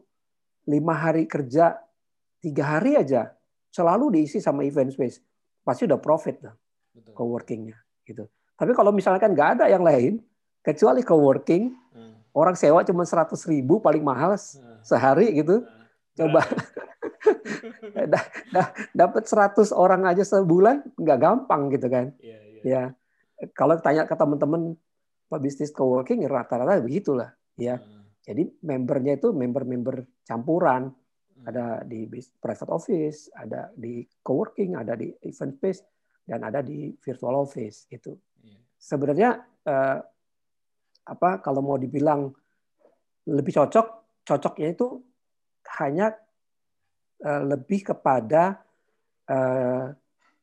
lima 0.69 0.95
hari 0.95 1.25
kerja 1.25 1.81
tiga 2.39 2.79
hari 2.79 2.95
aja 2.95 3.33
selalu 3.73 4.21
diisi 4.21 4.39
sama 4.39 4.63
event 4.63 4.93
space, 4.93 5.19
pasti 5.65 5.89
udah 5.89 5.99
profit 5.99 6.37
lah 6.45 6.55
Betul. 6.93 7.13
coworkingnya 7.17 7.77
gitu. 8.05 8.29
Tapi 8.55 8.77
kalau 8.77 8.93
misalkan 8.93 9.33
nggak 9.33 9.59
ada 9.59 9.65
yang 9.73 9.83
lain 9.83 10.21
kecuali 10.61 11.01
coworking, 11.01 11.73
Hmm. 11.95 12.21
orang 12.37 12.53
sewa 12.55 12.85
cuma 12.85 13.09
100 13.09 13.49
ribu 13.49 13.81
paling 13.81 14.05
mahal 14.05 14.37
Hmm. 14.37 14.81
sehari 14.85 15.33
gitu, 15.33 15.65
Hmm. 15.65 15.85
coba 16.15 16.41
da- 18.13 18.29
da- 18.53 18.73
dapat 18.93 19.25
100 19.25 19.73
orang 19.73 20.05
aja 20.05 20.23
sebulan 20.23 20.85
nggak 20.97 21.19
gampang 21.19 21.73
gitu 21.73 21.87
kan. 21.89 22.13
Iya, 22.21 22.39
iya. 22.45 22.61
Ya, 22.63 22.83
kalau 23.55 23.79
tanya 23.79 24.05
ke 24.05 24.15
teman-teman 24.15 24.75
pebisnis 25.29 25.71
coworking 25.71 26.25
rata-rata 26.27 26.81
begitulah. 26.83 27.33
Ya, 27.55 27.79
Hmm. 27.79 27.98
Jadi 28.29 28.45
membernya 28.45 29.17
itu 29.17 29.33
member-member 29.33 30.05
campuran. 30.29 30.93
Hmm. 30.93 31.45
Ada 31.49 31.67
di 31.89 32.05
private 32.37 32.69
office, 32.69 33.33
ada 33.33 33.73
di 33.73 34.05
coworking, 34.21 34.77
ada 34.77 34.93
di 34.93 35.09
event 35.25 35.57
space, 35.57 35.81
dan 36.29 36.45
ada 36.45 36.61
di 36.61 36.93
virtual 37.01 37.41
office 37.41 37.89
itu. 37.89 38.13
Iya. 38.45 38.61
Sebenarnya 38.77 39.31
eh, 39.65 39.99
apa 41.09 41.31
kalau 41.41 41.65
mau 41.65 41.81
dibilang 41.81 42.29
lebih 43.33 43.55
cocok, 43.57 44.21
cocoknya 44.29 44.69
itu 44.77 45.01
hanya 45.81 46.13
eh, 47.25 47.43
lebih 47.49 47.97
kepada 47.97 48.61
eh, 49.25 49.87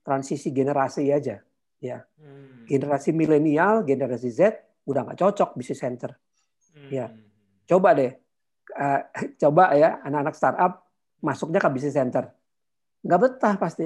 transisi 0.01 0.49
generasi 0.49 1.13
aja. 1.13 1.37
Hmm. 2.17 2.65
Generasi 2.65 3.13
milenial, 3.13 3.85
generasi 3.85 4.33
Z 4.33 4.41
udah 4.89 5.05
nggak 5.05 5.21
cocok 5.21 5.53
bisnis 5.53 5.85
center. 5.85 6.17
Hmm. 6.73 6.89
Ya. 6.89 7.13
Coba 7.65 7.97
deh, 7.97 8.13
uh, 8.77 9.01
coba 9.41 9.73
ya 9.73 10.01
anak-anak 10.05 10.35
startup 10.37 10.85
masuknya 11.21 11.59
ke 11.61 11.69
bisnis 11.73 11.97
center. 11.97 12.29
Nggak 13.05 13.19
betah 13.21 13.53
pasti. 13.57 13.85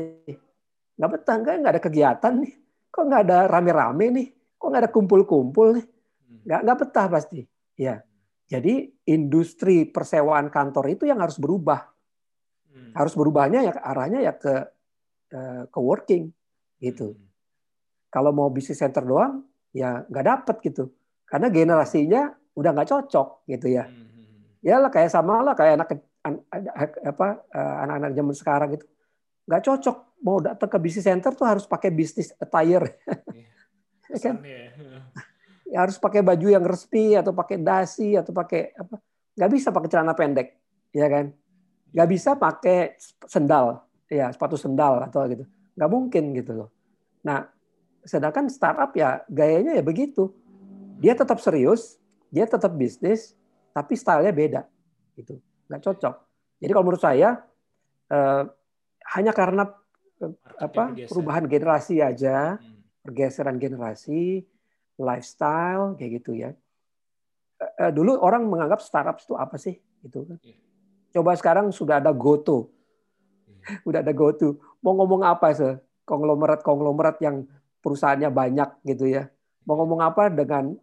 Nggak 1.00 1.10
betah, 1.16 1.36
nggak, 1.40 1.54
nggak 1.64 1.74
ada 1.76 1.84
kegiatan 1.84 2.34
nih. 2.44 2.54
Kok 2.92 3.04
nggak 3.08 3.22
ada 3.28 3.38
rame-rame 3.48 4.06
nih? 4.12 4.28
Kok 4.60 4.68
nggak 4.68 4.84
ada 4.84 4.92
kumpul-kumpul 4.92 5.80
nih? 5.80 5.86
Hmm. 6.28 6.40
Nggak, 6.44 6.60
nggak 6.68 6.78
betah 6.84 7.08
pasti. 7.08 7.40
Ya. 7.80 8.04
Jadi 8.50 8.90
industri 9.06 9.86
persewaan 9.86 10.50
kantor 10.50 10.92
itu 10.92 11.06
yang 11.06 11.22
harus 11.22 11.38
berubah. 11.38 11.86
Hmm. 12.74 12.92
Harus 12.98 13.14
berubahnya 13.14 13.62
ya 13.62 13.74
arahnya 13.78 14.20
ya 14.26 14.34
ke 14.36 14.54
uh, 15.32 15.64
ke 15.70 15.80
working 15.80 16.34
gitu. 16.82 17.14
Hmm. 17.14 17.28
Kalau 18.10 18.34
mau 18.34 18.50
bisnis 18.50 18.82
center 18.82 19.06
doang, 19.06 19.46
ya 19.72 20.04
nggak 20.10 20.26
dapet 20.26 20.56
gitu. 20.66 20.90
Karena 21.30 21.48
generasinya 21.54 22.34
udah 22.60 22.76
nggak 22.76 22.90
cocok 22.92 23.48
gitu 23.48 23.72
ya. 23.72 23.88
Hmm. 23.88 24.60
Ya 24.60 24.76
lah 24.84 24.92
kayak 24.92 25.08
sama 25.08 25.40
lah 25.40 25.56
kayak 25.56 25.80
anak 25.80 25.90
apa 27.08 27.28
eh, 27.56 27.76
anak-anak 27.88 28.12
zaman 28.12 28.36
sekarang 28.36 28.70
itu 28.76 28.86
nggak 29.48 29.64
cocok 29.64 29.98
mau 30.20 30.38
datang 30.44 30.68
ke 30.68 30.78
bisnis 30.78 31.08
center 31.08 31.32
tuh 31.32 31.48
harus 31.48 31.64
pakai 31.64 31.90
bisnis 31.90 32.36
attire. 32.36 33.00
Iya. 34.10 34.26
kan? 34.26 34.42
Kesannya 34.42 34.58
ya. 34.58 35.00
Ya, 35.70 35.78
harus 35.86 36.02
pakai 36.02 36.26
baju 36.26 36.50
yang 36.50 36.66
resmi 36.66 37.14
atau 37.14 37.30
pakai 37.30 37.62
dasi 37.62 38.18
atau 38.18 38.34
pakai 38.34 38.74
apa? 38.74 38.98
Nggak 39.38 39.52
bisa 39.54 39.70
pakai 39.70 39.90
celana 39.94 40.18
pendek, 40.18 40.58
ya 40.90 41.06
kan? 41.06 41.30
Nggak 41.94 42.10
bisa 42.10 42.34
pakai 42.34 42.98
sendal, 43.30 43.86
ya 44.10 44.34
sepatu 44.34 44.58
sendal 44.58 45.06
atau 45.06 45.30
gitu. 45.30 45.46
Nggak 45.78 45.90
mungkin 45.94 46.24
gitu 46.34 46.52
loh. 46.58 46.70
Nah, 47.22 47.46
sedangkan 48.02 48.50
startup 48.50 48.98
ya 48.98 49.22
gayanya 49.30 49.78
ya 49.78 49.86
begitu. 49.86 50.34
Dia 50.98 51.14
tetap 51.14 51.38
serius, 51.38 52.02
dia 52.30 52.46
tetap 52.46 52.72
bisnis, 52.72 53.34
tapi 53.70 53.94
stylenya 53.94 54.32
beda, 54.32 54.62
gitu. 55.14 55.38
Nggak 55.68 55.82
cocok. 55.84 56.16
Jadi 56.60 56.72
kalau 56.72 56.86
menurut 56.86 57.02
saya 57.02 57.30
eh, 58.06 58.44
hanya 59.14 59.32
karena 59.32 59.64
eh, 60.18 60.34
apa 60.58 60.94
bergeser. 60.94 61.10
perubahan 61.10 61.46
generasi 61.46 61.96
aja, 62.00 62.58
Hmm. 62.58 62.82
pergeseran 63.02 63.58
generasi, 63.58 64.44
lifestyle 64.96 65.96
kayak 65.96 66.12
gitu 66.20 66.36
ya. 66.36 66.52
Eh, 67.58 67.72
eh, 67.88 67.92
Dulu 67.92 68.18
orang 68.18 68.46
menganggap 68.46 68.80
startup 68.80 69.18
itu 69.18 69.34
apa 69.34 69.56
sih? 69.56 69.78
Gitu 70.02 70.26
kan. 70.26 70.38
Iya. 70.42 70.58
Coba 71.10 71.34
sekarang 71.34 71.70
sudah 71.70 71.98
ada 71.98 72.12
GoTo, 72.12 72.70
Iya. 73.46 73.58
udah 73.90 74.00
ada 74.02 74.12
GoTo. 74.12 74.58
Mau 74.80 74.94
ngomong 74.96 75.22
apa 75.24 75.52
sih? 75.52 75.74
Konglomerat-konglomerat 76.04 77.22
yang 77.22 77.46
perusahaannya 77.80 78.30
banyak 78.30 78.70
gitu 78.84 79.06
ya. 79.08 79.30
Mau 79.64 79.78
ngomong 79.78 80.02
apa 80.02 80.28
dengan 80.28 80.74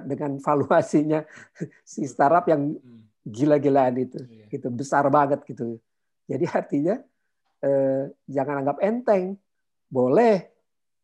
dengan 0.00 0.38
valuasinya 0.38 1.20
si 1.82 2.06
startup 2.06 2.46
yang 2.46 2.74
Hmm. 2.74 3.02
gila-gilaan 3.24 3.96
itu, 3.96 4.20
Iya. 4.28 4.46
gitu 4.52 4.68
besar 4.68 5.08
banget 5.08 5.40
gitu. 5.48 5.80
Jadi 6.28 6.44
artinya 6.46 6.96
eh, 7.64 8.12
jangan 8.28 8.60
anggap 8.60 8.76
enteng. 8.84 9.40
Boleh 9.88 10.52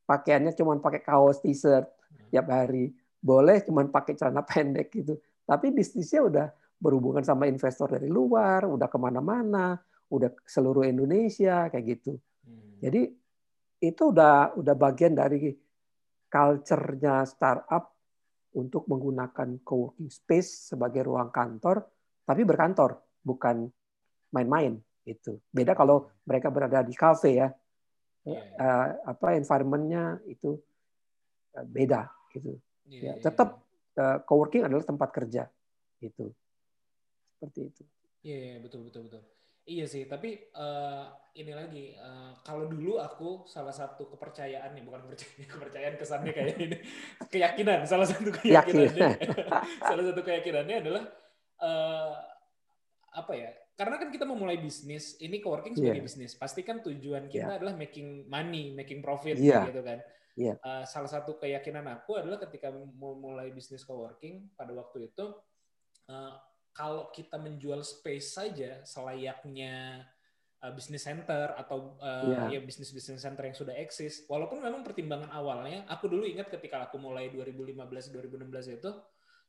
pakaiannya 0.05 0.53
cuma 0.53 0.77
pakai 0.77 1.01
kaos 1.01 1.41
t-shirt 1.41 1.89
tiap 2.29 2.47
hari. 2.53 2.93
Boleh 3.17 3.65
cuma 3.65 3.81
pakai 3.89 4.13
celana 4.13 4.45
pendek 4.45 4.93
gitu. 4.93 5.17
Tapi 5.49 5.73
bisnisnya 5.73 6.21
udah 6.21 6.47
berhubungan 6.77 7.25
sama 7.25 7.49
investor 7.49 7.89
dari 7.89 8.13
luar, 8.13 8.69
udah 8.69 8.89
ke 8.93 8.99
mana-mana, 9.01 9.81
udah 10.13 10.29
seluruh 10.45 10.85
Indonesia 10.85 11.73
kayak 11.73 11.85
gitu. 11.97 12.21
Hmm. 12.45 12.77
Jadi 12.85 13.09
itu 13.81 14.03
udah 14.13 14.53
udah 14.61 14.75
bagian 14.77 15.17
dari 15.17 15.57
culture-nya 16.29 17.25
startup 17.25 17.97
untuk 18.57 18.87
menggunakan 18.91 19.63
co-working 19.63 20.11
space 20.11 20.75
sebagai 20.75 21.07
ruang 21.07 21.31
kantor, 21.31 21.87
tapi 22.27 22.43
berkantor, 22.43 22.99
bukan 23.23 23.71
main-main. 24.35 24.79
Itu 25.07 25.39
beda 25.51 25.75
kalau 25.75 26.11
mereka 26.27 26.51
berada 26.51 26.83
di 26.83 26.95
cafe 26.95 27.41
ya, 27.41 27.49
Iya, 28.21 28.37
iya. 28.37 28.61
Eh, 28.61 28.89
apa 29.17 29.33
environment-nya 29.33 30.21
itu 30.29 30.61
eh, 31.57 31.65
beda 31.65 32.05
gitu. 32.37 32.53
Iya, 32.85 33.01
Ya, 33.01 33.13
iya, 33.17 33.23
tetap 33.25 33.65
eh, 33.97 34.19
co-working 34.29 34.69
adalah 34.69 34.85
tempat 34.85 35.09
kerja, 35.09 35.49
gitu. 36.05 36.29
Seperti 37.41 37.61
itu. 37.73 37.83
Iya, 38.21 38.37
iya, 38.37 38.57
betul 38.61 38.85
betul 38.85 39.09
betul. 39.09 39.25
Iya 39.71 39.87
sih, 39.87 40.03
tapi 40.11 40.35
eh, 40.51 41.05
ini 41.39 41.53
lagi 41.55 41.95
eh, 41.95 42.33
kalau 42.43 42.67
dulu 42.67 42.99
aku 42.99 43.47
salah 43.47 43.71
satu 43.71 44.11
kepercayaan 44.11 44.75
nih, 44.75 44.83
bukan 44.83 45.07
kepercayaan, 45.07 45.47
kepercayaan 45.55 45.95
kesannya 45.95 46.33
kayak 46.35 46.55
ini 46.59 46.77
keyakinan. 47.31 47.87
Salah 47.87 48.07
satu 48.11 48.35
keyakinannya, 48.35 49.11
salah 49.89 50.05
satu 50.11 50.21
keyakinannya 50.27 50.77
adalah 50.83 51.03
eh, 51.63 52.13
apa 53.15 53.33
ya? 53.39 53.51
Karena 53.79 53.97
kan 53.97 54.11
kita 54.13 54.27
memulai 54.29 54.59
bisnis, 54.61 55.17
ini 55.23 55.39
coworking 55.41 55.73
sebagai 55.79 56.03
Iya. 56.03 56.09
bisnis. 56.11 56.33
Pasti 56.37 56.61
kan 56.67 56.83
tujuan 56.85 57.31
kita 57.31 57.63
adalah 57.63 57.73
making 57.79 58.27
money, 58.29 58.75
making 58.75 59.01
profit 59.01 59.39
Iya. 59.39 59.71
gitu 59.71 59.81
kan. 59.87 60.03
Iya. 60.35 60.55
Eh, 60.59 60.85
salah 60.85 61.09
satu 61.09 61.39
keyakinan 61.39 61.87
aku 61.87 62.19
adalah 62.19 62.43
ketika 62.43 62.75
memulai 62.75 63.55
bisnis 63.55 63.87
coworking 63.87 64.51
pada 64.59 64.75
waktu 64.75 65.15
itu 65.15 65.31
kalau 66.71 67.11
kita 67.11 67.37
menjual 67.37 67.83
space 67.83 68.39
saja 68.39 68.81
selayaknya 68.87 70.07
uh, 70.63 70.73
bisnis 70.73 71.03
center 71.03 71.53
atau 71.59 71.99
uh, 71.99 72.47
Iya. 72.49 72.59
ya 72.59 72.61
bisnis 72.63 72.91
bisnis 72.91 73.21
center 73.21 73.43
yang 73.45 73.57
sudah 73.57 73.75
eksis 73.75 74.25
walaupun 74.27 74.63
memang 74.63 74.87
pertimbangan 74.87 75.29
awalnya 75.35 75.85
aku 75.91 76.07
dulu 76.07 76.25
ingat 76.25 76.49
ketika 76.49 76.87
aku 76.89 76.97
mulai 76.97 77.29
2015 77.29 77.75
2016 78.15 78.77
itu 78.81 78.91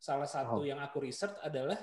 salah 0.02 0.26
satu 0.26 0.66
Wow. 0.66 0.68
yang 0.68 0.80
aku 0.82 0.98
research 1.04 1.38
adalah 1.46 1.78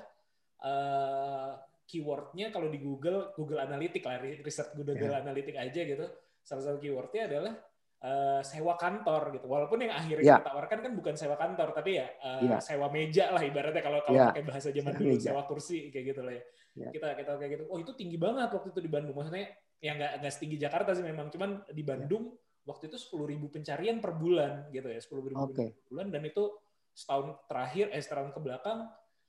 uh, 0.64 1.54
keywordnya 1.88 2.50
kalau 2.52 2.68
di 2.68 2.82
Google 2.82 3.32
Google 3.32 3.62
Analytics 3.62 4.04
lah 4.04 4.18
riset 4.20 4.68
Google 4.74 4.98
Iya. 4.98 5.22
Analytics 5.22 5.58
aja 5.58 5.80
gitu 5.86 6.06
salah 6.42 6.62
satu 6.64 6.78
keywordnya 6.80 7.28
adalah 7.30 7.54
uh, 8.00 8.40
sewa 8.40 8.74
kantor 8.74 9.34
gitu 9.34 9.46
walaupun 9.46 9.82
yang 9.82 9.94
akhirnya 9.94 10.24
Iya. 10.24 10.36
kita 10.38 10.48
tawarkan 10.48 10.78
kan 10.84 10.92
bukan 10.94 11.14
sewa 11.14 11.34
kantor 11.34 11.68
tapi 11.72 11.98
ya 11.98 12.06
uh, 12.18 12.40
Iya. 12.40 12.58
sewa 12.58 12.86
meja 12.88 13.30
lah 13.30 13.42
ibaratnya 13.42 13.82
kalau 13.82 14.00
kalau 14.02 14.16
Iya. 14.16 14.26
pakai 14.30 14.44
bahasa 14.44 14.68
zaman 14.70 14.92
dulu 14.94 15.08
meja. 15.12 15.30
sewa 15.30 15.42
kursi 15.44 15.90
kayak 15.90 16.04
gitu 16.12 16.20
lah 16.22 16.34
ya 16.34 16.42
Iya. 16.78 16.88
kita 16.94 17.08
kita 17.16 17.30
kayak 17.36 17.50
gitu 17.52 17.64
oh 17.66 17.78
itu 17.78 17.92
tinggi 17.92 18.16
banget 18.16 18.48
waktu 18.48 18.68
itu 18.70 18.80
di 18.80 18.90
Bandung 18.90 19.14
maksudnya 19.14 19.46
ya 19.78 19.92
nggak 19.94 20.12
nggak 20.22 20.32
setinggi 20.32 20.56
Jakarta 20.58 20.90
sih 20.92 21.02
memang 21.02 21.26
cuman 21.28 21.50
di 21.68 21.82
Iya. 21.82 21.88
Bandung 21.88 22.24
waktu 22.62 22.84
itu 22.86 22.96
sepuluh 22.96 23.26
ribu 23.26 23.48
pencarian 23.48 23.98
per 23.98 24.12
bulan 24.12 24.68
gitu 24.70 24.86
ya 24.86 25.00
sepuluh 25.00 25.24
ribu 25.26 25.40
Oke. 25.46 25.64
per 25.72 25.86
bulan 25.88 26.06
dan 26.10 26.22
itu 26.22 26.44
setahun 26.92 27.34
terakhir 27.46 27.90
eh 27.90 28.02
setahun 28.02 28.30
ke 28.30 28.38
belakang 28.38 28.84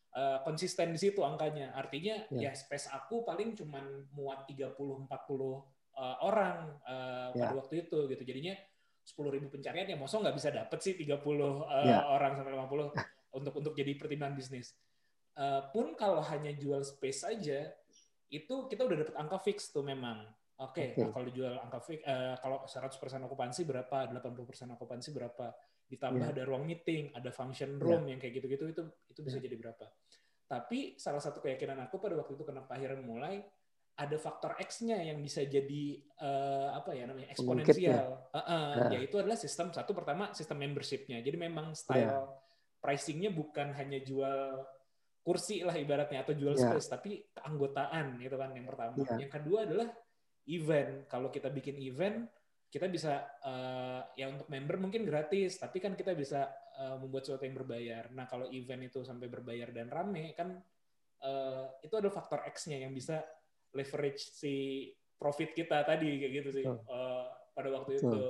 eh, 0.10 0.39
konsisten 0.41 0.89
di 0.89 0.97
situ 0.97 1.21
angkanya 1.21 1.69
artinya 1.71 2.17
Iya. 2.29 2.49
ya 2.49 2.51
space 2.51 2.89
aku 2.89 3.21
paling 3.23 3.53
cuman 3.53 4.10
muat 4.12 4.43
30 4.43 4.73
40 5.05 5.05
eh, 5.99 6.17
orang 6.23 6.57
eh, 6.81 7.27
pada 7.35 7.51
Iya. 7.51 7.59
waktu 7.59 7.73
itu 7.83 8.07
gitu 8.07 8.23
jadinya 8.23 8.55
sepuluh 9.03 9.33
ribu 9.33 9.49
pencarian 9.49 9.83
ya 9.85 9.97
mosok 9.97 10.21
nggak 10.23 10.38
bisa 10.38 10.49
dapet 10.49 10.79
sih 10.79 10.93
30 10.95 11.19
eh, 11.67 11.91
Iya. 11.91 12.07
orang 12.07 12.33
sampai 12.33 12.55
50 12.55 12.89
untuk 13.38 13.53
untuk 13.55 13.73
jadi 13.75 13.91
pertimbangan 13.93 14.33
bisnis 14.33 14.73
Eh, 15.39 15.62
pun 15.71 15.95
kalau 15.95 16.19
hanya 16.19 16.51
jual 16.51 16.83
space 16.83 17.23
saja 17.23 17.71
itu 18.27 18.67
kita 18.67 18.83
udah 18.83 18.97
dapet 18.99 19.15
angka 19.15 19.39
fix 19.39 19.71
tuh 19.71 19.88
memang. 19.88 20.27
Oke, 20.59 20.91
Oke. 20.91 20.99
nah 20.99 21.15
kalau 21.15 21.31
jual 21.31 21.55
angka 21.55 21.79
fix 21.79 22.03
eh, 22.03 22.35
kalau 22.43 22.67
100% 22.67 22.91
okupansi 23.23 23.63
berapa, 23.63 24.12
80% 24.12 24.75
okupansi 24.75 25.15
berapa, 25.15 25.55
ditambah 25.88 26.27
Iya. 26.27 26.33
ada 26.35 26.43
ruang 26.43 26.67
meeting, 26.67 27.15
ada 27.15 27.31
function 27.31 27.79
room 27.79 28.03
yang 28.05 28.19
kayak 28.19 28.35
gitu-gitu 28.35 28.67
itu 28.67 28.83
itu 29.07 29.19
bisa 29.23 29.39
jadi 29.39 29.55
berapa. 29.55 29.88
Tapi 30.43 30.99
salah 30.99 31.23
satu 31.23 31.39
keyakinan 31.39 31.79
aku 31.88 32.03
pada 32.03 32.19
waktu 32.19 32.35
itu 32.35 32.43
kenapa 32.43 32.75
akhirnya 32.75 32.99
mulai 32.99 33.39
ada 33.99 34.15
faktor 34.15 34.55
X-nya 34.63 34.95
yang 35.03 35.19
bisa 35.19 35.43
jadi 35.43 35.99
eh, 35.99 36.69
apa 36.71 36.95
ya 36.95 37.03
namanya 37.03 37.35
eksponensial. 37.35 38.31
Heeh, 38.31 38.67
Nah. 38.79 38.91
yaitu 38.95 39.19
adalah 39.19 39.35
sistem 39.35 39.75
satu 39.75 39.91
pertama 39.91 40.31
sistem 40.31 40.63
membership-nya. 40.63 41.19
Jadi 41.19 41.35
memang 41.35 41.75
style 41.75 42.31
pricing-nya 42.79 43.35
bukan 43.35 43.75
hanya 43.75 43.99
jual 43.99 44.63
kursi 45.19 45.67
lah 45.67 45.75
ibaratnya 45.75 46.23
atau 46.23 46.31
jual 46.31 46.55
Ya. 46.55 46.71
space 46.71 46.88
tapi 46.88 47.27
keanggotaan 47.35 48.23
itu 48.23 48.39
kan 48.39 48.55
yang 48.55 48.63
pertama. 48.63 48.95
Ya. 49.03 49.27
Yang 49.27 49.31
kedua 49.35 49.67
adalah 49.67 49.88
event. 50.47 51.03
Kalau 51.12 51.27
kita 51.27 51.51
bikin 51.51 51.75
event 51.83 52.23
kita 52.69 52.85
bisa 52.88 53.25
eh, 53.43 54.01
ya 54.15 54.29
untuk 54.31 54.47
member 54.47 54.77
mungkin 54.79 55.03
gratis, 55.03 55.57
tapi 55.59 55.83
kan 55.83 55.97
kita 55.97 56.15
bisa 56.15 56.47
eh, 56.79 56.95
membuat 57.01 57.27
sesuatu 57.27 57.43
yang 57.43 57.57
berbayar. 57.57 58.13
Nah, 58.15 58.29
kalau 58.29 58.47
event 58.47 58.85
itu 58.85 59.03
sampai 59.03 59.27
berbayar 59.27 59.73
dan 59.75 59.91
rame 59.91 60.31
kan 60.38 60.55
eh, 61.19 61.65
itu 61.83 61.91
ada 61.99 62.07
faktor 62.07 62.45
X-nya 62.47 62.79
yang 62.79 62.95
bisa 62.95 63.19
leverage 63.75 64.21
si 64.34 64.88
profit 65.19 65.51
kita 65.51 65.84
tadi 65.84 66.19
kayak 66.19 66.34
gitu 66.41 66.49
sih 66.62 66.65
eh, 66.65 67.23
pada 67.55 67.69
waktu 67.75 67.99
itu. 67.99 68.23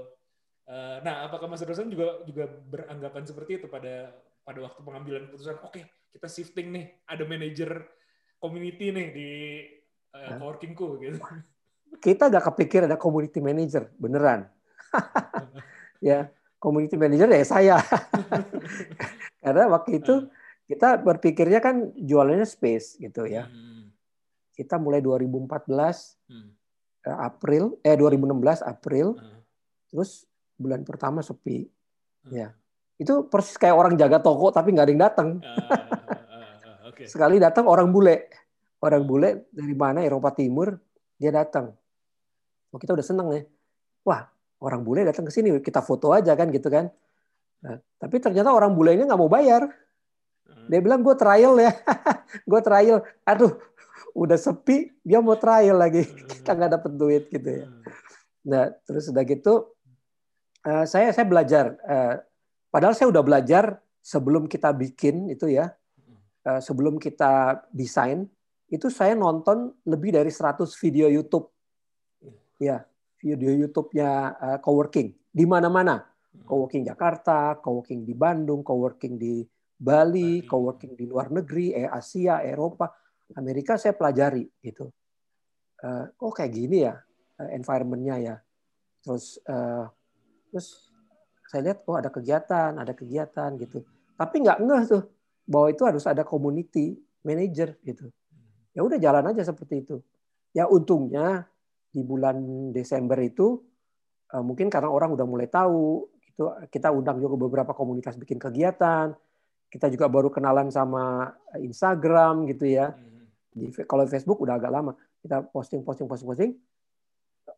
Eh, 0.70 0.98
nah, 1.02 1.26
apakah 1.26 1.50
Mas 1.50 1.66
Rosan 1.66 1.90
juga 1.90 2.22
juga 2.26 2.46
beranggapan 2.46 3.24
seperti 3.26 3.64
itu 3.64 3.68
pada 3.70 4.14
pada 4.46 4.60
waktu 4.66 4.80
pengambilan 4.86 5.30
keputusan? 5.30 5.62
Oke, 5.66 5.86
kita 6.14 6.28
shifting 6.30 6.74
nih, 6.74 6.86
ada 7.10 7.24
manajer 7.26 7.86
community 8.40 8.90
nih 8.90 9.08
di 9.12 9.30
uh, 10.16 10.40
coworkingku 10.40 10.88
gitu. 11.04 11.20
kita 12.00 12.30
gak 12.30 12.54
kepikir 12.54 12.86
ada 12.86 12.96
community 12.96 13.42
manager 13.42 13.90
beneran 13.98 14.46
ya 16.06 16.30
community 16.60 17.00
manager 17.00 17.32
ya 17.32 17.46
saya. 17.48 17.78
Karena 19.44 19.72
waktu 19.72 20.04
itu 20.04 20.28
kita 20.68 21.00
berpikirnya 21.02 21.64
kan 21.64 21.96
jualannya 21.96 22.46
space 22.46 23.00
gitu 23.00 23.26
ya. 23.26 23.48
Hmm. 23.48 23.79
Kita 24.60 24.76
mulai 24.76 25.00
2014 25.00 26.20
Hmm. 26.28 26.52
eh, 27.08 27.16
April 27.16 27.80
eh 27.80 27.96
2016 27.96 28.60
April 28.60 29.16
Hmm. 29.16 29.40
terus 29.88 30.28
bulan 30.60 30.84
pertama 30.84 31.24
sepi. 31.24 31.64
Hmm. 32.28 32.32
Ya. 32.36 32.48
Itu 33.00 33.32
persis 33.32 33.56
kayak 33.56 33.72
orang 33.72 33.96
jaga 33.96 34.20
toko 34.20 34.52
tapi 34.52 34.76
nggak 34.76 34.84
ada 34.84 34.92
yang 34.92 35.04
datang. 35.08 35.30
Ah, 35.40 35.56
ah, 35.56 35.80
ah, 36.84 36.92
Oke. 36.92 37.08
Sekali 37.08 37.40
datang 37.40 37.72
orang 37.72 37.88
bule. 37.88 38.28
Orang 38.84 39.08
bule 39.08 39.48
dari 39.56 39.72
mana 39.72 40.04
Eropa 40.04 40.36
Timur 40.36 40.76
dia 41.16 41.32
datang. 41.32 41.72
Oh, 42.72 42.80
kita 42.80 42.92
udah 42.92 43.04
seneng 43.08 43.28
ya. 43.32 43.42
Wah, 44.04 44.28
orang 44.60 44.84
bule 44.84 45.08
datang 45.08 45.24
ke 45.24 45.32
sini 45.32 45.56
kita 45.64 45.80
foto 45.80 46.12
aja 46.12 46.36
kan 46.36 46.52
gitu 46.52 46.68
kan. 46.68 46.92
Nah, 47.60 47.80
tapi 47.96 48.20
ternyata 48.20 48.52
orang 48.52 48.76
bulenya 48.76 49.08
nggak 49.08 49.20
mau 49.20 49.32
bayar. 49.32 49.68
Hmm. 50.44 50.68
Dia 50.68 50.80
bilang 50.80 51.00
gue 51.00 51.16
trial 51.16 51.56
ya. 51.60 51.72
gue 52.52 52.60
trial. 52.60 53.00
Aduh, 53.24 53.56
udah 54.14 54.38
sepi 54.38 54.92
dia 55.04 55.20
mau 55.20 55.36
trial 55.36 55.78
lagi. 55.80 56.04
Kita 56.42 56.56
nggak 56.56 56.72
dapet 56.80 56.92
duit 56.96 57.24
gitu 57.30 57.50
ya. 57.50 57.66
Hmm. 57.66 57.84
Nah, 58.50 58.64
terus 58.88 59.12
udah 59.12 59.24
gitu 59.28 59.54
eh, 60.66 60.86
saya 60.88 61.12
saya 61.12 61.26
belajar. 61.28 61.76
eh, 61.88 62.16
padahal 62.70 62.96
saya 62.96 63.10
udah 63.12 63.24
belajar 63.26 63.82
sebelum 64.00 64.46
kita 64.48 64.72
bikin 64.74 65.30
itu 65.34 65.52
ya. 65.52 65.74
eh, 66.48 66.62
sebelum 66.64 66.98
kita 66.98 67.66
desain 67.76 68.26
itu 68.70 68.88
saya 68.88 69.18
nonton 69.18 69.74
lebih 69.84 70.14
dari 70.14 70.30
100 70.30 70.70
video 70.78 71.10
YouTube. 71.10 71.50
Ya, 72.60 72.84
video 73.18 73.56
YouTube-nya 73.56 74.36
coworking 74.62 75.16
di 75.32 75.46
mana-mana. 75.48 76.06
Coworking 76.46 76.86
Jakarta, 76.86 77.58
coworking 77.58 78.06
di 78.06 78.14
Bandung, 78.14 78.62
coworking 78.62 79.18
di 79.18 79.42
Bali, 79.80 80.44
Bali. 80.44 80.48
coworking 80.48 80.94
di 81.00 81.06
luar 81.08 81.32
negeri, 81.32 81.72
eh 81.72 81.88
Asia, 81.88 82.44
Eropa, 82.44 82.92
Amerika 83.38 83.78
saya 83.78 83.94
pelajari 83.94 84.48
gitu. 84.64 84.90
Eh, 85.80 86.06
oh 86.26 86.34
kayak 86.34 86.52
gini 86.54 86.86
ya 86.86 86.98
eh, 87.42 87.50
environment-nya 87.54 88.16
ya. 88.18 88.36
Terus 89.06 89.38
eh, 89.46 89.86
terus 90.50 90.90
saya 91.50 91.62
lihat 91.72 91.86
oh 91.86 91.98
ada 91.98 92.10
kegiatan, 92.10 92.74
ada 92.78 92.94
kegiatan 92.94 93.54
gitu. 93.62 93.86
Tapi 94.18 94.36
nggak 94.42 94.60
ngeh 94.66 94.84
tuh 94.90 95.04
bahwa 95.46 95.68
itu 95.70 95.84
harus 95.86 96.06
ada 96.10 96.26
community 96.26 96.98
manager 97.26 97.78
gitu. 97.86 98.10
Ya 98.74 98.82
udah 98.86 98.98
jalan 98.98 99.26
aja 99.30 99.46
seperti 99.46 99.86
itu. 99.86 100.02
Ya 100.54 100.66
untungnya 100.66 101.46
di 101.90 102.02
bulan 102.06 102.70
Desember 102.74 103.18
itu 103.22 103.62
eh, 104.34 104.44
mungkin 104.44 104.74
karena 104.74 104.90
orang 104.90 105.14
udah 105.14 105.26
mulai 105.30 105.46
tahu 105.46 106.10
gitu 106.26 106.50
kita 106.70 106.90
undang 106.90 107.22
juga 107.22 107.38
beberapa 107.38 107.72
komunitas 107.78 108.18
bikin 108.18 108.42
kegiatan. 108.42 109.14
Kita 109.70 109.86
juga 109.86 110.10
baru 110.10 110.34
kenalan 110.34 110.74
sama 110.74 111.30
Instagram 111.62 112.50
gitu 112.50 112.66
ya 112.66 112.90
Hmm. 112.90 113.09
Di 113.50 113.74
kalau 113.90 114.06
Facebook 114.06 114.38
udah 114.46 114.62
agak 114.62 114.70
lama 114.70 114.94
kita 115.20 115.42
posting 115.50 115.82
posting 115.82 116.06
posting 116.06 116.30
posting 116.30 116.52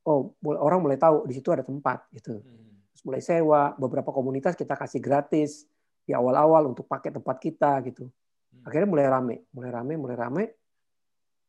oh 0.08 0.34
orang 0.42 0.80
mulai 0.82 0.98
tahu 0.98 1.28
di 1.28 1.34
situ 1.36 1.52
ada 1.52 1.62
tempat 1.62 2.08
gitu. 2.16 2.40
Hmm. 2.40 2.72
Terus 2.92 3.04
mulai 3.06 3.22
sewa 3.22 3.76
beberapa 3.76 4.10
komunitas 4.10 4.58
kita 4.58 4.74
kasih 4.74 5.04
gratis 5.04 5.68
di 6.02 6.16
awal-awal 6.16 6.72
untuk 6.72 6.88
pakai 6.88 7.14
tempat 7.14 7.38
kita 7.38 7.84
gitu. 7.86 8.08
Hmm. 8.52 8.68
akhirnya 8.68 8.90
mulai 8.90 9.08
rame 9.08 9.36
mulai 9.52 9.72
rame 9.72 9.94
mulai 10.00 10.18
rame. 10.18 10.44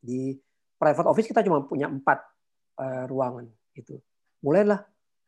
Di 0.02 0.34
private 0.76 1.06
office 1.06 1.30
kita 1.30 1.46
cuma 1.46 1.62
punya 1.62 1.86
empat 1.86 2.18
eh, 2.82 3.04
ruangan 3.06 3.46
gitu. 3.78 4.02
Mulailah 4.42 4.82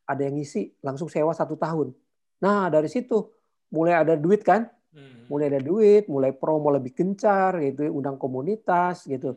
ada 0.05 0.20
yang 0.27 0.37
ngisi 0.37 0.74
langsung 0.83 1.07
sewa 1.07 1.33
satu 1.33 1.55
tahun. 1.55 1.94
Nah 2.42 2.68
dari 2.68 2.90
situ 2.90 3.31
mulai 3.72 3.94
ada 4.05 4.18
duit 4.18 4.42
kan 4.42 4.68
Hmm. 4.94 5.26
mulai 5.26 5.50
ada 5.50 5.59
duit, 5.59 6.07
mulai 6.07 6.30
promo 6.30 6.70
lebih 6.70 6.94
gencar 6.94 7.59
gitu, 7.59 7.90
undang 7.90 8.14
komunitas 8.14 9.02
gitu. 9.11 9.35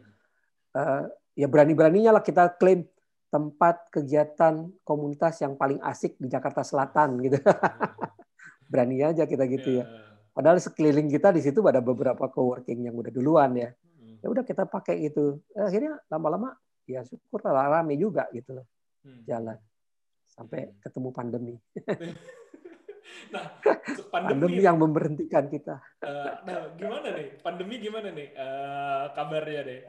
Eh, 0.78 1.04
ya 1.34 1.50
berani-beraninya 1.50 2.14
lah 2.14 2.22
kita 2.22 2.54
klaim 2.62 2.86
tempat 3.34 3.90
kegiatan 3.90 4.70
komunitas 4.86 5.42
yang 5.42 5.58
paling 5.58 5.82
asik 5.82 6.14
di 6.22 6.30
Jakarta 6.30 6.62
Selatan 6.62 7.18
gitu. 7.26 7.42
Berani 8.72 9.02
aja 9.02 9.26
kita 9.26 9.50
gitu 9.50 9.82
ya. 9.82 9.90
Padahal 10.30 10.62
sekeliling 10.62 11.10
kita 11.10 11.34
di 11.34 11.42
situ 11.42 11.66
ada 11.66 11.82
beberapa 11.82 12.30
coworking 12.30 12.86
yang 12.86 12.94
udah 12.94 13.10
duluan 13.10 13.58
ya. 13.58 13.74
Hmm. 13.74 14.22
Ya 14.22 14.28
udah 14.30 14.46
kita 14.46 14.70
pakai. 14.70 15.10
Eh, 15.10 15.36
Akhirnya 15.58 15.98
lama-lama 16.14 16.54
ya 16.86 17.02
syukur 17.02 17.44
lah 17.44 17.82
rame 17.82 18.00
juga 18.00 18.30
gitu 18.32 18.62
loh 18.62 18.66
jalan 19.28 19.58
sampai 20.28 20.72
ketemu 20.84 21.10
pandemi. 21.12 21.56
Nah, 23.34 23.44
Pandemi 24.08 24.56
pandemi, 24.56 24.64
yang 24.64 24.78
memberhentikan 24.80 25.46
kita. 25.48 25.84
eh, 26.00 26.32
nah 26.48 26.72
gimana 26.74 27.12
nih? 27.12 27.28
Pandemi 27.40 27.76
gimana 27.78 28.08
nih 28.10 28.30
eh, 28.32 29.04
kabarnya 29.12 29.62
deh? 29.64 29.82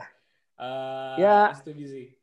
Eh, 0.59 1.14
Ya. 1.16 1.54
STBC. 1.54 2.18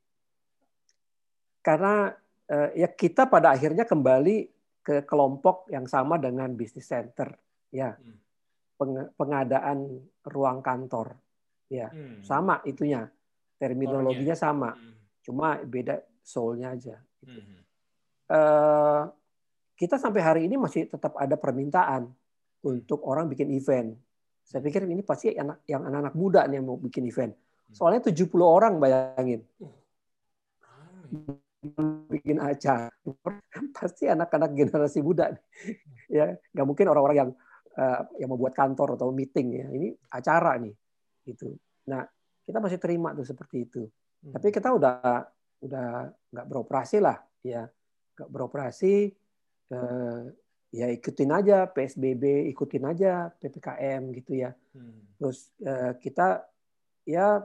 karena 1.61 2.13
eh, 2.45 2.69
ya 2.77 2.87
kita 2.87 3.25
pada 3.25 3.49
akhirnya 3.49 3.83
kembali 3.83 4.37
ke 4.79 5.01
kelompok 5.01 5.65
yang 5.67 5.89
sama 5.89 6.21
dengan 6.21 6.53
business 6.53 6.85
center 6.85 7.33
ya 7.71 7.97
Hmm. 7.97 8.21
Peng- 8.75 9.09
pengadaan 9.15 9.97
ruang 10.21 10.61
kantor 10.61 11.17
ya 11.65 11.89
Hmm. 11.89 12.21
sama 12.21 12.61
itunya 12.61 13.09
terminologinya 13.57 14.35
sama 14.35 14.75
Hmm. 14.75 14.93
cuma 15.23 15.57
beda 15.57 16.05
soulnya 16.21 16.69
aja 16.69 17.01
Hmm. 17.23 17.65
Eh, 18.25 19.01
kita 19.75 19.99
sampai 19.99 20.21
hari 20.23 20.41
ini 20.47 20.55
masih 20.55 20.87
tetap 20.87 21.19
ada 21.19 21.35
permintaan 21.35 22.07
untuk 22.63 23.03
orang 23.03 23.27
bikin 23.27 23.51
event. 23.51 23.93
Saya 24.45 24.63
pikir 24.63 24.87
ini 24.87 25.03
pasti 25.03 25.35
anak 25.35 25.67
yang 25.67 25.83
anak-anak 25.83 26.15
muda 26.15 26.47
nih 26.47 26.61
yang 26.61 26.65
mau 26.65 26.79
bikin 26.79 27.03
event. 27.05 27.35
Soalnya 27.75 28.07
70 28.07 28.29
orang 28.39 28.79
bayangin. 28.79 29.43
Rame. 30.63 31.43
bikin 32.13 32.37
acara. 32.37 32.93
Pasti 33.77 34.05
anak-anak 34.05 34.53
generasi 34.53 35.01
muda 35.01 35.33
ya 36.05 36.37
nggak 36.53 36.65
mungkin 36.65 36.85
orang-orang 36.93 37.17
yang 37.17 37.31
eh, 37.73 38.01
yang 38.21 38.29
membuat 38.29 38.53
kantor 38.53 38.93
atau 38.93 39.09
meeting 39.09 39.65
ya. 39.65 39.67
Ini 39.73 39.89
acara 40.13 40.61
nih 40.61 40.73
gitu. 41.25 41.57
Nah 41.89 42.05
kita 42.45 42.61
masih 42.61 42.77
terima 42.77 43.17
tuh 43.17 43.25
seperti 43.25 43.65
itu. 43.65 43.81
Tapi 44.29 44.53
kita 44.53 44.77
udah 44.77 45.25
udah 45.65 45.87
nggak 46.29 46.45
beroperasi 46.45 47.01
lah 47.01 47.17
ya. 47.41 47.65
Nggak 48.13 48.29
beroperasi 48.29 49.09
eh, 49.71 50.21
ya 50.71 50.87
ikutin 50.91 51.31
aja 51.31 51.65
psbb 51.65 52.51
ikutin 52.51 52.83
aja 52.85 53.31
ppkm 53.31 54.11
gitu 54.13 54.35
ya 54.35 54.51
Hmm. 54.75 55.07
terus 55.15 55.49
eh, 55.63 55.95
kita 55.97 56.43
ya 57.07 57.39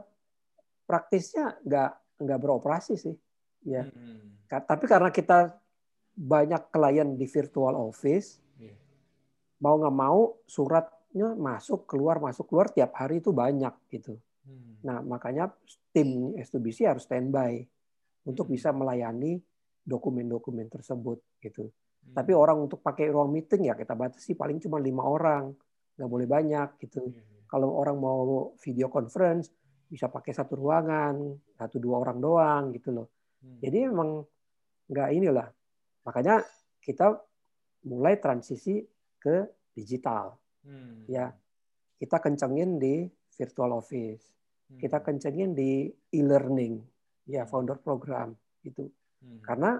praktisnya 0.83 1.55
nggak 1.63 1.91
nggak 2.21 2.39
beroperasi 2.39 2.93
sih 2.99 3.15
ya 3.63 3.87
Hmm. 3.87 4.37
Tapi 4.51 4.83
karena 4.83 5.07
kita 5.15 5.55
banyak 6.11 6.75
klien 6.75 7.15
di 7.15 7.23
virtual 7.23 7.71
office, 7.71 8.43
Iya. 8.59 8.75
mau 9.63 9.79
nggak 9.79 9.95
mau 9.95 10.43
suratnya 10.43 11.39
masuk 11.39 11.87
keluar 11.87 12.19
masuk 12.19 12.51
keluar 12.51 12.67
tiap 12.67 12.91
hari 12.99 13.23
itu 13.23 13.31
banyak 13.31 13.71
gitu. 13.87 14.19
Hmm. 14.43 14.75
Nah 14.83 14.99
makanya 14.99 15.55
tim 15.95 16.35
S2BC 16.35 16.83
harus 16.83 17.07
standby 17.07 17.63
untuk 18.27 18.51
Hmm. 18.51 18.53
bisa 18.59 18.75
melayani 18.75 19.39
dokumen-dokumen 19.87 20.67
tersebut 20.67 21.23
gitu. 21.39 21.71
Hmm. 22.01 22.13
Tapi 22.17 22.31
orang 22.33 22.65
untuk 22.65 22.81
pakai 22.81 23.13
ruang 23.13 23.29
meeting 23.29 23.69
ya 23.69 23.77
kita 23.77 23.93
batasi 23.93 24.33
paling 24.33 24.57
cuma 24.57 24.81
lima 24.81 25.05
orang, 25.05 25.53
nggak 25.97 26.09
boleh 26.09 26.27
banyak 26.27 26.69
gitu. 26.81 27.05
Iya. 27.07 27.45
Kalau 27.45 27.69
orang 27.77 27.97
mau 27.99 28.51
video 28.57 28.87
conference 28.87 29.51
bisa 29.91 30.07
pakai 30.07 30.31
satu 30.31 30.55
ruangan, 30.55 31.35
satu 31.59 31.77
dua 31.77 31.99
orang 31.99 32.17
doang 32.23 32.63
gitu 32.71 32.95
loh. 32.95 33.07
Hmm. 33.43 33.59
Jadi 33.59 33.77
memang 33.91 34.23
nggak 34.87 35.09
inilah. 35.11 35.47
Makanya 36.07 36.41
kita 36.81 37.13
mulai 37.85 38.17
transisi 38.17 38.81
ke 39.21 39.45
digital. 39.75 40.37
Hmm. 40.65 41.05
Ya, 41.09 41.33
kita 41.97 42.17
kencengin 42.17 42.81
di 42.81 43.05
virtual 43.37 43.77
office. 43.77 44.25
Hmm. 44.69 44.79
Kita 44.81 45.01
kencengin 45.01 45.51
di 45.53 45.89
e-learning, 46.13 46.81
ya 47.29 47.45
founder 47.45 47.77
program 47.81 48.33
itu. 48.65 48.89
Hmm. 49.21 49.41
Karena 49.41 49.71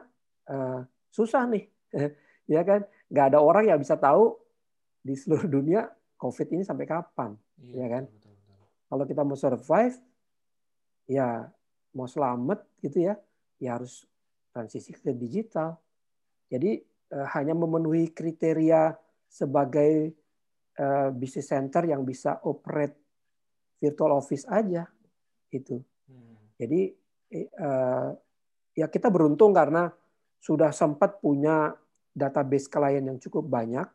eh, 0.50 0.82
susah 1.10 1.46
nih, 1.50 1.66
ya 2.54 2.62
kan? 2.64 2.82
Nggak 3.12 3.26
ada 3.36 3.40
orang 3.40 3.66
yang 3.68 3.80
bisa 3.80 4.00
tahu 4.00 4.36
di 5.02 5.18
seluruh 5.18 5.50
dunia 5.50 5.90
COVID 6.22 6.48
ini 6.54 6.64
sampai 6.64 6.86
kapan. 6.86 7.34
Iya, 7.58 7.76
ya 7.82 7.88
kan? 7.90 8.04
betul, 8.06 8.32
betul, 8.38 8.56
betul. 8.56 8.68
Kalau 8.92 9.04
kita 9.10 9.22
mau 9.26 9.38
survive, 9.38 9.98
ya 11.10 11.50
mau 11.98 12.08
selamat 12.08 12.60
gitu 12.80 13.10
ya, 13.10 13.18
ya 13.58 13.76
harus 13.76 14.06
transisi 14.54 14.94
ke 14.94 15.12
digital. 15.16 15.76
Jadi 16.52 16.78
eh, 17.12 17.28
hanya 17.36 17.56
memenuhi 17.58 18.12
kriteria 18.12 18.96
sebagai 19.26 20.12
eh, 20.78 21.10
business 21.16 21.50
center 21.50 21.88
yang 21.88 22.04
bisa 22.04 22.40
operate 22.46 22.96
virtual 23.82 24.22
office 24.22 24.46
aja 24.46 24.86
itu. 25.50 25.82
Hmm. 26.08 26.38
Jadi 26.60 26.82
eh, 27.32 28.10
ya 28.76 28.88
kita 28.88 29.08
beruntung 29.10 29.52
karena 29.56 29.90
sudah 30.42 30.74
sempat 30.74 31.22
punya 31.22 31.74
database 32.12 32.68
klien 32.68 33.04
yang 33.04 33.18
cukup 33.18 33.48
banyak 33.48 33.88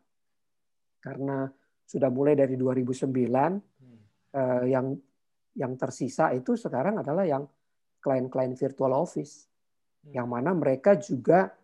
karena 1.04 1.48
sudah 1.86 2.10
mulai 2.10 2.34
dari 2.34 2.58
2009 2.58 3.06
hmm. 3.06 3.98
eh, 4.34 4.64
yang 4.72 4.96
yang 5.56 5.72
tersisa 5.80 6.34
itu 6.36 6.58
sekarang 6.58 7.00
adalah 7.00 7.24
yang 7.24 7.46
klien-klien 8.02 8.52
virtual 8.58 8.92
office 8.96 9.46
hmm. 10.04 10.16
yang 10.16 10.26
mana 10.26 10.52
mereka 10.52 10.98
juga 10.98 11.54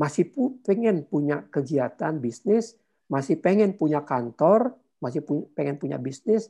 masih 0.00 0.32
pengen 0.64 1.04
punya 1.04 1.44
kegiatan 1.52 2.16
bisnis, 2.16 2.72
masih 3.12 3.36
pengen 3.36 3.76
punya 3.76 4.00
kantor, 4.00 4.72
masih 4.96 5.20
pengen 5.52 5.76
punya 5.76 6.00
bisnis 6.00 6.48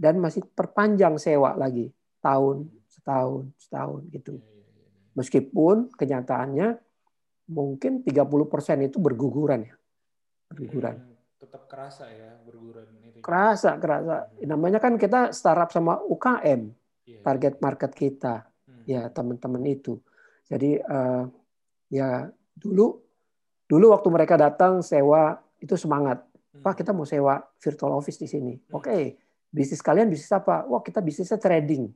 dan 0.00 0.16
masih 0.16 0.40
perpanjang 0.56 1.20
sewa 1.20 1.52
lagi 1.60 1.92
tahun 2.24 2.72
setahun 2.88 3.52
setahun 3.60 4.00
gitu. 4.16 4.40
Iya, 4.40 4.48
iya, 4.48 4.64
iya, 4.64 4.88
Meskipun 5.12 5.92
kenyataannya 5.92 6.68
mungkin 7.46 8.02
30% 8.02 8.86
itu 8.86 8.98
berguguran 8.98 9.66
ya. 9.66 9.74
Berguguran. 10.50 10.96
Hmm 10.98 11.16
tetap 11.46 11.68
kerasa 11.68 12.08
ya 12.10 12.34
berguguran 12.42 12.88
itu. 13.04 13.20
Kerasa, 13.20 13.76
kerasa. 13.76 14.26
Hmm. 14.26 14.56
Namanya 14.56 14.80
kan 14.80 14.96
kita 14.96 15.30
startup 15.30 15.70
sama 15.70 16.00
UKM, 16.02 16.72
yeah. 17.06 17.22
target 17.22 17.60
market 17.60 17.92
kita, 17.92 18.48
hmm. 18.66 18.82
ya 18.88 19.06
teman-teman 19.12 19.62
itu. 19.68 20.00
Jadi 20.48 20.80
uh, 20.80 21.28
ya 21.92 22.26
dulu, 22.56 22.98
dulu 23.68 23.86
waktu 23.92 24.08
mereka 24.10 24.34
datang 24.34 24.80
sewa 24.80 25.38
itu 25.62 25.76
semangat. 25.76 26.24
Hmm. 26.56 26.64
Pak 26.64 26.82
kita 26.82 26.96
mau 26.96 27.06
sewa 27.06 27.44
virtual 27.62 27.94
office 27.94 28.18
di 28.18 28.28
sini. 28.28 28.54
Hmm. 28.56 28.80
Oke, 28.80 28.88
okay. 28.88 29.02
bisnis 29.52 29.84
kalian 29.84 30.08
bisnis 30.08 30.32
apa? 30.32 30.64
Wah 30.66 30.80
kita 30.80 31.04
bisnisnya 31.04 31.36
trading. 31.36 31.92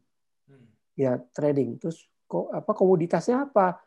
Hmm. 0.46 0.68
Ya 0.94 1.16
trading. 1.32 1.80
Terus 1.80 2.06
kok 2.28 2.52
apa 2.52 2.70
komoditasnya 2.76 3.50
apa? 3.50 3.80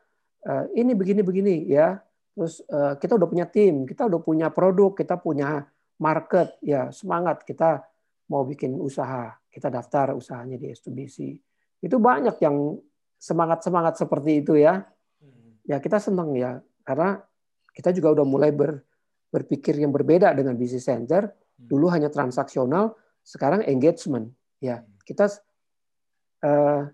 Uh, 0.44 0.68
ini 0.76 0.92
begini 0.92 1.24
begini 1.24 1.56
ya 1.72 2.04
Terus 2.34 2.66
uh, 2.66 2.98
kita 2.98 3.14
udah 3.16 3.30
punya 3.30 3.46
tim, 3.46 3.86
kita 3.86 4.10
udah 4.10 4.22
punya 4.22 4.50
produk, 4.50 4.98
kita 4.98 5.22
punya 5.22 5.70
market, 6.02 6.58
ya 6.66 6.90
semangat 6.90 7.46
kita 7.46 7.86
mau 8.34 8.42
bikin 8.42 8.74
usaha, 8.82 9.38
kita 9.54 9.70
daftar 9.70 10.18
usahanya 10.18 10.58
di 10.58 10.74
S2BC. 10.74 11.18
Itu 11.86 12.02
banyak 12.02 12.42
yang 12.42 12.82
semangat-semangat 13.22 14.02
seperti 14.02 14.42
itu 14.42 14.58
ya. 14.58 14.82
Hmm. 15.22 15.62
Ya 15.70 15.78
kita 15.78 16.02
senang 16.02 16.34
ya, 16.34 16.58
karena 16.82 17.22
kita 17.70 17.94
juga 17.94 18.18
udah 18.18 18.26
mulai 18.26 18.50
ber, 18.50 18.82
berpikir 19.30 19.78
yang 19.78 19.94
berbeda 19.94 20.34
dengan 20.34 20.58
business 20.58 20.90
center. 20.90 21.30
Hmm. 21.30 21.70
Dulu 21.70 21.86
hanya 21.94 22.10
transaksional, 22.10 22.98
sekarang 23.22 23.62
engagement. 23.70 24.34
Ya 24.58 24.82
hmm. 24.82 25.06
kita 25.06 25.30
uh, 26.42 26.90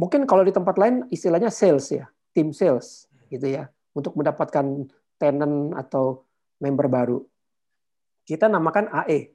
mungkin 0.00 0.24
kalau 0.24 0.48
di 0.48 0.52
tempat 0.56 0.80
lain 0.80 1.04
istilahnya 1.12 1.52
sales 1.52 1.92
ya, 1.92 2.08
tim 2.32 2.52
sales 2.52 3.08
gitu 3.28 3.48
ya 3.48 3.68
untuk 3.92 4.14
mendapatkan 4.14 4.88
tenant 5.18 5.74
atau 5.74 6.22
member 6.62 6.86
baru. 6.86 7.18
Kita 8.22 8.46
namakan 8.46 8.92
AE, 9.04 9.34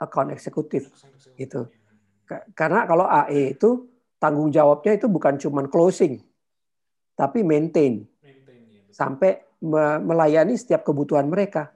account 0.00 0.32
executive 0.32 0.88
gitu. 1.36 1.68
Karena 2.56 2.86
kalau 2.86 3.06
AE 3.06 3.54
itu 3.58 3.90
tanggung 4.18 4.50
jawabnya 4.50 4.96
itu 4.96 5.06
bukan 5.06 5.36
cuma 5.38 5.64
closing, 5.66 6.20
tapi 7.14 7.44
maintain 7.44 8.06
sampai 8.90 9.40
melayani 10.00 10.56
setiap 10.56 10.82
kebutuhan 10.82 11.28
mereka. 11.28 11.70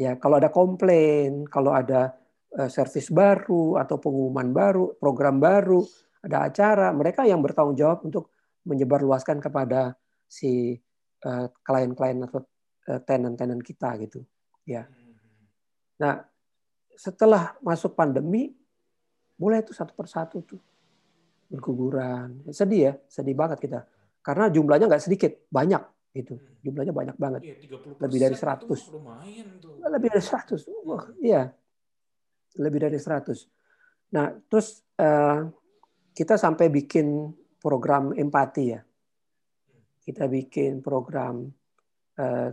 Ya, 0.00 0.16
kalau 0.16 0.40
ada 0.40 0.48
komplain, 0.48 1.44
kalau 1.46 1.76
ada 1.76 2.16
eh, 2.56 2.68
service 2.72 3.12
baru 3.12 3.76
atau 3.76 4.00
pengumuman 4.00 4.48
baru, 4.50 4.96
program 4.96 5.36
baru, 5.36 5.84
ada 6.24 6.48
acara, 6.48 6.88
mereka 6.96 7.28
yang 7.28 7.44
bertanggung 7.44 7.76
jawab 7.76 8.00
untuk 8.06 8.32
menyebarluaskan 8.64 9.42
kepada 9.42 9.98
si 10.26 10.78
Eh, 11.22 11.46
klien-klien 11.62 12.18
atau 12.26 12.42
eh, 12.90 12.98
tenant-tenant 13.06 13.62
kita 13.62 13.94
gitu 14.02 14.26
ya. 14.66 14.82
Nah 16.02 16.18
setelah 16.98 17.54
masuk 17.62 17.94
pandemi 17.94 18.50
mulai 19.38 19.62
itu 19.62 19.70
satu 19.70 19.94
persatu 19.94 20.42
tuh. 20.42 20.58
Berguguran. 21.46 22.42
Sedih 22.50 22.90
ya 22.90 22.92
sedih 23.06 23.38
banget 23.38 23.62
kita. 23.62 23.86
Karena 24.18 24.50
jumlahnya 24.50 24.90
nggak 24.90 25.04
sedikit 25.06 25.30
banyak 25.46 25.78
gitu. 26.10 26.42
Jumlahnya 26.58 26.90
banyak 26.90 27.16
banget. 27.22 27.40
Iya, 27.46 27.54
lebih 28.02 28.18
dari 28.18 28.34
100 28.34 28.66
lebih 29.94 30.08
dari 30.10 30.24
100 30.26 30.66
Wah, 30.82 31.06
iya. 31.22 31.42
Lebih 32.58 32.78
dari 32.82 32.98
100 32.98 33.46
nah 34.12 34.28
terus 34.50 34.84
uh, 35.00 35.48
kita 36.12 36.36
sampai 36.36 36.68
bikin 36.68 37.32
program 37.62 38.10
empati 38.10 38.64
ya. 38.74 38.82
Kita 40.02 40.26
bikin 40.26 40.82
program 40.82 41.46
uh, 42.18 42.50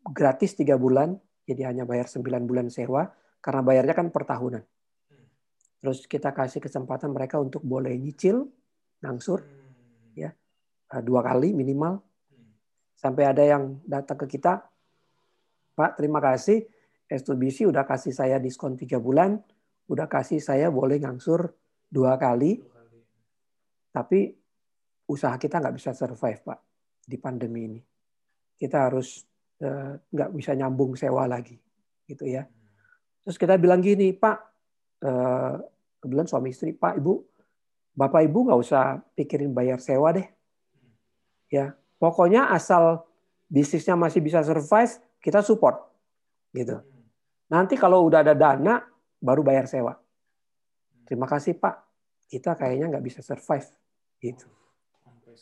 gratis 0.00 0.56
tiga 0.56 0.80
bulan, 0.80 1.12
jadi 1.44 1.68
hanya 1.68 1.84
bayar 1.84 2.08
9 2.08 2.24
bulan 2.48 2.72
sewa, 2.72 3.04
karena 3.44 3.60
bayarnya 3.60 3.92
kan 3.92 4.08
per 4.08 4.24
tahunan. 4.24 4.64
Terus 5.84 6.08
kita 6.08 6.32
kasih 6.32 6.64
kesempatan 6.64 7.12
mereka 7.12 7.36
untuk 7.36 7.60
boleh 7.60 7.92
nyicil, 8.00 8.48
nangsur, 9.04 9.44
ya 10.16 10.32
uh, 10.96 11.02
dua 11.04 11.20
kali 11.20 11.52
minimal, 11.52 12.00
sampai 12.96 13.28
ada 13.28 13.44
yang 13.44 13.76
datang 13.84 14.16
ke 14.24 14.40
kita, 14.40 14.64
Pak 15.76 16.00
terima 16.00 16.24
kasih, 16.24 16.64
S2BC 17.12 17.68
udah 17.68 17.84
kasih 17.84 18.16
saya 18.16 18.40
diskon 18.40 18.80
tiga 18.80 18.96
bulan, 18.96 19.36
udah 19.92 20.08
kasih 20.08 20.40
saya 20.40 20.72
boleh 20.72 20.96
ngangsur 20.96 21.52
dua 21.92 22.16
kali, 22.16 22.64
tapi 23.92 24.45
usaha 25.06 25.34
kita 25.38 25.62
nggak 25.62 25.76
bisa 25.78 25.90
survive, 25.94 26.42
Pak 26.42 26.58
di 27.06 27.16
pandemi 27.22 27.70
ini. 27.70 27.80
Kita 28.58 28.90
harus 28.90 29.22
eh, 29.62 29.94
nggak 30.02 30.30
bisa 30.34 30.52
nyambung 30.58 30.98
sewa 30.98 31.24
lagi, 31.30 31.56
gitu 32.04 32.26
ya. 32.26 32.44
Terus 33.22 33.38
kita 33.38 33.54
bilang 33.56 33.80
gini, 33.80 34.10
Pak, 34.12 34.38
eh, 35.06 35.54
kebetulan 36.02 36.26
suami 36.28 36.50
istri, 36.50 36.74
Pak, 36.74 36.98
Ibu, 36.98 37.14
Bapak 37.96 38.20
Ibu 38.26 38.38
nggak 38.50 38.60
usah 38.60 39.00
pikirin 39.16 39.54
bayar 39.54 39.80
sewa 39.80 40.12
deh. 40.12 40.26
Ya, 41.48 41.78
pokoknya 42.02 42.50
asal 42.50 43.06
bisnisnya 43.46 43.94
masih 43.94 44.18
bisa 44.18 44.42
survive, 44.42 44.98
kita 45.22 45.40
support, 45.40 45.78
gitu. 46.50 46.82
Nanti 47.46 47.78
kalau 47.78 48.02
udah 48.02 48.26
ada 48.26 48.34
dana, 48.34 48.82
baru 49.22 49.46
bayar 49.46 49.70
sewa. 49.70 49.94
Terima 51.06 51.30
kasih 51.30 51.54
Pak, 51.54 51.74
kita 52.26 52.58
kayaknya 52.58 52.90
nggak 52.90 53.06
bisa 53.06 53.22
survive, 53.22 53.70
gitu. 54.18 54.50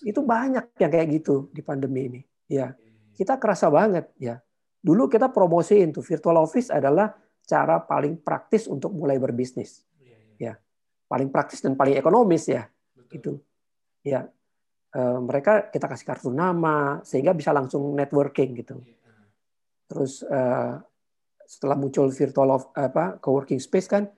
Itu 0.02 0.26
banyak 0.26 0.74
yang 0.80 0.90
kayak 0.90 1.08
gitu 1.22 1.52
di 1.54 1.62
pandemi 1.62 2.10
ini. 2.10 2.20
Ya, 2.50 2.74
kita 3.14 3.38
kerasa 3.38 3.70
banget 3.70 4.10
ya. 4.18 4.42
Dulu 4.84 5.08
kita 5.08 5.30
promosiin 5.30 5.94
tuh 5.94 6.04
virtual 6.04 6.42
office 6.42 6.68
adalah 6.68 7.14
cara 7.44 7.80
paling 7.80 8.20
praktis 8.20 8.66
untuk 8.66 8.92
mulai 8.92 9.16
berbisnis. 9.20 9.86
Ya, 10.40 10.58
paling 11.06 11.30
praktis 11.30 11.62
dan 11.62 11.78
paling 11.78 11.94
ekonomis 11.94 12.50
ya. 12.50 12.66
Itu. 13.08 13.38
Ya, 14.04 14.28
e, 14.92 15.00
mereka 15.22 15.70
kita 15.70 15.86
kasih 15.88 16.06
kartu 16.06 16.28
nama 16.34 17.00
sehingga 17.06 17.32
bisa 17.32 17.54
langsung 17.54 17.94
networking 17.96 18.60
gitu. 18.60 18.82
Terus 19.88 20.20
e, 20.26 20.40
setelah 21.44 21.76
muncul 21.76 22.08
virtual 22.08 22.48
of, 22.56 22.72
apa 22.76 23.20
co-working 23.20 23.60
space 23.60 23.88
kan 23.88 24.08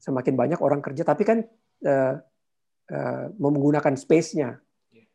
semakin 0.00 0.32
banyak 0.32 0.60
orang 0.64 0.80
kerja 0.80 1.04
tapi 1.04 1.22
kan 1.28 1.44
e, 1.84 1.94
e, 2.88 2.98
menggunakan 3.36 3.94
space-nya 3.96 4.56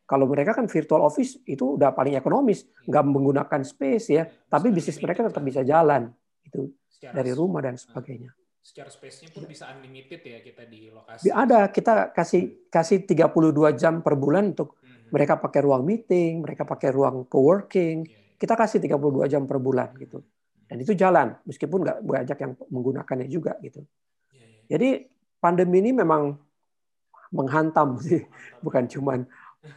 kalau 0.06 0.30
mereka 0.30 0.54
kan 0.54 0.70
virtual 0.70 1.02
office 1.02 1.42
itu 1.50 1.74
udah 1.74 1.90
paling 1.90 2.14
ekonomis, 2.14 2.62
nggak 2.86 3.04
menggunakan 3.10 3.60
space 3.66 4.06
ya, 4.14 4.22
tapi 4.46 4.70
bisnis 4.70 5.02
mereka 5.02 5.26
tetap 5.26 5.42
bisa 5.42 5.66
jalan 5.66 6.14
itu 6.46 6.70
dari 7.02 7.34
rumah 7.34 7.58
dan 7.66 7.74
sebagainya. 7.74 8.30
Secara 8.62 8.90
space-nya 8.90 9.30
pun 9.30 9.46
bisa 9.46 9.66
unlimited 9.70 10.22
ya 10.22 10.38
kita 10.42 10.66
di 10.66 10.90
lokasi. 10.90 11.30
Ada 11.30 11.70
kita 11.70 12.10
kasih 12.14 12.70
kasih 12.70 13.06
32 13.06 13.78
jam 13.78 14.02
per 14.02 14.14
bulan 14.18 14.54
untuk 14.54 14.78
hmm. 14.78 15.10
mereka 15.10 15.38
pakai 15.38 15.60
ruang 15.62 15.82
meeting, 15.86 16.42
mereka 16.42 16.62
pakai 16.66 16.90
ruang 16.90 17.26
co-working. 17.30 18.06
Iya, 18.06 18.14
iya. 18.14 18.34
Kita 18.38 18.54
kasih 18.58 18.82
32 18.82 19.30
jam 19.30 19.42
per 19.46 19.58
bulan 19.62 19.94
gitu. 19.98 20.22
Dan 20.66 20.82
itu 20.82 20.98
jalan 20.98 21.34
meskipun 21.46 21.78
nggak 21.82 21.98
banyak 22.02 22.38
yang 22.42 22.52
menggunakannya 22.70 23.26
juga 23.30 23.54
gitu. 23.62 23.86
Iya, 24.34 24.46
Jadi 24.74 24.88
pandemi 25.38 25.78
ini 25.82 25.94
memang 25.94 26.34
menghantam 27.30 27.98
sih, 28.02 28.26
bukan 28.66 28.86
cuman 28.90 29.26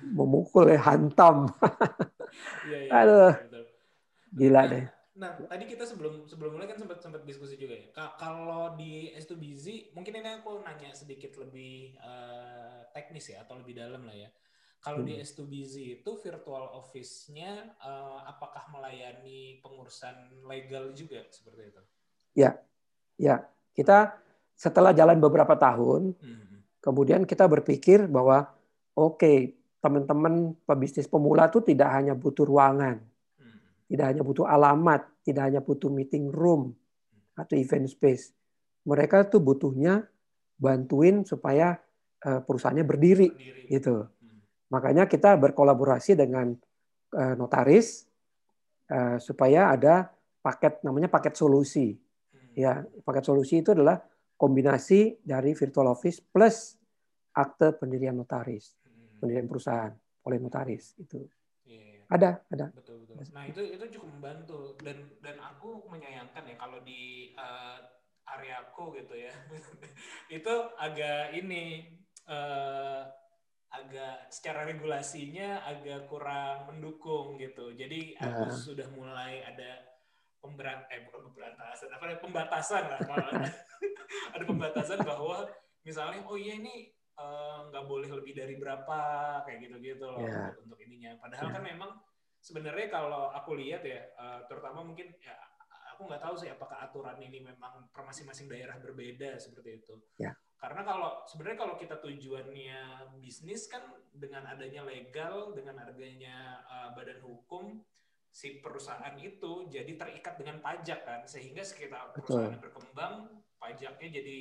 memukul 0.03 0.69
ya 0.69 0.79
hantam. 0.81 1.47
Iya, 2.69 2.77
iya, 2.85 2.91
Aduh. 2.93 3.33
Betul. 3.33 3.63
Gila 4.37 4.61
deh. 4.69 4.85
Nah, 5.19 5.35
tadi 5.51 5.67
kita 5.67 5.83
sebelum 5.83 6.23
sebelum 6.29 6.55
mulai 6.55 6.71
kan 6.71 6.79
sempat 6.79 7.03
sempat 7.03 7.27
diskusi 7.27 7.59
juga 7.59 7.75
ya. 7.75 7.91
Kalau 8.15 8.79
di 8.79 9.11
S2Busy, 9.19 9.91
mungkin 9.91 10.15
ini 10.15 10.39
aku 10.39 10.63
nanya 10.63 10.95
sedikit 10.95 11.35
lebih 11.43 11.99
uh, 11.99 12.87
teknis 12.95 13.35
ya 13.35 13.43
atau 13.43 13.59
lebih 13.59 13.75
dalam 13.75 14.07
lah 14.07 14.15
ya. 14.15 14.31
Kalau 14.79 15.03
hmm. 15.03 15.11
di 15.11 15.13
S2Busy 15.19 15.99
itu 15.99 16.11
virtual 16.23 16.71
office-nya 16.71 17.75
uh, 17.83 18.23
apakah 18.31 18.71
melayani 18.71 19.59
pengurusan 19.59 20.39
legal 20.47 20.95
juga 20.95 21.27
seperti 21.27 21.67
itu? 21.67 21.81
Ya, 22.39 22.55
ya. 23.19 23.43
Kita 23.75 24.15
setelah 24.55 24.95
jalan 24.95 25.19
beberapa 25.19 25.59
tahun, 25.59 26.15
hmm. 26.15 26.79
kemudian 26.79 27.27
kita 27.27 27.43
berpikir 27.43 28.07
bahwa 28.07 28.55
oke, 28.95 29.19
okay, 29.19 29.58
teman-teman 29.79 30.55
pebisnis 30.67 31.07
pemula 31.07 31.47
itu 31.47 31.63
tidak 31.63 31.89
hanya 31.95 32.13
butuh 32.15 32.43
ruangan, 32.43 32.99
tidak 33.89 34.05
hanya 34.11 34.21
butuh 34.21 34.45
alamat, 34.45 35.07
tidak 35.25 35.43
hanya 35.49 35.61
butuh 35.63 35.89
meeting 35.89 36.29
room 36.29 36.75
atau 37.33 37.55
event 37.55 37.87
space. 37.87 38.35
Mereka 38.83 39.31
tuh 39.31 39.39
butuhnya 39.39 40.05
bantuin 40.59 41.23
supaya 41.23 41.79
eh, 42.21 42.39
perusahaannya 42.43 42.85
berdiri, 42.85 43.27
berdiri. 43.31 43.71
gitu. 43.71 44.05
Hmm. 44.05 44.39
Makanya 44.69 45.07
kita 45.07 45.39
berkolaborasi 45.39 46.19
dengan 46.19 46.53
eh, 47.15 47.33
notaris 47.39 48.03
eh, 48.91 49.17
supaya 49.17 49.73
ada 49.73 50.11
paket 50.43 50.83
namanya 50.83 51.07
paket 51.07 51.39
solusi. 51.39 51.95
Hmm. 51.95 52.51
Ya, 52.55 52.83
paket 53.07 53.23
solusi 53.23 53.63
itu 53.63 53.71
adalah 53.71 54.03
kombinasi 54.39 55.23
dari 55.23 55.51
virtual 55.55 55.91
office 55.91 56.23
plus 56.23 56.79
akte 57.35 57.75
pendirian 57.75 58.15
notaris. 58.15 58.78
Pendirian 59.19 59.45
perusahaan 59.45 59.93
oleh 60.25 60.37
notaris 60.39 60.95
itu. 60.97 61.27
Ada, 62.09 62.41
ada. 62.49 62.73
Betul, 62.73 63.05
betul. 63.05 63.21
Nah, 63.37 63.45
itu 63.45 63.61
itu 63.61 63.85
cukup 63.93 64.09
membantu 64.17 64.73
dan 64.81 64.97
dan 65.21 65.37
aku 65.37 65.85
menyayangkan 65.93 66.41
ya 66.41 66.57
kalau 66.57 66.81
di 66.81 67.37
uh, 67.37 67.77
areaku 68.25 68.97
gitu 68.97 69.13
ya. 69.13 69.33
itu 70.41 70.53
agak 70.81 71.37
ini 71.37 71.85
uh, 72.25 73.05
agak 73.69 74.25
secara 74.33 74.65
regulasinya 74.65 75.61
agak 75.69 76.09
kurang 76.09 76.73
mendukung 76.73 77.37
gitu. 77.37 77.77
Jadi 77.77 78.17
aku 78.17 78.49
uh. 78.49 78.57
sudah 78.57 78.89
mulai 78.89 79.45
ada 79.45 79.85
pemberat 80.41 80.89
eh 80.89 81.05
bukan 81.05 81.29
pemberantasan 81.29 81.93
apa 81.93 82.15
pembatasan 82.17 82.83
lah 82.89 82.99
ada 84.33 84.43
pembatasan 84.47 85.03
bahwa 85.03 85.45
misalnya 85.85 86.23
oh 86.25 86.39
iya 86.39 86.57
ini 86.57 86.89
Eh, 86.89 86.98
nggak 87.69 87.83
uh, 87.83 87.87
boleh 87.89 88.09
lebih 88.09 88.33
dari 88.37 88.55
berapa 88.55 88.99
kayak 89.43 89.59
gitu-gitu 89.67 90.05
loh 90.07 90.23
yeah. 90.23 90.51
untuk, 90.55 90.71
untuk 90.71 90.79
ininya. 90.79 91.19
Padahal 91.19 91.47
yeah. 91.51 91.55
kan 91.59 91.63
memang 91.63 91.91
sebenarnya 92.39 92.87
kalau 92.87 93.29
aku 93.35 93.59
lihat 93.59 93.83
ya, 93.83 94.07
uh, 94.15 94.47
terutama 94.47 94.83
mungkin 94.87 95.11
ya 95.19 95.35
aku 95.95 96.07
nggak 96.07 96.23
tahu 96.23 96.35
sih 96.39 96.47
apakah 96.47 96.79
aturan 96.79 97.19
ini 97.19 97.43
memang 97.43 97.91
per 97.91 98.07
masing-masing 98.07 98.47
daerah 98.47 98.79
berbeda 98.79 99.35
seperti 99.35 99.83
itu. 99.83 99.99
Yeah. 100.15 100.31
Karena 100.59 100.83
kalau 100.83 101.23
sebenarnya 101.27 101.59
kalau 101.59 101.75
kita 101.79 101.99
tujuannya 102.03 102.79
bisnis 103.23 103.67
kan 103.71 103.83
dengan 104.11 104.47
adanya 104.47 104.83
legal, 104.87 105.55
dengan 105.55 105.83
adanya 105.87 106.63
uh, 106.67 106.89
badan 106.95 107.19
hukum, 107.23 107.79
si 108.27 108.59
perusahaan 108.59 109.15
itu 109.19 109.67
jadi 109.71 109.95
terikat 109.95 110.35
dengan 110.35 110.59
pajak 110.59 111.03
kan, 111.03 111.21
sehingga 111.27 111.63
sekitar 111.63 112.11
perusahaan 112.11 112.59
berkembang, 112.59 113.43
pajaknya 113.55 114.19
jadi 114.19 114.39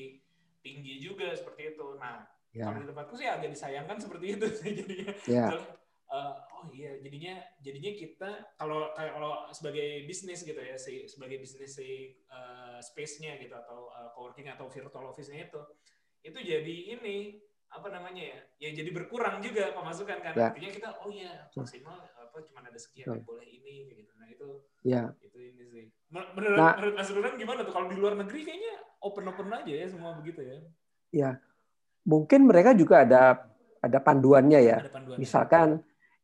tinggi 0.63 0.95
juga 0.99 1.35
seperti 1.39 1.75
itu. 1.75 1.87
Nah, 2.03 2.27
Ya. 2.59 2.67
Kalau 2.67 2.83
di 2.83 2.89
tempatku 2.91 3.15
sih 3.15 3.29
agak 3.31 3.51
disayangkan 3.55 3.97
seperti 4.03 4.27
itu 4.35 4.47
sih 4.51 4.71
jadinya. 4.83 5.13
Ya. 5.31 5.47
uh, 6.11 6.35
oh 6.59 6.67
iya 6.75 6.99
jadinya 6.99 7.39
jadinya 7.63 7.93
kita 7.95 8.31
kalau 8.59 8.91
kayak 8.99 9.13
kalau 9.15 9.33
sebagai 9.55 10.09
bisnis 10.11 10.43
gitu 10.43 10.59
ya 10.59 10.75
si 10.75 11.07
sebagai 11.07 11.39
bisnis 11.39 11.79
si 11.79 12.19
uh, 12.35 12.83
space-nya 12.83 13.39
gitu 13.39 13.55
atau 13.55 13.93
uh, 13.95 14.11
co-working 14.17 14.51
atau 14.51 14.67
virtual 14.67 15.15
office-nya 15.15 15.47
itu 15.47 15.61
itu 16.27 16.39
jadi 16.43 16.77
ini 16.99 17.39
apa 17.69 17.93
namanya 17.93 18.25
ya 18.25 18.41
ya 18.59 18.71
jadi 18.81 18.91
berkurang 18.97 19.45
juga 19.45 19.77
pemasukan 19.77 20.19
kan 20.25 20.33
ya. 20.33 20.49
artinya 20.49 20.71
kita 20.73 20.89
oh 21.05 21.13
iya 21.13 21.53
maksimal 21.53 22.01
apa 22.01 22.37
cuma 22.49 22.65
ada 22.65 22.81
sekian 22.81 23.13
yang 23.13 23.29
boleh 23.29 23.45
ini 23.45 23.93
gitu 23.93 24.13
nah 24.17 24.27
itu 24.27 24.49
ya. 24.89 25.13
itu 25.21 25.37
ini 25.37 25.65
sih 25.69 25.87
menurut 26.09 26.57
nah, 26.57 26.81
menurut 26.81 26.97
Mas 26.97 27.13
gimana 27.13 27.61
tuh 27.69 27.75
kalau 27.77 27.93
di 27.93 27.97
luar 28.01 28.17
negeri 28.17 28.41
kayaknya 28.49 28.75
open 29.05 29.29
open 29.29 29.53
aja 29.53 29.73
ya 29.85 29.87
semua 29.87 30.17
begitu 30.17 30.41
ya 30.41 30.57
ya 31.13 31.31
mungkin 32.09 32.49
mereka 32.49 32.73
juga 32.73 33.05
ada 33.05 33.45
ada 33.85 33.99
panduannya 34.01 34.61
ya. 34.65 34.79
Ada 34.81 34.91
panduannya. 34.91 35.21
Misalkan 35.21 35.69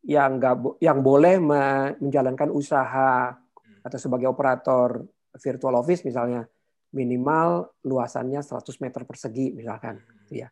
yang 0.05 0.41
nggak 0.41 0.81
yang 0.81 0.99
boleh 1.05 1.37
menjalankan 1.41 2.49
usaha 2.49 3.37
hmm. 3.37 3.85
atau 3.85 3.99
sebagai 4.01 4.33
operator 4.33 5.05
virtual 5.37 5.77
office 5.77 6.05
misalnya 6.05 6.49
minimal 6.95 7.75
luasannya 7.85 8.41
100 8.41 8.65
meter 8.85 9.03
persegi 9.05 9.53
misalkan 9.53 10.01
hmm. 10.01 10.13
gitu 10.25 10.35
ya. 10.45 10.49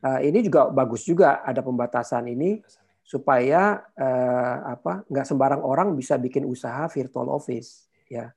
Uh, 0.00 0.20
ini 0.24 0.40
juga 0.40 0.72
bagus 0.72 1.04
juga 1.04 1.44
ada 1.44 1.60
pembatasan 1.60 2.24
ini 2.32 2.58
supaya 3.04 3.84
uh, 4.00 4.56
apa 4.72 5.04
nggak 5.04 5.26
sembarang 5.28 5.60
orang 5.60 5.92
bisa 5.92 6.16
bikin 6.16 6.42
usaha 6.48 6.90
virtual 6.90 7.30
office 7.30 7.86
ya. 8.10 8.30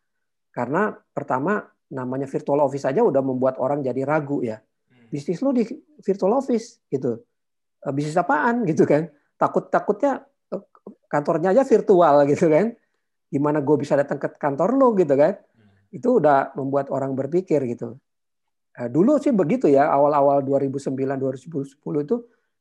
Karena 0.54 0.94
pertama 0.94 1.66
namanya 1.94 2.30
virtual 2.30 2.62
office 2.62 2.86
saja 2.86 3.02
udah 3.02 3.22
membuat 3.22 3.58
orang 3.58 3.82
jadi 3.82 4.02
ragu 4.06 4.42
ya 4.42 4.62
bisnis 5.14 5.46
lo 5.46 5.54
di 5.54 5.62
virtual 6.02 6.34
office 6.42 6.82
gitu. 6.90 7.22
Eh, 7.86 7.94
bisnis 7.94 8.18
apaan 8.18 8.64
gitu 8.70 8.90
kan? 8.90 9.06
Takut-takutnya 9.38 10.26
eh, 10.50 10.64
kantornya 11.06 11.54
aja 11.54 11.62
virtual 11.62 12.26
gitu 12.34 12.50
kan. 12.50 12.74
Gimana 13.30 13.62
gue 13.62 13.78
bisa 13.78 13.94
datang 13.94 14.18
ke 14.18 14.34
kantor 14.42 14.74
lo 14.74 14.98
gitu 14.98 15.14
kan? 15.14 15.38
Itu 15.94 16.18
udah 16.18 16.58
membuat 16.58 16.90
orang 16.90 17.14
berpikir 17.14 17.62
gitu. 17.70 18.02
Eh, 18.74 18.90
dulu 18.90 19.22
sih 19.22 19.30
begitu 19.30 19.70
ya, 19.70 19.86
awal-awal 19.94 20.42
2009 20.42 20.98
2010 20.98 21.78
itu 22.10 22.16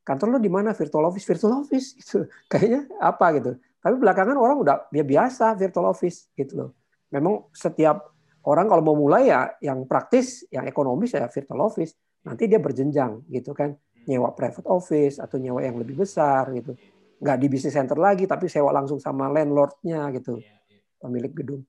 kantor 0.05 0.36
lo 0.36 0.38
di 0.42 0.50
mana 0.53 0.76
virtual 0.76 1.09
office 1.09 1.24
virtual 1.24 1.64
office 1.64 1.86
gitu. 2.00 2.28
Kayaknya 2.53 2.92
apa 3.00 3.26
gitu. 3.40 3.57
Tapi 3.82 3.94
belakangan 3.98 4.36
orang 4.36 4.61
udah 4.61 4.76
ya 4.92 5.03
biasa 5.03 5.57
virtual 5.57 5.88
office 5.88 6.28
gitu 6.36 6.53
loh. 6.55 6.70
Memang 7.11 7.48
setiap 7.50 8.12
orang 8.44 8.68
kalau 8.68 8.82
mau 8.84 8.96
mulai 8.96 9.32
ya 9.32 9.57
yang 9.59 9.88
praktis, 9.88 10.46
yang 10.53 10.68
ekonomis 10.68 11.16
ya 11.16 11.26
virtual 11.26 11.66
office 11.66 11.96
nanti 12.22 12.46
dia 12.46 12.58
berjenjang 12.62 13.26
gitu 13.30 13.52
kan. 13.54 13.74
Nyewa 14.02 14.34
private 14.34 14.66
office 14.66 15.22
atau 15.22 15.38
nyewa 15.38 15.62
yang 15.62 15.78
lebih 15.78 15.94
besar 15.94 16.50
gitu. 16.50 16.74
Nggak 17.22 17.36
di 17.38 17.46
business 17.46 17.78
center 17.78 17.98
lagi 17.98 18.26
tapi 18.26 18.50
sewa 18.50 18.74
langsung 18.74 18.98
sama 18.98 19.30
landlordnya 19.30 20.10
gitu. 20.10 20.42
Iya, 20.42 20.58
iya. 20.70 20.82
pemilik 20.98 21.32
gedung. 21.34 21.62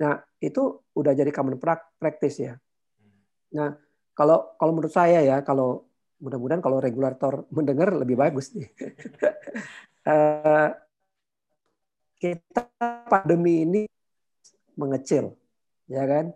Nah 0.00 0.20
itu 0.40 0.80
udah 0.96 1.12
jadi 1.12 1.28
common 1.28 1.60
practice 2.00 2.40
ya. 2.40 2.54
Nah 3.52 3.76
kalau 4.16 4.56
kalau 4.56 4.72
menurut 4.72 4.94
saya 4.94 5.20
ya 5.20 5.44
kalau 5.44 5.84
mudah-mudahan 6.22 6.62
kalau 6.64 6.78
regulator 6.80 7.44
mendengar 7.56 7.92
lebih 7.92 8.16
bagus 8.16 8.52
nih. 8.56 8.68
Eh, 10.04 10.68
kita 12.20 12.68
pandemi 13.08 13.64
ini 13.64 13.82
mengecil 14.76 15.32
ya 15.88 16.04
kan? 16.04 16.28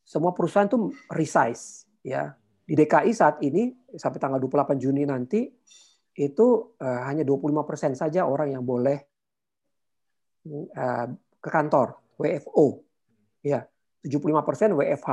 Semua 0.00 0.32
perusahaan 0.32 0.64
tuh 0.64 0.96
resize 1.12 1.84
ya 2.00 2.32
di 2.66 2.74
DKI 2.74 3.14
saat 3.14 3.38
ini 3.46 3.70
sampai 3.94 4.18
tanggal 4.18 4.42
28 4.42 4.82
Juni 4.82 5.06
nanti 5.06 5.46
itu 6.18 6.46
uh, 6.82 7.00
hanya 7.06 7.22
25 7.22 7.62
persen 7.62 7.94
saja 7.94 8.26
orang 8.26 8.58
yang 8.58 8.66
boleh 8.66 8.98
uh, 10.74 11.06
ke 11.38 11.48
kantor 11.48 11.94
WFO, 12.18 12.82
ya 13.46 13.62
75 14.02 14.48
persen 14.48 14.74
WFH, 14.74 15.10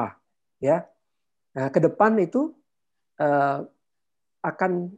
ya. 0.64 0.82
Nah, 1.54 1.70
ke 1.70 1.78
depan 1.78 2.18
itu 2.18 2.50
uh, 3.22 3.62
akan 4.42 4.90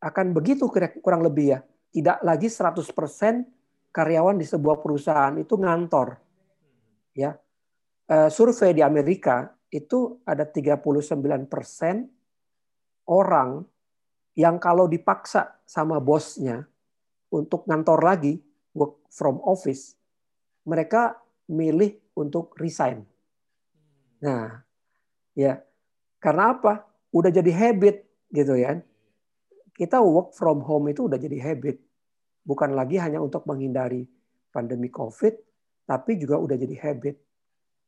akan 0.00 0.26
begitu 0.34 0.66
kurang 1.04 1.22
lebih 1.22 1.54
ya, 1.54 1.58
tidak 1.94 2.18
lagi 2.26 2.48
100 2.50 2.80
persen 2.90 3.46
karyawan 3.94 4.40
di 4.40 4.48
sebuah 4.48 4.82
perusahaan 4.82 5.36
itu 5.38 5.54
ngantor, 5.54 6.18
ya. 7.14 7.36
Uh, 8.10 8.26
survei 8.26 8.74
di 8.74 8.82
Amerika 8.82 9.54
itu 9.70 10.18
ada 10.26 10.42
39 10.42 11.46
persen 11.46 12.10
orang 13.06 13.62
yang 14.34 14.58
kalau 14.58 14.90
dipaksa 14.90 15.62
sama 15.66 16.02
bosnya 16.02 16.66
untuk 17.30 17.66
ngantor 17.66 18.02
lagi, 18.02 18.34
work 18.74 19.06
from 19.10 19.38
office, 19.46 19.94
mereka 20.66 21.18
milih 21.50 21.98
untuk 22.18 22.54
resign. 22.58 23.02
Nah, 24.22 24.62
ya 25.34 25.62
karena 26.18 26.54
apa? 26.54 26.86
Udah 27.10 27.30
jadi 27.30 27.50
habit 27.50 28.06
gitu 28.30 28.54
ya. 28.58 28.78
Kita 29.74 29.98
work 30.02 30.36
from 30.36 30.62
home 30.62 30.92
itu 30.92 31.06
udah 31.06 31.18
jadi 31.18 31.38
habit. 31.40 31.80
Bukan 32.46 32.74
lagi 32.74 32.98
hanya 32.98 33.18
untuk 33.22 33.46
menghindari 33.46 34.06
pandemi 34.50 34.90
COVID, 34.90 35.34
tapi 35.86 36.18
juga 36.18 36.38
udah 36.38 36.56
jadi 36.58 36.76
habit. 36.78 37.16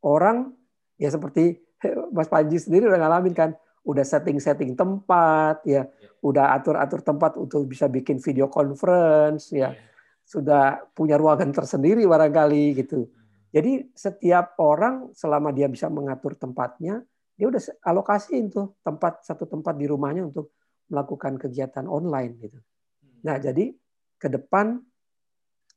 Orang 0.03 0.55
ya 0.99 1.11
seperti 1.11 1.59
Mas 2.17 2.29
Panji 2.31 2.59
sendiri 2.59 2.89
udah 2.89 3.01
ngalamin 3.01 3.35
kan, 3.35 3.51
udah 3.83 4.05
setting-setting 4.07 4.79
tempat 4.79 5.63
ya, 5.67 5.87
ya. 5.87 6.09
udah 6.23 6.55
atur-atur 6.55 7.03
tempat 7.03 7.35
untuk 7.39 7.67
bisa 7.67 7.91
bikin 7.91 8.23
video 8.23 8.47
conference 8.47 9.51
ya. 9.51 9.75
ya. 9.75 9.91
Sudah 10.23 10.79
punya 10.95 11.19
ruangan 11.19 11.51
tersendiri 11.51 12.07
barangkali 12.07 12.79
gitu. 12.79 13.11
Hmm. 13.11 13.51
Jadi 13.51 13.91
setiap 13.93 14.57
orang 14.63 15.11
selama 15.13 15.51
dia 15.51 15.67
bisa 15.67 15.91
mengatur 15.91 16.39
tempatnya, 16.39 17.03
dia 17.35 17.47
udah 17.51 17.61
alokasiin 17.83 18.49
tuh 18.55 18.79
tempat 18.87 19.27
satu 19.27 19.51
tempat 19.51 19.75
di 19.75 19.91
rumahnya 19.91 20.31
untuk 20.31 20.55
melakukan 20.87 21.41
kegiatan 21.43 21.85
online 21.91 22.33
gitu. 22.39 22.59
Hmm. 22.59 23.19
Nah, 23.27 23.37
jadi 23.43 23.75
ke 24.23 24.29
depan 24.31 24.79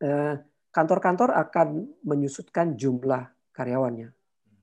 eh, 0.03 0.36
kantor-kantor 0.70 1.34
akan 1.34 1.68
menyusutkan 2.06 2.76
jumlah 2.76 3.32
karyawannya 3.56 4.12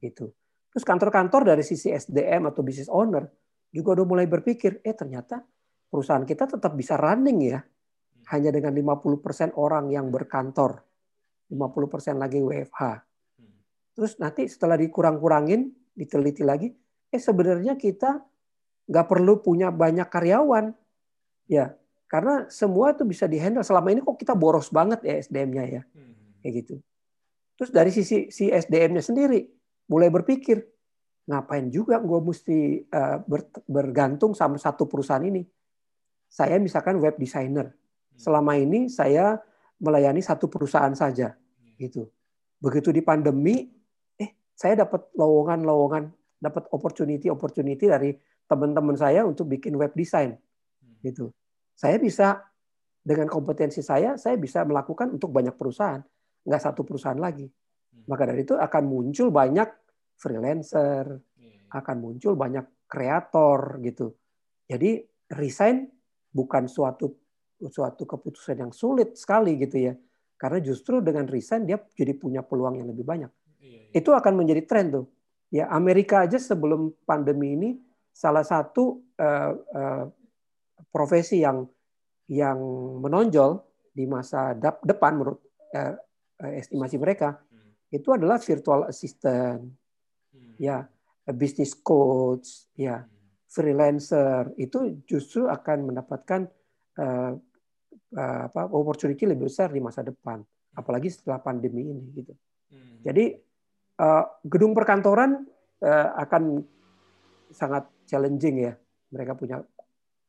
gitu. 0.04 0.30
Terus 0.72 0.84
kantor-kantor 0.88 1.52
dari 1.52 1.60
sisi 1.60 1.92
SDM 1.92 2.48
atau 2.48 2.64
business 2.64 2.88
owner 2.88 3.28
juga 3.68 4.00
udah 4.00 4.06
mulai 4.08 4.26
berpikir, 4.28 4.80
eh 4.80 4.96
ternyata 4.96 5.44
perusahaan 5.92 6.24
kita 6.24 6.48
tetap 6.56 6.72
bisa 6.72 6.96
running 6.96 7.38
ya. 7.44 7.60
Hanya 8.32 8.54
dengan 8.54 8.72
50% 8.72 9.58
orang 9.60 9.92
yang 9.92 10.08
berkantor 10.08 10.80
50% 11.52 12.16
lagi 12.16 12.40
WFH. 12.40 12.80
Terus 13.92 14.16
nanti 14.16 14.48
setelah 14.48 14.80
dikurang-kurangin, 14.80 15.68
diteliti 15.92 16.40
lagi, 16.40 16.72
eh 17.12 17.20
sebenarnya 17.20 17.76
kita 17.76 18.24
nggak 18.88 19.06
perlu 19.08 19.44
punya 19.44 19.68
banyak 19.68 20.08
karyawan. 20.08 20.72
Ya, 21.44 21.76
karena 22.08 22.48
semua 22.48 22.96
itu 22.96 23.04
bisa 23.04 23.28
dihandle. 23.28 23.60
Selama 23.60 23.92
ini 23.92 24.00
kok 24.00 24.16
kita 24.16 24.32
boros 24.32 24.72
banget 24.72 25.04
ya 25.04 25.20
SDM-nya 25.20 25.64
ya. 25.68 25.82
Kayak 26.40 26.52
gitu. 26.64 26.74
Terus 27.60 27.70
dari 27.70 27.92
sisi 27.92 28.32
si 28.32 28.48
SDM-nya 28.48 29.04
sendiri 29.04 29.44
mulai 29.88 30.10
berpikir, 30.12 30.62
ngapain 31.26 31.70
juga 31.70 32.02
gue 32.02 32.20
mesti 32.20 32.58
uh, 32.90 33.18
bergantung 33.66 34.34
sama 34.34 34.58
satu 34.58 34.86
perusahaan 34.90 35.22
ini. 35.22 35.42
Saya 36.26 36.58
misalkan 36.58 36.98
web 36.98 37.16
designer. 37.20 37.70
Selama 38.16 38.58
ini 38.58 38.90
saya 38.92 39.38
melayani 39.82 40.22
satu 40.22 40.46
perusahaan 40.46 40.92
saja 40.94 41.34
gitu. 41.80 42.06
Begitu 42.62 42.94
di 42.94 43.02
pandemi 43.02 43.66
saya 44.52 44.86
dapat 44.86 45.10
lowongan-lowongan, 45.18 46.12
dapat 46.38 46.70
opportunity-opportunity 46.70 47.90
dari 47.90 48.14
teman-teman 48.46 48.94
saya 48.94 49.26
untuk 49.26 49.50
bikin 49.50 49.74
web 49.74 49.90
design. 49.96 50.36
Gitu. 51.02 51.34
Saya 51.74 51.98
bisa 51.98 52.46
dengan 53.02 53.26
kompetensi 53.26 53.82
saya, 53.82 54.14
saya 54.14 54.38
bisa 54.38 54.62
melakukan 54.62 55.10
untuk 55.10 55.34
banyak 55.34 55.58
perusahaan, 55.58 55.98
nggak 56.46 56.62
satu 56.62 56.86
perusahaan 56.86 57.18
lagi. 57.18 57.50
Maka 58.08 58.22
dari 58.28 58.42
itu 58.42 58.54
akan 58.58 58.82
muncul 58.84 59.30
banyak 59.30 59.68
freelancer, 60.18 61.06
akan 61.72 61.96
muncul 61.98 62.34
banyak 62.34 62.86
kreator 62.88 63.80
gitu. 63.84 64.12
Jadi 64.66 65.00
resign 65.32 65.86
bukan 66.32 66.68
suatu 66.68 67.12
suatu 67.62 68.02
keputusan 68.04 68.58
yang 68.58 68.72
sulit 68.74 69.14
sekali 69.14 69.54
gitu 69.60 69.90
ya. 69.90 69.94
Karena 70.34 70.58
justru 70.58 70.98
dengan 70.98 71.30
resign 71.30 71.68
dia 71.68 71.78
jadi 71.94 72.18
punya 72.18 72.42
peluang 72.42 72.82
yang 72.82 72.90
lebih 72.90 73.06
banyak 73.06 73.30
itu 73.92 74.10
akan 74.10 74.32
menjadi 74.40 74.62
tren 74.64 74.88
tuh. 74.88 75.06
Ya 75.52 75.68
Amerika 75.68 76.24
aja 76.24 76.40
sebelum 76.40 76.96
pandemi 77.04 77.52
ini 77.52 77.70
salah 78.08 78.40
satu 78.40 79.04
uh, 79.20 79.52
uh, 79.52 80.04
profesi 80.88 81.44
yang 81.44 81.68
yang 82.32 82.56
menonjol 83.04 83.60
di 83.92 84.08
masa 84.08 84.56
depan 84.80 85.20
menurut 85.20 85.40
uh, 85.76 85.92
estimasi 86.56 86.96
mereka 86.96 87.36
hmm. 87.36 87.51
Itu 87.92 88.08
adalah 88.10 88.40
virtual 88.40 88.88
assistant, 88.88 89.62
hmm. 90.32 90.56
ya 90.56 90.82
business 91.36 91.76
coach, 91.76 92.72
ya 92.74 93.04
hmm. 93.04 93.46
freelancer 93.46 94.50
itu 94.56 95.04
justru 95.04 95.46
akan 95.46 95.92
mendapatkan 95.92 96.48
uh, 96.98 97.32
uh, 98.16 98.42
apa 98.48 98.62
opportunity 98.72 99.28
lebih 99.28 99.52
besar 99.52 99.68
di 99.68 99.78
masa 99.78 100.00
depan, 100.00 100.40
apalagi 100.72 101.12
setelah 101.12 101.38
pandemi 101.38 101.92
ini 101.92 102.04
gitu. 102.16 102.32
Jadi 103.02 103.52
Eh, 104.02 104.24
gedung 104.48 104.72
perkantoran 104.74 105.44
uh, 105.84 106.08
akan 106.18 106.64
sangat 107.54 107.86
challenging 108.08 108.66
ya. 108.66 108.74
Mereka 109.14 109.38
punya 109.38 109.62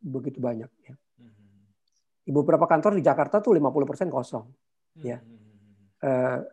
begitu 0.04 0.38
banyak 0.38 0.70
ya. 0.86 0.94
Di 2.24 2.32
beberapa 2.32 2.68
kantor 2.70 3.00
di 3.00 3.04
Jakarta 3.04 3.42
tuh 3.42 3.58
50% 3.58 4.14
kosong. 4.14 4.46
Ya. 5.02 5.24
Uh, 6.04 6.44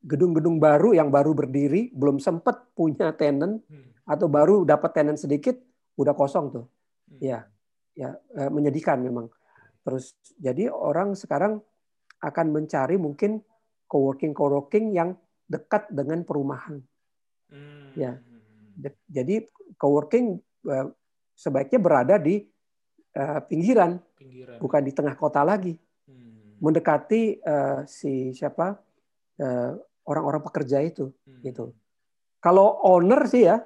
gedung-gedung 0.00 0.56
baru 0.56 0.96
yang 0.96 1.12
baru 1.12 1.36
berdiri 1.36 1.92
belum 1.92 2.18
sempat 2.18 2.72
punya 2.72 3.12
tenant 3.12 3.60
atau 4.08 4.26
baru 4.26 4.64
dapat 4.64 4.90
tenant 4.96 5.20
sedikit 5.20 5.56
udah 6.00 6.16
kosong 6.16 6.52
tuh. 6.52 6.66
Ya. 7.20 7.46
Ya, 7.98 8.16
menyedihkan 8.48 9.02
memang. 9.02 9.28
Terus 9.84 10.16
jadi 10.40 10.72
orang 10.72 11.12
sekarang 11.12 11.60
akan 12.20 12.46
mencari 12.52 12.96
mungkin 13.00 13.40
coworking 13.90 14.36
coworking 14.36 14.94
yang 14.94 15.16
dekat 15.50 15.88
dengan 15.90 16.22
perumahan. 16.22 16.78
Hmm. 17.50 17.90
Ya. 17.98 18.20
Jadi 19.10 19.50
coworking 19.74 20.38
uh, 20.70 20.88
sebaiknya 21.34 21.80
berada 21.82 22.14
di 22.16 22.46
uh, 23.18 23.40
pinggiran, 23.44 23.98
pinggiran, 24.14 24.56
bukan 24.62 24.82
di 24.86 24.92
tengah 24.94 25.18
kota 25.18 25.42
lagi. 25.42 25.74
Hmm. 26.06 26.56
Mendekati 26.62 27.42
uh, 27.42 27.82
si 27.84 28.30
siapa 28.30 28.78
orang-orang 30.06 30.42
pekerja 30.44 30.80
itu, 30.84 31.12
hmm. 31.26 31.40
gitu. 31.44 31.74
Kalau 32.40 32.80
owner 32.84 33.28
sih 33.28 33.44
ya, 33.44 33.60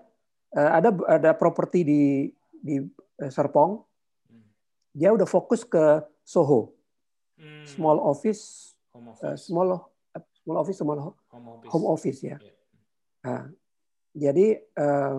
ada 0.55 0.91
ada 1.11 1.30
properti 1.35 1.82
di 1.87 2.03
di 2.51 2.82
Serpong, 3.18 3.78
hmm. 4.30 4.47
dia 4.95 5.14
udah 5.14 5.26
fokus 5.26 5.62
ke 5.62 6.03
Soho, 6.24 6.74
hmm. 7.39 7.66
small 7.68 8.01
office, 8.01 8.74
office. 8.95 9.47
small 9.47 9.93
small 10.45 10.59
office 10.61 10.78
small 10.78 10.99
home 11.01 11.47
office, 11.49 11.70
home 11.70 11.87
office 11.87 12.20
ya. 12.24 12.37
Yeah. 12.37 12.55
Nah, 13.24 13.43
jadi 14.14 14.47
uh, 14.78 15.16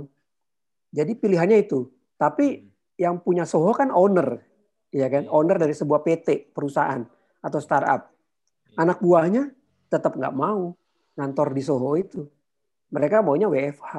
jadi 0.93 1.11
pilihannya 1.16 1.63
itu. 1.66 1.89
Tapi 2.16 2.45
hmm. 2.63 2.68
yang 2.99 3.16
punya 3.20 3.43
Soho 3.43 3.72
kan 3.76 3.91
owner, 3.91 4.39
ya 4.89 5.07
kan? 5.11 5.28
Yeah. 5.28 5.36
Owner 5.36 5.57
dari 5.59 5.76
sebuah 5.76 6.03
PT 6.03 6.51
perusahaan 6.55 7.03
atau 7.39 7.59
startup. 7.59 8.11
Yeah. 8.74 8.82
Anak 8.88 8.99
buahnya 8.99 9.51
tetap 9.88 10.18
nggak 10.18 10.36
mau 10.36 10.74
ngantor 11.16 11.51
di 11.55 11.61
Soho 11.63 11.95
itu. 11.95 12.22
Mereka 12.91 13.26
maunya 13.26 13.49
WFH 13.49 13.93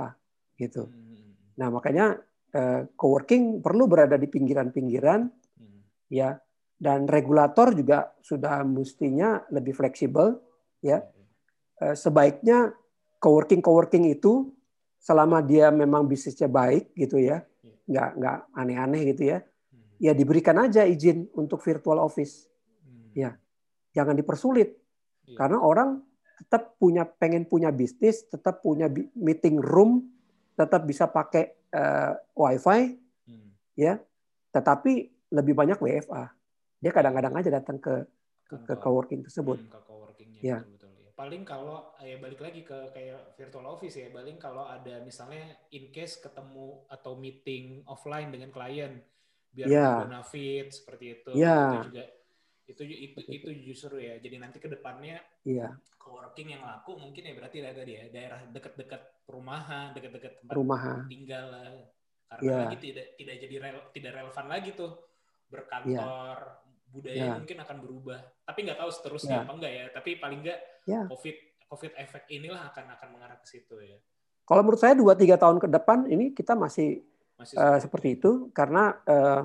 gitu. 0.57 0.89
Hmm. 0.89 1.37
Nah 1.59 1.69
makanya 1.69 2.17
uh, 2.55 2.89
coworking 2.97 3.61
perlu 3.61 3.89
berada 3.91 4.17
di 4.17 4.29
pinggiran-pinggiran, 4.29 5.21
hmm. 5.61 5.81
ya. 6.13 6.37
Dan 6.77 7.09
regulator 7.09 7.73
juga 7.73 8.13
sudah 8.21 8.61
mestinya 8.61 9.41
lebih 9.49 9.73
fleksibel, 9.73 10.37
ya 10.85 11.01
Eh, 11.77 11.93
sebaiknya 11.93 12.73
coworking 13.21 13.61
coworking 13.61 14.09
itu 14.09 14.49
selama 14.97 15.45
dia 15.45 15.69
memang 15.69 16.09
bisnisnya 16.09 16.49
baik 16.49 16.97
gitu 16.97 17.21
ya, 17.21 17.45
nggak 17.85 18.11
nggak 18.17 18.39
aneh-aneh 18.57 19.03
gitu 19.13 19.29
ya, 19.29 19.45
hmm. 19.45 20.01
ya 20.01 20.13
diberikan 20.17 20.57
aja 20.57 20.89
izin 20.89 21.29
untuk 21.37 21.61
virtual 21.61 22.01
office, 22.01 22.49
hmm. 22.81 23.13
ya 23.13 23.37
jangan 23.93 24.17
dipersulit 24.17 24.73
iya. 25.29 25.37
karena 25.37 25.61
orang 25.61 26.01
tetap 26.37 26.77
punya 26.77 27.09
pengen 27.09 27.49
punya 27.49 27.73
bisnis, 27.73 28.29
tetap 28.29 28.61
punya 28.61 28.93
meeting 29.17 29.57
room, 29.59 30.05
tetap 30.53 30.85
bisa 30.85 31.09
pakai 31.09 31.57
uh, 31.73 32.13
wifi, 32.37 32.97
hmm. 33.27 33.49
ya, 33.77 33.97
tetapi 34.53 35.09
lebih 35.33 35.57
banyak 35.57 35.81
WFA. 35.81 36.33
Dia 36.81 36.93
kadang-kadang 36.93 37.35
aja 37.41 37.51
datang 37.51 37.81
ke 37.81 38.05
ke, 38.47 38.55
ke 38.63 38.75
coworking 38.79 39.27
tersebut. 39.27 39.59
Hmm, 39.59 39.73
ke 39.73 40.45
ya. 40.45 40.61
Betul 40.63 40.87
paling 41.17 41.49
kalau 41.49 41.97
ya 42.05 42.21
balik 42.21 42.45
lagi 42.45 42.61
ke 42.61 42.93
kayak 42.93 43.33
virtual 43.41 43.65
office 43.65 43.97
ya 43.97 44.13
paling 44.13 44.37
kalau 44.37 44.69
ada 44.69 45.01
misalnya 45.01 45.57
in 45.73 45.89
case 45.89 46.21
ketemu 46.21 46.85
atau 46.93 47.17
meeting 47.17 47.81
offline 47.89 48.29
dengan 48.29 48.53
klien 48.53 49.01
biar 49.49 49.65
yeah. 49.65 50.05
benefit 50.05 50.77
seperti 50.77 51.17
itu 51.17 51.33
yeah. 51.33 51.73
itu 51.73 51.89
juga 51.89 52.05
itu 52.67 52.83
itu 52.83 53.19
itu 53.31 53.49
justru 53.63 54.03
ya 54.03 54.19
jadi 54.19 54.43
nanti 54.43 54.59
ke 54.59 54.67
depannya 54.67 55.23
yeah. 55.47 55.71
coworking 56.03 56.55
yang 56.59 56.67
laku 56.67 56.99
mungkin 56.99 57.31
ya 57.31 57.35
berarti 57.39 57.63
ada 57.63 57.79
tadi 57.83 57.93
ya 57.95 58.05
daerah 58.11 58.41
dekat-dekat 58.51 59.23
perumahan 59.23 59.95
dekat-dekat 59.95 60.43
tempat 60.43 60.55
perumahan 60.55 61.07
tinggal 61.07 61.47
lah 61.47 61.71
karena 62.27 62.43
yeah. 62.43 62.59
lagi 62.67 62.77
tidak 62.83 63.07
tidak 63.15 63.37
jadi 63.39 63.55
rel, 63.63 63.79
tidak 63.95 64.13
relevan 64.19 64.47
lagi 64.51 64.71
tuh 64.75 64.93
berkantor 65.47 66.37
yeah 66.43 66.65
budaya 66.97 67.17
yeah. 67.19 67.37
mungkin 67.37 67.59
akan 67.61 67.77
berubah. 67.83 68.21
Tapi 68.47 68.59
nggak 68.67 68.79
tahu 68.79 68.91
seterusnya 68.91 69.43
yeah. 69.43 69.45
apa 69.45 69.53
enggak 69.53 69.73
ya. 69.73 69.85
Tapi 69.93 70.11
paling 70.17 70.41
nggak 70.41 70.61
yeah. 70.89 71.05
COVID 71.11 71.37
COVID 71.67 71.93
efek 71.99 72.23
inilah 72.31 72.71
akan 72.73 72.85
akan 72.95 73.09
mengarah 73.13 73.37
ke 73.43 73.47
situ 73.47 73.77
ya. 73.83 73.99
Kalau 74.47 74.63
menurut 74.63 74.79
saya 74.79 74.95
dua 74.95 75.19
tiga 75.19 75.35
tahun 75.35 75.59
ke 75.59 75.67
depan 75.67 76.07
ini 76.07 76.31
kita 76.31 76.55
masih, 76.55 77.03
masih 77.35 77.57
uh, 77.59 77.79
seperti 77.83 78.15
itu 78.15 78.49
karena 78.55 78.95
uh, 79.03 79.43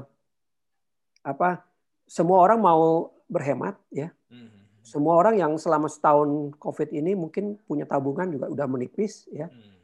apa 1.25 1.65
semua 2.11 2.43
orang 2.43 2.59
mau 2.59 3.15
berhemat 3.31 3.79
ya. 3.87 4.11
Hmm. 4.27 4.51
Semua 4.83 5.15
orang 5.15 5.39
yang 5.39 5.55
selama 5.55 5.87
setahun 5.87 6.51
COVID 6.59 6.91
ini 6.91 7.15
mungkin 7.15 7.55
punya 7.63 7.87
tabungan 7.87 8.27
juga 8.27 8.51
udah 8.51 8.67
menipis 8.67 9.31
ya. 9.31 9.47
Hmm. 9.47 9.79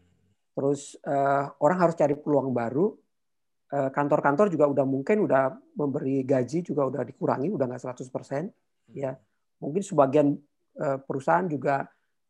Terus 0.51 0.99
uh, 1.07 1.47
orang 1.63 1.88
harus 1.88 1.95
cari 1.95 2.19
peluang 2.19 2.51
baru 2.51 2.91
Eh, 3.67 3.91
kantor-kantor 3.91 4.47
juga 4.47 4.63
udah 4.71 4.88
mungkin 4.88 5.28
udah 5.28 5.51
memberi 5.75 6.23
gaji 6.23 6.63
juga 6.63 6.88
udah 6.88 7.03
dikurangi 7.03 7.51
udah 7.51 7.67
nggak 7.67 7.84
100% 7.84 8.15
persen 8.15 8.47
ya 8.95 9.11
mungkin 9.59 9.84
sebagian 9.84 10.39
eh, 10.80 10.97
perusahaan 11.03 11.43
juga 11.51 11.84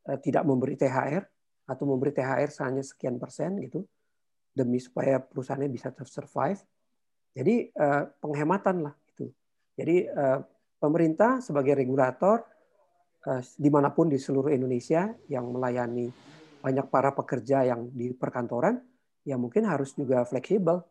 eh, 0.09 0.17
tidak 0.17 0.41
memberi 0.49 0.73
THR 0.73 1.21
atau 1.69 1.85
memberi 1.85 2.09
THR 2.09 2.49
hanya 2.65 2.81
sekian 2.81 3.21
persen 3.21 3.61
gitu 3.61 3.85
demi 4.49 4.81
supaya 4.81 5.21
perusahaannya 5.21 5.69
bisa 5.69 5.93
survive 6.09 6.57
jadi 7.37 7.69
penghematan 8.17 8.89
lah 8.89 8.97
jadi 9.77 10.09
pemerintah 10.81 11.37
sebagai 11.37 11.77
regulator 11.77 12.41
di 13.61 13.69
mana 13.69 13.93
pun 13.93 14.09
di 14.09 14.17
seluruh 14.17 14.49
Indonesia 14.49 15.13
yang 15.29 15.53
melayani 15.53 16.09
banyak 16.57 16.89
para 16.89 17.13
pekerja 17.13 17.61
yang 17.61 17.93
di 17.93 18.11
perkantoran 18.17 18.81
ya 19.21 19.37
mungkin 19.37 19.69
harus 19.69 19.93
juga 19.93 20.25
fleksibel 20.25 20.81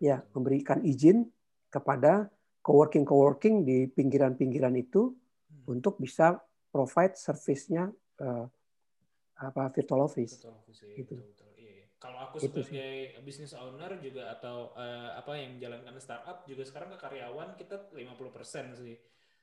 ya 0.00 0.22
memberikan 0.32 0.80
izin 0.86 1.26
kepada 1.68 2.30
coworking 2.60 3.04
coworking 3.04 3.64
di 3.64 3.88
pinggiran-pinggiran 3.88 4.74
itu 4.76 5.12
hmm. 5.12 5.72
untuk 5.72 5.96
bisa 6.00 6.40
provide 6.68 7.16
service-nya 7.16 7.88
uh, 8.20 8.46
apa 9.40 9.62
virtual 9.72 10.04
office. 10.04 10.36
Virtual 10.40 10.56
office 10.60 10.80
ya, 10.84 10.92
gitu. 11.00 11.16
betul, 11.16 11.28
betul. 11.32 11.49
Kalau 12.00 12.16
aku 12.16 12.40
Gitu 12.40 12.64
sebagai 12.64 13.20
business 13.20 13.52
owner 13.52 14.00
juga 14.00 14.32
atau 14.32 14.72
eh, 14.72 15.10
apa 15.12 15.36
yang 15.36 15.60
menjalankan 15.60 16.00
startup 16.00 16.48
juga 16.48 16.64
sekarang 16.64 16.96
ke 16.96 16.98
karyawan 16.98 17.52
kita 17.60 17.92
50% 17.92 18.72
sih 18.72 18.96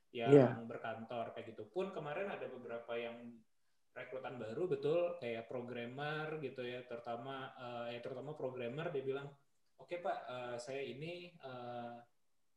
yang 0.09 0.33
Iya. 0.33 0.65
berkantor 0.65 1.37
kayak 1.37 1.53
gitu. 1.53 1.69
Pun 1.69 1.93
kemarin 1.93 2.27
ada 2.33 2.49
beberapa 2.49 2.97
yang 2.97 3.13
rekrutan 3.93 4.37
baru 4.41 4.69
betul 4.69 5.17
kayak 5.21 5.45
programmer 5.49 6.37
gitu 6.41 6.65
ya, 6.65 6.81
terutama 6.89 7.53
eh, 7.57 7.97
ya 7.97 7.99
terutama 8.01 8.33
programmer 8.33 8.89
dia 8.89 9.05
bilang, 9.05 9.29
"Oke, 9.77 10.01
Pak, 10.01 10.17
eh, 10.25 10.55
saya 10.57 10.81
ini 10.81 11.29
eh, 11.37 11.95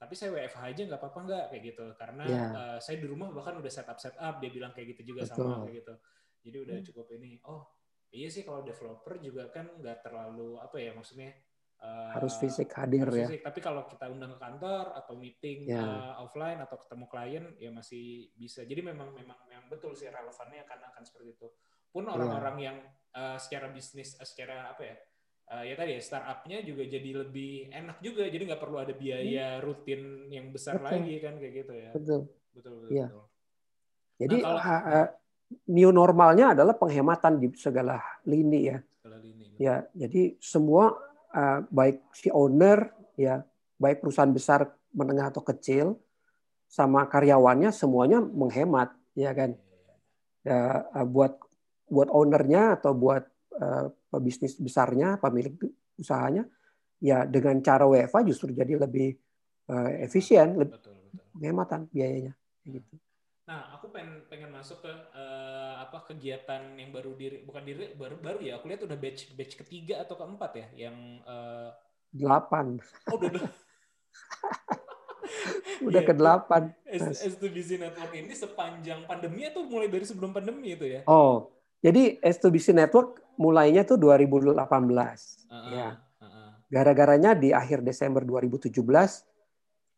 tapi 0.01 0.17
saya 0.17 0.33
WFH 0.33 0.61
aja 0.73 0.83
nggak 0.89 0.97
apa-apa 0.97 1.19
nggak 1.29 1.45
kayak 1.53 1.63
gitu 1.77 1.85
karena 2.01 2.25
Iya. 2.25 2.45
eh, 2.57 2.79
saya 2.81 2.97
di 2.97 3.05
rumah 3.05 3.29
bahkan 3.37 3.61
udah 3.61 3.69
setup 3.69 4.01
setup 4.01 4.41
dia 4.41 4.49
bilang 4.49 4.73
kayak 4.73 4.97
gitu 4.97 5.13
juga 5.13 5.29
Betul. 5.29 5.45
sama 5.45 5.61
kayak 5.69 5.85
gitu 5.85 5.95
jadi 6.41 6.57
udah 6.65 6.79
cukup 6.89 7.07
ini 7.21 7.37
oh 7.45 7.69
iya 8.11 8.27
sih 8.27 8.43
kalau 8.43 8.61
developer 8.61 9.19
juga 9.19 9.49
kan 9.49 9.71
nggak 9.75 10.03
terlalu 10.03 10.59
apa 10.59 10.77
ya 10.77 10.91
maksudnya 10.93 11.31
eh, 11.79 12.11
Harus 12.13 12.37
fisik 12.37 12.69
hadir 12.75 13.07
harus 13.07 13.17
ya. 13.17 13.27
fisik. 13.27 13.41
tapi 13.41 13.59
kalau 13.59 13.87
kita 13.87 14.05
undang 14.07 14.35
ke 14.35 14.39
kantor 14.39 14.93
atau 14.95 15.15
meeting 15.15 15.65
Ya. 15.65 15.81
eh, 15.81 16.13
offline 16.19 16.59
atau 16.59 16.77
ketemu 16.77 17.05
klien 17.07 17.45
ya 17.57 17.71
masih 17.71 18.05
bisa 18.35 18.63
jadi 18.63 18.83
memang 18.83 19.15
memang 19.15 19.39
memang 19.47 19.67
betul 19.67 19.95
sih 19.95 20.07
relevannya 20.07 20.63
karena 20.65 20.91
akan 20.91 21.03
seperti 21.03 21.35
itu 21.35 21.49
pun 21.89 22.05
Iya. 22.05 22.13
orang-orang 22.15 22.57
yang 22.61 22.77
eh, 23.11 23.39
secara 23.39 23.71
bisnis 23.71 24.15
eh, 24.15 24.27
secara 24.27 24.71
apa 24.71 24.83
ya 24.85 24.97
eh, 25.51 25.65
ya 25.67 25.75
tadi 25.75 25.91
ya 25.97 26.03
startupnya 26.03 26.59
juga 26.63 26.83
jadi 26.85 27.11
lebih 27.17 27.71
enak 27.71 27.99
juga 27.99 28.27
jadi 28.27 28.43
nggak 28.45 28.61
perlu 28.61 28.77
ada 28.77 28.93
biaya 28.93 29.59
rutin 29.59 30.29
yang 30.29 30.51
besar 30.51 30.79
Betul. 30.79 30.87
lagi 31.01 31.15
kan 31.19 31.35
kayak 31.39 31.55
gitu 31.65 31.73
ya 31.73 31.91
Betul. 31.91 32.21
betul 32.51 32.73
betul, 32.77 32.91
Iya. 32.91 33.07
betul. 33.09 33.25
Jadi 34.21 34.37
Nah, 34.37 34.45
kalau- 34.45 34.63
new 35.71 35.91
normalnya 35.91 36.55
adalah 36.55 36.75
penghematan 36.79 37.43
di 37.43 37.49
segala 37.59 37.99
lini 38.27 38.61
ya. 38.71 38.79
Segala 38.95 39.17
lini. 39.19 39.45
Ya, 39.61 39.85
jadi 39.93 40.41
semua 40.41 40.97
uh, 41.35 41.61
baik 41.69 42.01
si 42.17 42.33
owner 42.33 42.91
ya, 43.19 43.45
baik 43.77 44.01
perusahaan 44.01 44.33
besar, 44.33 44.71
menengah 44.95 45.31
atau 45.31 45.43
kecil, 45.45 45.87
sama 46.71 47.07
karyawannya 47.07 47.71
semuanya 47.75 48.23
menghemat, 48.23 48.95
ya 49.15 49.31
kan. 49.37 49.55
Ya, 50.41 50.89
uh, 50.97 51.07
buat 51.07 51.37
buat 51.91 52.09
ownernya 52.09 52.81
atau 52.81 52.95
buat 52.97 53.27
uh, 53.59 53.93
pebisnis 54.09 54.57
besarnya, 54.57 55.21
pemilik 55.21 55.53
usahanya, 55.99 56.47
ya 57.03 57.27
dengan 57.29 57.61
cara 57.61 57.85
WFA 57.85 58.25
justru 58.25 58.55
jadi 58.55 58.81
lebih 58.81 59.13
uh, 59.69 59.91
efisien, 60.01 60.57
lebih 60.57 60.79
betul 60.79 60.97
penghematan 61.35 61.89
biayanya. 61.91 62.33
Gitu. 62.65 62.95
Nah, 63.51 63.75
aku 63.75 63.91
pengen 63.91 64.23
pengen 64.31 64.55
masuk 64.55 64.79
ke 64.79 64.93
eh, 65.11 65.75
apa 65.83 66.07
kegiatan 66.07 66.71
yang 66.79 66.95
baru 66.95 67.19
diri 67.19 67.43
bukan 67.43 67.67
diri 67.67 67.99
baru 67.99 68.15
baru 68.23 68.39
ya. 68.39 68.63
Aku 68.63 68.71
lihat 68.71 68.87
udah 68.87 68.95
batch 68.95 69.35
batch 69.35 69.59
ketiga 69.59 70.07
atau 70.07 70.15
keempat 70.15 70.55
ya 70.55 70.87
yang 70.87 70.95
eh, 71.27 71.71
Delapan, 72.15 72.79
oh 73.11 73.19
udah 73.19 73.31
udah 73.31 73.43
udah 75.91 76.03
Iya, 76.03 76.07
ke 76.07 76.15
delapan. 76.15 76.63
S- 76.91 77.23
S2BC 77.39 77.79
Network 77.79 78.11
ini 78.15 78.35
sepanjang 78.35 79.07
pandemi 79.07 79.47
atau 79.47 79.63
mulai 79.67 79.87
dari 79.87 80.03
sebelum 80.03 80.35
pandemi 80.35 80.75
itu 80.75 80.87
ya? 80.91 81.07
Oh, 81.07 81.55
jadi 81.83 82.19
S2BC 82.23 82.75
Network 82.75 83.23
mulainya 83.39 83.87
tuh 83.87 83.99
2018. 83.99 84.59
Heeh, 85.51 85.71
Ya. 85.71 85.89
heeh. 86.23 86.51
Gara-garanya 86.71 87.35
di 87.35 87.51
akhir 87.55 87.83
Desember 87.83 88.23
2017 88.27 89.27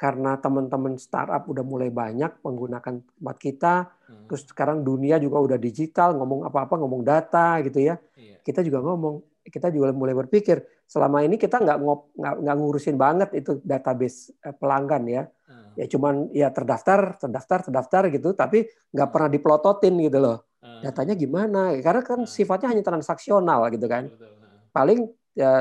karena 0.03 0.31
teman-teman 0.43 0.95
startup 0.99 1.43
udah 1.53 1.65
mulai 1.73 1.91
banyak 1.95 2.31
menggunakan 2.45 2.95
tempat 3.07 3.37
kita, 3.39 3.75
Hmm, 4.09 4.29
terus 4.29 4.43
sekarang 4.51 4.83
dunia 4.83 5.17
juga 5.23 5.39
udah 5.47 5.59
digital, 5.67 6.19
ngomong 6.19 6.41
apa-apa 6.49 6.75
ngomong 6.83 7.03
data 7.07 7.63
gitu 7.67 7.79
ya. 7.89 7.95
iya. 8.17 8.39
Kita 8.43 8.61
juga 8.67 8.83
ngomong, 8.83 9.15
kita 9.47 9.71
juga 9.71 9.95
mulai 9.95 10.15
berpikir 10.19 10.59
selama 10.91 11.23
ini 11.27 11.39
kita 11.39 11.63
nggak 11.63 11.79
nggak 12.19 12.55
ngurusin 12.59 12.97
banget 12.99 13.29
itu 13.39 13.59
database 13.63 14.35
eh, 14.43 14.55
pelanggan 14.57 15.05
ya. 15.09 15.23
Heeh, 15.47 15.73
Ya 15.79 15.87
cuman 15.89 16.29
ya 16.37 16.53
terdaftar, 16.53 17.17
terdaftar, 17.17 17.59
terdaftar 17.71 18.03
gitu, 18.13 18.37
tapi 18.37 18.69
nggak 18.93 19.09
pernah 19.13 19.29
dipelototin 19.33 19.95
gitu 20.05 20.19
loh. 20.21 20.37
heeh. 20.63 20.85
Datanya 20.85 21.15
gimana? 21.17 21.73
Karena 21.81 22.03
kan 22.05 22.21
Hmm. 22.21 22.29
sifatnya 22.29 22.69
hanya 22.77 22.85
transaksional 22.85 23.71
gitu 23.73 23.87
kan. 23.89 24.11
Betul, 24.11 24.17
betul, 24.17 24.33
heeh. 24.43 24.63
Paling 24.75 25.01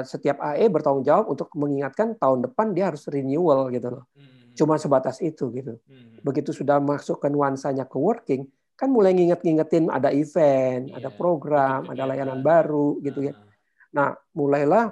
setiap 0.03 0.38
AE 0.43 0.67
bertanggung 0.67 1.05
jawab 1.07 1.32
untuk 1.32 1.47
mengingatkan 1.55 2.15
tahun 2.19 2.43
depan 2.47 2.76
dia 2.76 2.91
harus 2.91 3.07
renewal 3.07 3.72
gitu 3.72 3.88
loh. 3.99 4.03
Hmm, 4.15 4.51
Cuma 4.57 4.76
sebatas 4.76 5.19
itu 5.24 5.47
gitu. 5.55 5.80
hmm, 5.88 6.19
Begitu 6.22 6.51
sudah 6.51 6.78
masuk 6.84 7.17
ke 7.24 7.28
nuansanya 7.32 7.88
ke 7.88 7.97
working, 7.97 8.45
kan 8.76 8.89
mulai 8.91 9.13
nginget-ngingetin 9.15 9.88
ada 9.89 10.11
event, 10.11 10.91
Iya, 10.91 10.95
ada 10.97 11.09
program, 11.13 11.88
bikin 11.88 11.93
ada 11.93 12.03
layanan 12.09 12.39
kegiatan. 12.39 12.45
baru 12.45 12.88
gitu 13.05 13.19
ya. 13.32 13.34
heeh. 13.34 13.53
Nah, 13.95 14.15
mulailah 14.36 14.91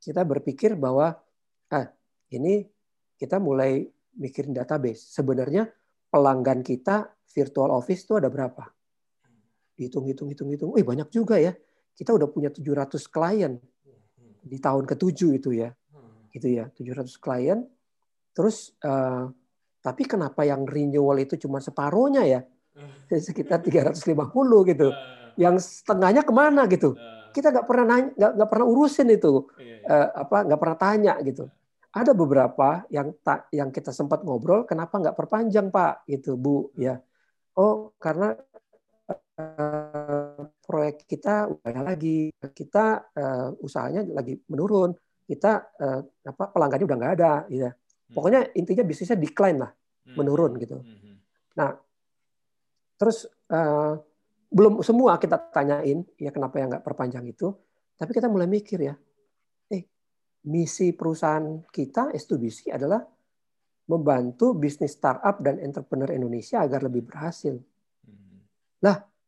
kita 0.00 0.22
berpikir 0.24 0.76
bahwa 0.76 1.16
ah 1.72 1.86
ini 2.32 2.64
kita 3.20 3.36
mulai 3.40 3.84
mikirin 4.16 4.56
database. 4.56 5.12
Sebenarnya 5.12 5.68
pelanggan 6.10 6.64
kita 6.64 7.12
virtual 7.30 7.70
office 7.72 8.02
itu 8.08 8.16
ada 8.16 8.28
berapa? 8.32 8.64
Hitung, 9.80 10.04
hitung, 10.08 10.28
hitung, 10.28 10.48
hitung. 10.52 10.70
Wih 10.76 10.84
banyak 10.84 11.08
juga 11.08 11.40
ya. 11.40 11.56
Kita 11.96 12.12
udah 12.16 12.28
punya 12.28 12.48
700 12.52 13.08
klien 13.08 13.56
Hmm, 13.56 13.69
di 14.40 14.58
tahun 14.58 14.84
ke-7 14.88 15.20
itu 15.36 15.50
ya. 15.54 15.70
hmm. 15.70 16.32
Gitu 16.32 16.48
ya, 16.50 16.64
700 16.72 17.16
klien. 17.20 17.60
Terus 18.34 18.72
eh, 18.80 19.24
tapi 19.80 20.02
kenapa 20.04 20.44
yang 20.44 20.68
renewal 20.68 21.16
itu 21.20 21.40
cuma 21.40 21.60
separuhnya 21.60 22.24
ya? 22.24 22.40
Sekitar 23.26 23.64
350 23.64 24.04
gitu. 24.70 24.88
Eh, 24.92 24.96
Yang 25.40 25.82
setengahnya 25.82 26.22
ke 26.22 26.32
mana 26.32 26.68
gitu? 26.68 26.96
Kita 27.30 27.54
nggak 27.54 27.66
pernah 27.66 27.86
nanya, 27.86 28.10
nggak 28.36 28.50
pernah 28.50 28.66
urusin 28.66 29.08
itu. 29.08 29.46
Eh, 29.80 30.08
apa 30.12 30.44
nggak 30.44 30.60
pernah 30.60 30.78
tanya 30.78 31.14
gitu. 31.24 31.48
Ada 31.90 32.14
beberapa 32.14 32.86
yang 32.92 33.10
tak 33.26 33.50
yang 33.50 33.74
kita 33.74 33.90
sempat 33.90 34.22
ngobrol, 34.22 34.62
kenapa 34.62 35.00
nggak 35.00 35.16
perpanjang 35.18 35.72
Pak 35.74 36.06
gitu 36.06 36.38
Bu 36.38 36.70
ya? 36.78 37.00
Oh 37.58 37.90
karena 37.98 38.36
eh, 39.10 40.29
proyek 40.80 41.04
kita 41.04 41.44
udah 41.52 41.82
lagi, 41.84 42.32
kita 42.32 43.12
eh, 43.12 43.48
usahanya 43.60 44.00
lagi 44.08 44.40
menurun, 44.48 44.96
kita 45.28 45.76
eh, 45.76 46.00
apa 46.24 46.44
pelanggannya 46.56 46.88
udah 46.88 46.96
nggak 46.96 47.14
ada, 47.20 47.32
ya. 47.52 47.68
Pokoknya 48.08 48.48
intinya 48.56 48.82
bisnisnya 48.88 49.20
decline 49.20 49.60
lah, 49.60 49.70
Hmm, 50.00 50.16
menurun 50.16 50.56
gitu. 50.56 50.80
hmm, 50.80 50.98
hmm. 51.04 51.76
Terus 52.96 53.28
eh, 53.52 53.94
belum 54.50 54.80
semua 54.80 55.20
kita 55.20 55.36
tanyain 55.52 56.02
ya 56.16 56.32
kenapa 56.32 56.56
yang 56.56 56.72
nggak 56.72 56.84
perpanjang 56.84 57.28
itu, 57.28 57.52
tapi 58.00 58.10
kita 58.16 58.26
mulai 58.32 58.48
mikir 58.48 58.80
ya, 58.80 58.96
eh 59.70 59.84
misi 60.48 60.96
perusahaan 60.96 61.62
kita 61.68 62.10
S2BC 62.16 62.72
adalah 62.72 63.04
membantu 63.92 64.56
bisnis 64.56 64.96
startup 64.96 65.42
dan 65.44 65.60
entrepreneur 65.60 66.10
Indonesia 66.16 66.64
agar 66.64 66.80
lebih 66.86 67.04
berhasil. 67.06 67.60
Hmm. 68.08 68.40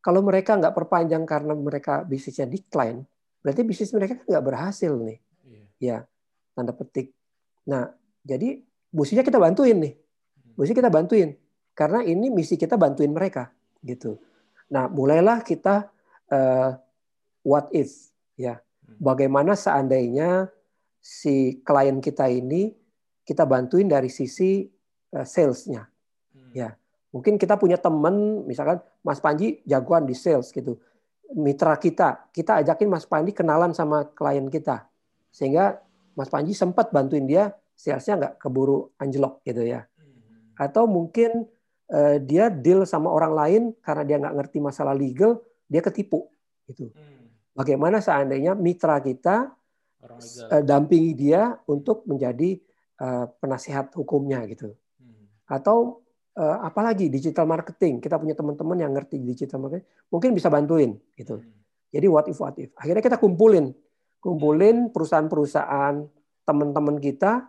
Kalau 0.03 0.21
mereka 0.21 0.59
nggak 0.59 0.75
perpanjang 0.75 1.23
karena 1.23 1.55
mereka 1.55 2.03
bisnisnya 2.03 2.51
decline, 2.51 3.07
berarti 3.39 3.63
bisnis 3.63 3.95
mereka 3.95 4.19
kan 4.19 4.27
nggak 4.27 4.45
berhasil 4.45 4.93
nih, 4.99 5.19
Iya. 5.47 5.65
ya 5.79 5.97
tanda 6.59 6.75
petik. 6.75 7.15
Nah, 7.71 7.87
jadi 8.27 8.59
mestinya 8.91 9.23
kita 9.23 9.39
bantuin 9.39 9.79
nih, 9.79 9.95
mesti 10.59 10.75
kita 10.75 10.91
bantuin 10.91 11.39
karena 11.73 12.05
ini 12.05 12.29
misi 12.29 12.59
kita 12.59 12.77
bantuin 12.77 13.15
mereka 13.15 13.55
gitu. 13.81 14.21
Nah, 14.69 14.91
mulailah 14.91 15.41
kita 15.47 15.89
eh, 16.29 16.71
what 17.47 17.71
if 17.73 18.13
ya. 18.35 18.61
Bagaimana 19.03 19.57
seandainya 19.57 20.53
si 21.03 21.59
klien 21.65 21.99
kita 21.99 22.29
ini 22.31 22.71
kita 23.27 23.49
bantuin 23.49 23.89
dari 23.89 24.11
sisi 24.13 24.67
eh, 25.15 25.27
salesnya. 25.27 25.87
Hmm. 26.35 26.53
Ya. 26.53 26.75
Mungkin 27.13 27.37
kita 27.37 27.61
punya 27.61 27.77
teman, 27.77 28.49
misalkan 28.49 28.81
Mas 29.05 29.21
Panji 29.21 29.61
jagoan 29.69 30.09
di 30.09 30.17
sales 30.17 30.49
gitu. 30.49 30.81
Mitra 31.37 31.77
kita, 31.77 32.33
kita 32.33 32.65
ajakin 32.65 32.89
Mas 32.89 33.05
Panji 33.05 33.37
kenalan 33.37 33.77
sama 33.77 34.09
klien 34.17 34.49
kita. 34.49 34.89
Sehingga 35.29 35.85
Mas 36.17 36.33
Panji 36.33 36.57
sempat 36.57 36.89
bantuin 36.89 37.29
dia, 37.29 37.53
salesnya 37.77 38.17
nggak 38.17 38.35
keburu 38.41 38.97
anjlok 38.97 39.45
gitu 39.45 39.61
ya. 39.61 39.85
Hmm. 40.01 40.57
Atau 40.57 40.89
mungkin 40.89 41.45
eh, 41.93 42.17
dia 42.21 42.49
deal 42.49 42.89
sama 42.89 43.13
orang 43.13 43.33
lain 43.37 43.63
karena 43.85 44.03
dia 44.09 44.17
nggak 44.17 44.35
ngerti 44.41 44.59
masalah 44.65 44.97
legal, 44.97 45.41
dia 45.69 45.85
ketipu 45.85 46.33
gitu. 46.65 46.89
Hmm. 46.97 47.29
Bagaimana 47.53 48.01
seandainya 48.01 48.57
mitra 48.57 49.01
kita 49.05 49.53
eh, 50.49 50.65
dampingi 50.65 51.13
dia 51.13 51.61
untuk 51.69 52.09
menjadi 52.09 52.57
eh, 53.01 53.25
penasihat 53.37 53.93
hukumnya 53.97 54.49
gitu 54.49 54.73
Hmm. 55.03 55.27
atau 55.51 56.02
apalagi 56.41 57.13
digital 57.13 57.45
marketing. 57.45 58.01
Kita 58.01 58.17
punya 58.17 58.33
teman-teman 58.33 58.77
yang 58.81 58.93
ngerti 58.93 59.21
digital 59.21 59.61
marketing 59.61 59.87
mungkin 60.09 60.31
bisa 60.33 60.49
bantuin 60.53 60.97
gitu. 61.17 61.41
Hmm. 61.41 61.53
jadi 61.93 62.07
what 62.09 62.27
if 62.29 62.39
what 62.41 62.57
if? 62.57 62.73
Akhirnya 62.77 63.05
kita 63.05 63.17
kumpulin. 63.21 63.73
Kumpulin 64.23 64.95
perusahaan-perusahaan 64.95 66.07
teman-teman 66.47 66.97
kita 67.03 67.49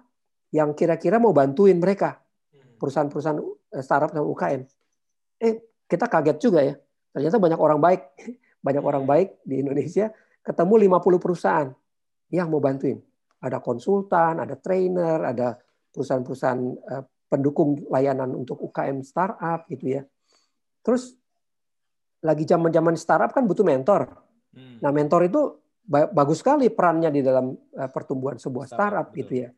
yang 0.52 0.76
kira-kira 0.76 1.18
mau 1.18 1.32
bantuin 1.32 1.80
mereka. 1.80 2.20
Hmm. 2.52 2.76
perusahaan-perusahaan 2.80 3.40
eh, 3.78 3.84
startup 3.84 4.12
dan 4.12 4.24
UKM 4.28 4.62
eh 5.44 5.54
kita 5.88 6.08
kaget 6.08 6.38
juga 6.40 6.60
ya. 6.64 6.76
Ternyata 7.14 7.38
banyak 7.38 7.60
orang 7.60 7.80
baik, 7.84 8.02
banyak 8.66 8.84
orang 8.84 9.04
baik 9.04 9.44
di 9.44 9.60
Indonesia. 9.60 10.10
Ketemu 10.44 10.92
50 10.92 11.24
perusahaan 11.24 11.70
yang 12.32 12.48
mau 12.52 12.64
bantuin. 12.64 13.00
Ada 13.44 13.60
konsultan, 13.60 14.40
ada 14.40 14.56
trainer, 14.56 15.20
ada 15.24 15.60
perusahaan-perusahaan 15.92 16.62
eh, 16.64 17.04
pendukung 17.34 17.82
layanan 17.90 18.38
untuk 18.38 18.62
UKM 18.62 19.02
startup 19.02 19.66
gitu 19.66 19.98
ya. 19.98 20.02
Terus 20.86 21.18
lagi 22.22 22.46
zaman-zaman 22.46 22.94
startup 22.94 23.34
kan 23.34 23.50
butuh 23.50 23.66
mentor. 23.66 24.06
Hmm. 24.54 24.78
Nah, 24.86 24.94
mentor 24.94 25.26
itu 25.26 25.42
ba- 25.82 26.14
bagus 26.14 26.46
sekali 26.46 26.70
perannya 26.70 27.10
di 27.10 27.26
dalam 27.26 27.58
eh, 27.58 27.90
pertumbuhan 27.90 28.38
sebuah 28.38 28.70
Startup, 28.70 29.10
startup 29.10 29.18
gitu 29.18 29.34
ya. 29.44 29.50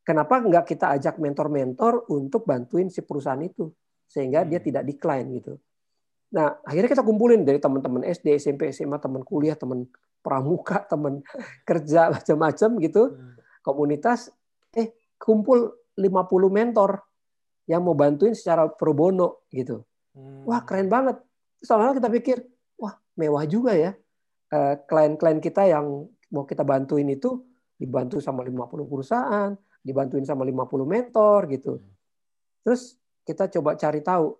Kenapa 0.00 0.40
nggak 0.40 0.64
kita 0.64 0.96
ajak 0.96 1.20
mentor-mentor 1.20 2.08
untuk 2.08 2.48
bantuin 2.48 2.88
si 2.88 3.04
perusahaan 3.04 3.38
itu 3.44 3.68
sehingga 4.08 4.48
dia 4.48 4.56
Hmm. 4.56 4.66
tidak 4.72 4.82
decline 4.88 5.28
gitu. 5.36 5.60
Nah, 6.32 6.56
akhirnya 6.64 6.88
kita 6.88 7.04
kumpulin 7.04 7.44
dari 7.44 7.60
teman-teman 7.60 8.04
SD, 8.08 8.40
SMP, 8.40 8.72
SMA, 8.72 8.96
teman 8.96 9.20
kuliah, 9.20 9.52
teman 9.52 9.84
pramuka, 10.24 10.80
teman 10.92 11.20
kerja 11.68 12.08
macam-macam 12.08 12.70
gitu, 12.80 13.02
Hmm. 13.12 13.36
komunitas 13.60 14.32
eh 14.72 14.96
kumpul 15.20 15.76
50 15.98 16.48
mentor 16.48 17.04
yang 17.68 17.84
mau 17.84 17.92
bantuin 17.92 18.32
secara 18.32 18.64
pro 18.72 18.96
bono 18.96 19.44
gitu. 19.52 19.84
Hmm. 20.16 20.48
Wah, 20.48 20.64
keren 20.64 20.88
banget. 20.88 21.20
Terus 21.60 21.68
lama 21.76 21.92
kita 21.92 22.08
pikir, 22.08 22.36
wah, 22.80 22.96
mewah 23.20 23.44
juga 23.44 23.76
ya. 23.76 23.92
Eh, 24.48 24.74
Klien-klien 24.88 25.38
kita 25.44 25.68
yang 25.68 26.08
mau 26.32 26.48
kita 26.48 26.64
bantuin 26.64 27.04
itu 27.12 27.44
dibantu 27.76 28.24
sama 28.24 28.40
50 28.40 28.88
perusahaan, 28.88 29.52
dibantuin 29.84 30.24
sama 30.24 30.48
50 30.48 30.88
mentor 30.88 31.44
gitu. 31.52 31.84
Terus 32.64 32.96
kita 33.28 33.52
coba 33.60 33.76
cari 33.76 34.00
tahu 34.00 34.32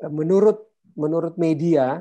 eh, 0.00 0.08
menurut 0.08 0.64
menurut 0.96 1.36
media 1.36 2.00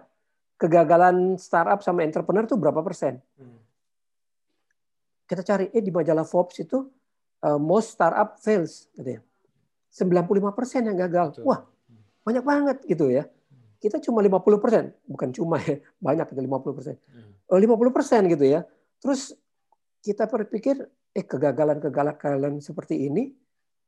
kegagalan 0.55 1.35
startup 1.35 1.83
sama 1.83 2.07
entrepreneur 2.07 2.47
itu 2.47 2.55
berapa 2.55 2.79
persen? 2.79 3.19
Hmm. 3.35 3.59
Kita 5.27 5.43
cari 5.43 5.67
eh 5.75 5.83
di 5.83 5.91
majalah 5.91 6.23
Forbes 6.23 6.63
itu 6.63 6.87
eh, 7.43 7.59
most 7.59 7.99
startup 7.99 8.39
fails 8.39 8.87
katanya. 8.95 9.26
95 9.97 10.53
persen 10.53 10.85
yang 10.85 10.97
gagal. 10.97 11.33
Betul. 11.33 11.43
Wah, 11.49 11.65
banyak 12.21 12.43
banget 12.45 12.77
gitu 12.85 13.09
ya. 13.09 13.25
Kita 13.77 13.97
cuma 14.01 14.21
50 14.21 14.61
persen, 14.61 14.93
bukan 15.05 15.29
cuma 15.33 15.57
ya, 15.61 15.77
banyak 15.97 16.27
itu 16.33 16.41
50 16.41 16.77
persen. 16.77 16.95
Hmm. 17.09 17.33
Eh, 17.33 17.59
50 17.61 17.89
persen 17.93 18.21
gitu 18.29 18.45
ya. 18.45 18.61
Terus 19.01 19.33
kita 20.01 20.29
berpikir, 20.29 20.81
eh 21.13 21.25
kegagalan-kegagalan 21.25 22.61
seperti 22.61 23.09
ini 23.09 23.33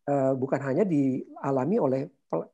eh, 0.10 0.34
bukan 0.34 0.58
hanya 0.66 0.82
dialami 0.82 1.78
oleh 1.78 2.02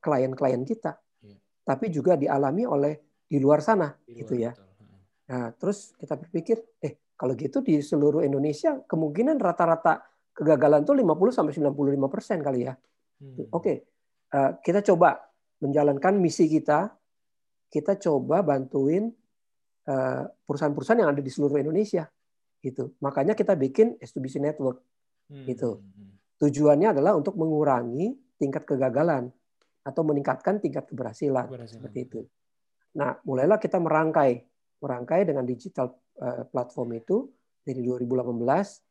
klien-klien 0.03 0.59
kita, 0.67 0.99
Iya. 1.23 1.39
tapi 1.63 1.87
juga 1.87 2.19
dialami 2.19 2.67
oleh 2.67 2.99
di 3.23 3.39
luar 3.39 3.63
sana, 3.63 3.95
Di 4.03 4.19
gitu 4.19 4.35
luar, 4.35 4.43
ya. 4.43 4.51
betul. 4.51 4.67
Hmm. 4.75 4.99
Nah, 5.31 5.45
terus 5.55 5.77
kita 5.95 6.19
berpikir, 6.19 6.59
eh 6.83 6.99
kalau 7.15 7.31
gitu 7.39 7.63
di 7.63 7.79
seluruh 7.79 8.27
Indonesia 8.27 8.75
kemungkinan 8.83 9.39
rata-rata 9.39 10.03
kegagalan 10.35 10.83
tuh 10.83 10.99
50 10.99 11.31
sampai 11.31 11.55
95 11.55 12.11
persen 12.11 12.43
kali 12.43 12.67
ya. 12.67 12.75
Hmm. 13.21 13.47
Oke, 13.51 13.73
eh, 14.31 14.51
kita 14.61 14.83
coba 14.93 15.19
menjalankan 15.63 16.19
misi 16.19 16.49
kita. 16.51 16.91
Kita 17.71 17.97
coba 17.99 18.45
bantuin 18.45 19.11
eh, 19.85 20.23
perusahaan-perusahaan 20.47 21.01
yang 21.05 21.11
ada 21.13 21.21
di 21.21 21.29
seluruh 21.29 21.61
Indonesia, 21.61 22.09
gitu. 22.63 22.97
Makanya 23.05 23.37
kita 23.37 23.53
bikin 23.53 24.01
S2BC 24.01 24.41
Network. 24.41 24.81
Hmm. 25.25 25.45
gitu. 25.49 25.81
Tujuannya 26.37 26.93
adalah 26.93 27.17
untuk 27.17 27.33
mengurangi 27.33 28.13
tingkat 28.37 28.67
kegagalan 28.67 29.33
atau 29.81 30.01
meningkatkan 30.05 30.61
tingkat 30.61 30.85
keberhasilan 30.85 31.49
Keberhasilan. 31.49 31.73
seperti 31.81 31.99
itu. 32.05 32.21
Nah, 32.97 33.17
mulailah 33.25 33.57
kita 33.57 33.81
merangkai, 33.81 34.45
merangkai 34.81 35.25
dengan 35.25 35.45
digital 35.45 35.97
eh, 36.21 36.45
platform 36.45 37.01
itu 37.01 37.25
dari 37.65 37.81
2018. 37.81 38.84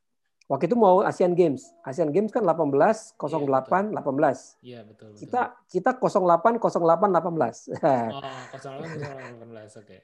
Waktu 0.44 0.68
itu 0.68 0.76
mau 0.76 1.00
Asian 1.00 1.32
Games. 1.32 1.72
Asian 1.80 2.12
Games 2.12 2.28
kan 2.28 2.44
18 2.44 3.16
08 3.16 3.96
18. 3.96 4.60
Iya 4.60 4.84
betul. 4.84 5.16
betul. 5.16 5.20
Kita 5.24 5.40
kita 5.72 5.90
08 5.96 6.60
08 6.60 6.60
18. 6.60 7.72
Oh, 8.12 8.20
08 8.52 9.80
oke. 9.80 9.96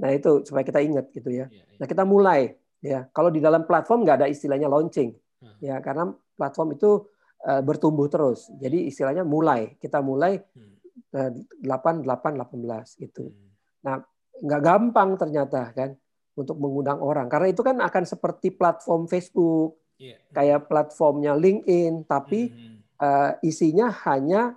nah, 0.00 0.10
itu 0.12 0.30
supaya 0.44 0.64
kita 0.68 0.84
ingat 0.84 1.08
gitu 1.16 1.32
ya. 1.32 1.48
Iya, 1.48 1.64
iya. 1.64 1.78
Nah, 1.80 1.86
kita 1.88 2.04
mulai 2.04 2.52
ya. 2.84 3.08
Kalau 3.08 3.32
di 3.32 3.40
dalam 3.40 3.64
platform 3.64 4.04
nggak 4.04 4.16
ada 4.20 4.28
istilahnya 4.28 4.68
launching. 4.68 5.16
Hmm. 5.40 5.56
Ya, 5.64 5.80
karena 5.80 6.12
platform 6.36 6.76
itu 6.76 7.08
eh, 7.40 7.64
bertumbuh 7.64 8.04
terus. 8.12 8.52
Jadi 8.60 8.84
istilahnya 8.84 9.24
mulai. 9.24 9.80
Kita 9.80 10.04
mulai 10.04 10.36
Hmm. 10.52 10.76
eh, 11.16 11.30
8 11.64 12.04
8 12.04 12.36
18 12.36 13.00
gitu. 13.00 13.32
Hmm. 13.32 14.04
Nggak 14.44 14.60
gampang 14.60 15.16
ternyata 15.16 15.72
kan 15.72 15.96
untuk 16.40 16.56
mengundang 16.56 16.98
orang. 16.98 17.28
Karena 17.28 17.48
itu 17.48 17.60
kan 17.60 17.76
akan 17.78 18.04
seperti 18.04 18.50
platform 18.50 19.04
Facebook, 19.04 19.76
Iya. 19.96 20.16
kayak 20.32 20.66
platformnya 20.66 21.36
LinkedIn, 21.36 22.04
tapi 22.04 22.48
Hmm. 22.48 22.76
eh, 22.96 23.32
isinya 23.42 23.92
hanya 24.08 24.56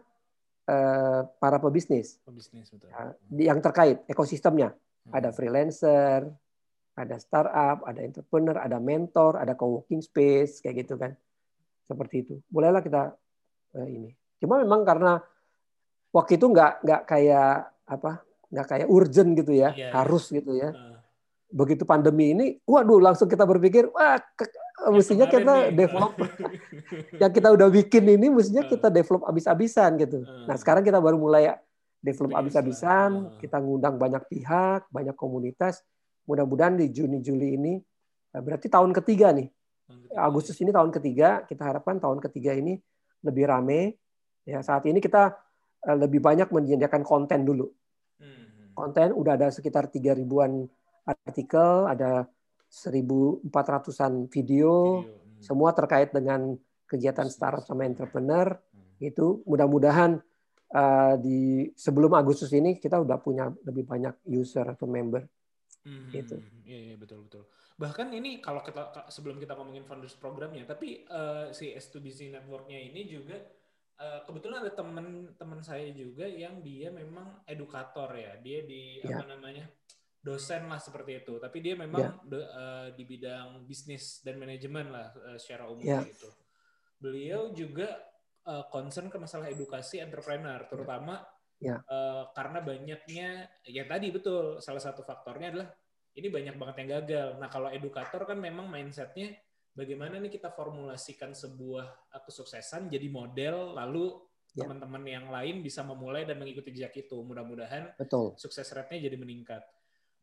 eh, 0.63 1.21
para 1.37 1.59
pebisnis 1.59 2.23
Pebisnis 2.23 2.71
betul. 2.71 2.87
di- 3.27 3.43
yang 3.43 3.59
terkait 3.59 4.07
ekosistemnya. 4.07 4.71
Hmm. 4.71 5.11
Ada 5.11 5.35
freelancer, 5.35 6.31
ada 6.95 7.15
startup, 7.19 7.83
ada 7.83 7.99
entrepreneur, 7.99 8.55
ada 8.55 8.79
mentor, 8.79 9.35
ada 9.35 9.59
co-working 9.59 9.99
space 9.99 10.63
kayak 10.63 10.87
gitu 10.87 10.95
kan. 10.95 11.19
Seperti 11.83 12.23
itu. 12.23 12.35
Bolehlah 12.47 12.79
kita 12.79 13.11
eh, 13.75 13.87
ini. 13.91 14.15
Cuma 14.39 14.55
memang 14.55 14.87
karena 14.87 15.19
waktu 16.11 16.39
itu 16.39 16.47
nggak 16.47 16.73
nggak 16.79 17.01
kayak 17.11 17.53
apa 17.83 18.11
nggak 18.47 18.67
kayak 18.69 18.87
urgent 18.87 19.35
gitu 19.35 19.51
ya, 19.51 19.75
Iya, 19.75 19.91
iya. 19.91 19.91
harus 19.91 20.31
gitu 20.31 20.51
ya. 20.53 20.71
Ah. 20.71 21.02
Begitu 21.53 21.85
pandemi 21.85 22.33
ini, 22.33 22.57
waduh 22.65 22.97
langsung 22.97 23.29
kita 23.29 23.45
berpikir, 23.45 23.85
wah 23.93 24.17
ke- 24.33 24.49
Yang 24.83 24.93
mestinya 24.97 25.27
kita 25.29 25.53
nih, 25.53 25.77
develop 25.77 26.11
yang 27.21 27.31
kita 27.31 27.49
udah 27.53 27.67
bikin 27.69 28.03
ini 28.09 28.27
mestinya 28.27 28.65
Ah. 28.65 28.69
kita 28.73 28.87
develop 28.89 29.21
abis-abisan 29.23 29.95
gitu. 29.95 30.25
Ah. 30.25 30.49
Nah 30.49 30.55
sekarang 30.57 30.81
kita 30.81 30.97
baru 30.97 31.15
mulai 31.15 31.53
develop 32.01 32.33
abis-abisan. 32.35 33.11
Ah. 33.29 33.37
kita 33.37 33.61
ngundang 33.61 33.95
banyak 33.95 34.25
pihak, 34.27 34.89
banyak 34.89 35.13
komunitas. 35.13 35.85
Mudah-mudahan 36.25 36.73
di 36.73 36.89
Juni 36.89 37.21
Juli 37.21 37.53
ini 37.53 37.73
eh, 38.33 38.41
berarti 38.41 38.67
tahun 38.67 38.91
ketiga 38.91 39.29
nih. 39.31 39.47
Agustus 40.15 40.57
ini 40.57 40.73
tahun 40.73 40.89
ketiga, 40.89 41.45
kita 41.45 41.63
harapkan 41.63 42.01
tahun 42.01 42.17
ketiga 42.19 42.57
ini 42.57 42.81
lebih 43.21 43.45
rame. 43.45 43.95
Ya 44.43 44.59
saat 44.59 44.83
ini 44.83 44.97
kita 44.97 45.37
eh, 45.85 45.95
lebih 45.95 46.17
banyak 46.17 46.49
menyediakan 46.49 47.05
konten 47.05 47.45
dulu. 47.45 47.69
Hmm. 48.17 48.73
Konten 48.73 49.13
udah 49.13 49.37
ada 49.37 49.47
sekitar 49.47 49.87
tiga 49.87 50.11
ribuan 50.11 50.65
artikel, 51.03 51.85
ada 51.85 52.25
1.400an 52.67 54.27
video, 54.27 55.03
Video. 55.03 55.13
Hmm. 55.13 55.41
semua 55.43 55.69
terkait 55.75 56.09
dengan 56.09 56.55
kegiatan 56.87 57.27
startup 57.27 57.63
sama 57.63 57.83
entrepreneur 57.83 58.55
Hmm. 58.71 58.95
itu 58.99 59.43
mudah-mudahan 59.43 60.17
uh, 60.71 61.15
di 61.19 61.67
sebelum 61.75 62.15
Agustus 62.15 62.49
ini 62.49 62.79
kita 62.79 62.97
udah 62.97 63.19
punya 63.19 63.51
lebih 63.63 63.83
banyak 63.83 64.15
user 64.25 64.63
atau 64.65 64.87
member 64.87 65.27
Hmm, 65.83 66.07
Gitu. 66.15 66.39
Iya, 66.63 66.79
iya 66.79 66.95
betul 66.95 67.27
betul. 67.27 67.43
Bahkan 67.75 68.15
ini 68.15 68.39
kalau 68.39 68.63
kita 68.63 69.03
sebelum 69.11 69.35
kita 69.35 69.51
ngomongin 69.51 69.83
founders 69.83 70.15
programnya, 70.15 70.63
tapi 70.63 71.03
eh, 71.03 71.51
si 71.51 71.75
S2BC 71.75 72.31
networknya 72.31 72.79
ini 72.79 73.03
juga 73.03 73.35
eh, 73.99 74.19
kebetulan 74.23 74.63
ada 74.63 74.71
teman-teman 74.71 75.59
saya 75.59 75.91
juga 75.91 76.23
yang 76.23 76.63
dia 76.63 76.87
memang 76.87 77.43
edukator 77.43 78.15
ya. 78.15 78.39
Dia 78.39 78.63
di 78.63 79.03
Ya. 79.03 79.19
apa 79.19 79.27
namanya? 79.27 79.67
Dosen 80.23 80.71
lah 80.71 80.79
seperti 80.79 81.19
itu. 81.19 81.35
Tapi 81.35 81.59
dia 81.59 81.75
memang 81.75 81.99
Ya. 81.99 82.11
de- 82.23 82.47
eh, 82.49 82.87
di 82.95 83.03
bidang 83.03 83.67
bisnis 83.67 84.23
dan 84.23 84.39
manajemen 84.39 84.87
lah 84.89 85.11
eh, 85.11 85.37
secara 85.37 85.67
umum 85.67 85.83
Ya. 85.83 86.01
gitu. 86.07 86.31
Beliau 86.97 87.51
juga 87.51 87.99
eh, 88.43 88.65
concern 88.71 89.07
ke 89.07 89.15
masalah 89.15 89.47
edukasi 89.47 89.99
entrepreneur, 89.99 90.63
terutama 90.67 91.23
Ya. 91.59 91.79
eh, 91.79 92.23
karena 92.31 92.59
banyaknya 92.59 93.29
ya 93.63 93.83
tadi 93.83 94.11
betul 94.11 94.59
salah 94.59 94.83
satu 94.83 94.99
faktornya 94.99 95.47
adalah 95.51 95.69
ini 96.13 96.27
banyak 96.27 96.55
banget 96.55 96.75
yang 96.83 96.89
gagal. 96.99 97.27
Nah 97.39 97.47
kalau 97.47 97.71
edukator 97.71 98.23
kan 98.23 98.35
memang 98.35 98.67
mindsetnya 98.67 99.31
bagaimana 99.71 100.19
nih 100.19 100.29
kita 100.29 100.51
formulasikan 100.51 101.31
sebuah 101.31 101.87
kesuksesan 102.23 102.87
jadi 102.87 103.07
model 103.07 103.75
lalu 103.75 104.11
Ya. 104.53 104.69
teman-teman 104.69 105.01
yang 105.01 105.27
lain 105.33 105.65
bisa 105.65 105.81
memulai 105.81 106.29
dan 106.29 106.37
mengikuti 106.37 106.69
jejak 106.69 106.93
itu. 106.93 107.17
Mudah-mudahan 107.25 107.97
sukses 108.37 108.69
rate-nya 108.69 109.09
jadi 109.09 109.17
meningkat. 109.17 109.65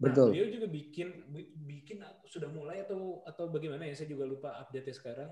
Nah, 0.01 0.09
betul 0.09 0.33
beliau 0.33 0.49
juga 0.49 0.67
bikin 0.67 1.09
bi- 1.29 1.53
bikin 1.55 2.01
sudah 2.25 2.49
mulai 2.49 2.89
atau 2.89 3.21
atau 3.23 3.53
bagaimana 3.53 3.85
ya 3.85 3.93
saya 3.93 4.09
juga 4.09 4.25
lupa 4.25 4.57
update 4.57 4.97
sekarang. 4.97 5.29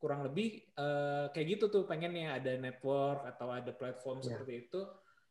Kurang 0.00 0.24
lebih 0.24 0.64
eh, 0.72 1.26
kayak 1.28 1.46
gitu 1.58 1.64
tuh 1.68 1.84
pengennya 1.84 2.40
ada 2.40 2.56
network 2.56 3.28
atau 3.28 3.52
ada 3.52 3.68
platform 3.70 4.24
Ya. 4.24 4.32
seperti 4.32 4.54
itu 4.64 4.80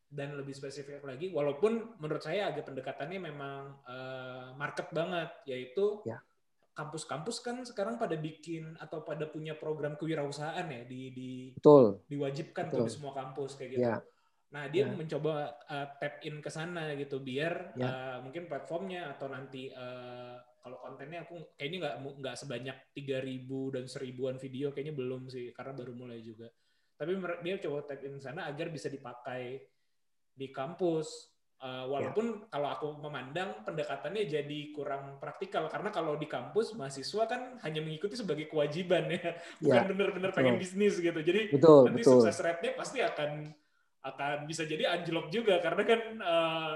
dan 0.08 0.38
lebih 0.40 0.56
spesifik 0.56 1.04
lagi 1.04 1.36
walaupun 1.36 2.00
menurut 2.00 2.24
saya 2.24 2.48
agak 2.48 2.70
pendekatannya 2.70 3.20
memang 3.20 3.82
eh, 3.84 4.48
market 4.56 4.88
banget 4.94 5.34
yaitu 5.50 6.00
Ya. 6.06 6.22
kampus-kampus 6.72 7.42
kan 7.42 7.58
sekarang 7.66 7.98
pada 7.98 8.14
bikin 8.14 8.78
atau 8.78 9.02
pada 9.02 9.26
punya 9.26 9.58
program 9.58 9.98
kewirausahaan 9.98 10.64
ya 10.64 10.86
di 10.86 11.10
di 11.10 11.30
betul 11.58 12.06
diwajibkan 12.06 12.70
tuh 12.70 12.86
Betul. 12.86 12.88
di 12.88 12.94
semua 12.94 13.14
kampus 13.18 13.58
kayak 13.58 13.72
gitu. 13.74 13.82
ya 13.82 13.98
Nah, 14.48 14.72
dia 14.72 14.88
Ya. 14.88 14.96
mencoba 14.96 15.60
uh, 15.68 15.88
tap 16.00 16.24
in 16.24 16.40
ke 16.40 16.48
sana 16.48 16.96
gitu 16.96 17.20
biar 17.20 17.76
Ya. 17.76 17.84
uh, 17.84 18.18
mungkin 18.24 18.48
platformnya 18.48 19.12
atau 19.12 19.28
nanti 19.28 19.68
uh, 19.76 20.40
kalau 20.64 20.80
kontennya 20.80 21.28
aku 21.28 21.56
kayaknya 21.60 21.78
nggak 21.84 21.96
nggak 22.24 22.36
sebanyak 22.40 22.78
3000 22.96 23.76
dan 23.76 23.84
seribuan 23.92 24.36
video 24.40 24.72
kayaknya 24.72 24.96
belum 24.96 25.28
sih 25.28 25.52
karena 25.52 25.76
baru 25.76 25.92
mulai 25.96 26.24
juga. 26.24 26.48
Tapi 26.96 27.12
dia 27.44 27.56
coba 27.60 27.84
tap 27.86 28.00
in 28.04 28.20
sana 28.24 28.48
agar 28.48 28.72
bisa 28.72 28.88
dipakai 28.88 29.68
di 30.32 30.48
kampus. 30.52 31.36
Uh, 31.58 31.90
walaupun 31.90 32.46
kalau 32.54 32.70
aku 32.70 32.88
memandang 33.02 33.66
pendekatannya 33.66 34.30
jadi 34.30 34.60
kurang 34.78 35.18
praktikal 35.18 35.66
karena 35.66 35.90
kalau 35.90 36.14
di 36.14 36.30
kampus 36.30 36.78
mahasiswa 36.78 37.26
kan 37.26 37.58
hanya 37.66 37.82
mengikuti 37.82 38.14
sebagai 38.14 38.46
kewajiban 38.46 39.10
ya, 39.10 39.34
bukan 39.58 39.82
Ya, 39.82 39.90
benar-benar 39.90 40.32
pengen 40.38 40.62
bisnis 40.62 41.02
gitu. 41.02 41.18
Jadi 41.18 41.50
Betul, 41.50 41.90
nanti 41.90 42.06
betul. 42.06 42.22
sukses 42.22 42.38
rate-nya 42.46 42.78
pasti 42.78 43.02
akan 43.02 43.50
akan 44.08 44.48
bisa 44.48 44.64
jadi 44.64 44.88
anjlok 44.90 45.28
juga 45.28 45.60
karena 45.60 45.84
kan 45.84 46.02
eh, 46.16 46.76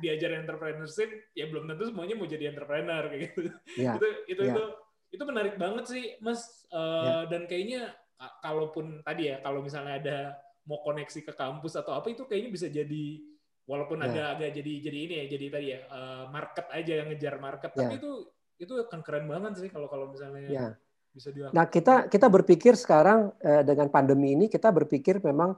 diajarin 0.00 0.42
entrepreneurship 0.42 1.10
ya 1.32 1.46
belum 1.46 1.68
tentu 1.68 1.84
semuanya 1.86 2.16
mau 2.16 2.24
jadi 2.24 2.48
entrepreneur 2.48 3.06
kayak 3.06 3.20
gitu. 3.28 3.40
Ya, 3.76 3.94
itu 3.96 4.06
itu 4.26 4.42
ya. 4.42 4.54
itu 4.56 4.64
itu 5.12 5.22
menarik 5.22 5.54
banget 5.56 5.84
sih 5.86 6.04
Mas 6.18 6.42
Eh, 6.72 7.04
Ya. 7.04 7.28
dan 7.28 7.44
kayaknya 7.44 7.92
ka- 8.16 8.40
kalaupun 8.40 9.04
tadi 9.04 9.28
ya 9.28 9.44
kalau 9.44 9.60
misalnya 9.60 10.00
ada 10.00 10.18
mau 10.64 10.80
koneksi 10.80 11.20
ke 11.20 11.36
kampus 11.36 11.76
atau 11.76 11.92
apa 11.92 12.08
itu 12.08 12.24
kayaknya 12.24 12.48
bisa 12.48 12.72
jadi 12.72 13.20
walaupun 13.68 14.00
Ya. 14.00 14.08
ada 14.08 14.22
agak 14.32 14.56
jadi 14.56 14.72
jadi 14.80 14.98
ini 15.04 15.14
ya 15.20 15.24
jadi 15.28 15.46
tadi 15.52 15.66
ya 15.68 15.80
eh, 15.84 16.24
market 16.32 16.66
aja 16.72 16.92
yang 17.04 17.12
ngejar 17.12 17.36
market 17.36 17.70
Ya. 17.76 17.84
tapi 17.84 18.00
itu 18.00 18.10
itu 18.56 18.72
akan 18.80 19.00
keren 19.04 19.28
banget 19.28 19.60
sih 19.60 19.68
kalau 19.68 19.84
kalau 19.92 20.08
misalnya 20.08 20.48
Ya. 20.48 20.66
bisa 21.12 21.28
dilakukan. 21.28 21.52
Nah, 21.52 21.68
kita 21.68 22.08
kita 22.08 22.26
berpikir 22.32 22.72
sekarang 22.72 23.36
dengan 23.68 23.92
pandemi 23.92 24.32
ini 24.32 24.48
kita 24.48 24.72
berpikir 24.72 25.20
memang 25.20 25.52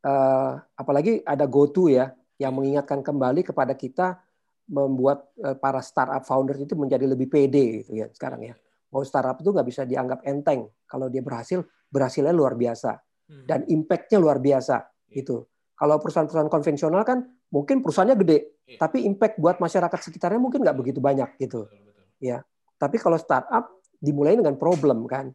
eh, 0.00 0.52
apalagi 0.76 1.20
ada 1.22 1.44
GoTo 1.46 1.88
ya 1.88 2.10
yang 2.40 2.56
mengingatkan 2.56 3.04
kembali 3.04 3.44
kepada 3.44 3.76
kita 3.76 4.20
membuat 4.70 5.28
eh, 5.40 5.56
para 5.58 5.80
startup 5.82 6.22
founder 6.24 6.56
itu 6.56 6.74
menjadi 6.78 7.04
lebih 7.04 7.28
pede 7.28 7.84
gitu 7.84 8.00
ya 8.00 8.06
sekarang 8.12 8.44
ya. 8.48 8.54
Mau 8.90 9.06
startup 9.06 9.38
itu 9.38 9.50
nggak 9.54 9.68
bisa 9.68 9.82
dianggap 9.86 10.26
enteng. 10.26 10.66
Kalau 10.86 11.06
dia 11.06 11.22
berhasil, 11.22 11.62
berhasilnya 11.90 12.34
luar 12.34 12.58
biasa 12.58 12.98
Hmm. 13.30 13.46
dan 13.46 13.62
impact-nya 13.70 14.18
luar 14.18 14.42
biasa 14.42 14.90
gitu. 15.14 15.46
Kalau 15.78 16.02
perusahaan-perusahaan 16.02 16.50
konvensional 16.50 17.06
kan 17.06 17.22
mungkin 17.54 17.78
perusahaannya 17.78 18.18
gede, 18.26 18.38
Iya. 18.66 18.78
tapi 18.82 19.06
impact 19.06 19.38
buat 19.38 19.62
masyarakat 19.62 20.02
sekitarnya 20.02 20.42
mungkin 20.42 20.66
nggak 20.66 20.74
begitu 20.74 20.98
banyak 20.98 21.38
gitu. 21.38 21.70
Betul. 21.70 22.42
Tapi 22.74 22.96
kalau 22.98 23.14
startup 23.22 23.70
dimulai 24.02 24.34
dengan 24.34 24.58
problem 24.58 25.06
kan. 25.06 25.30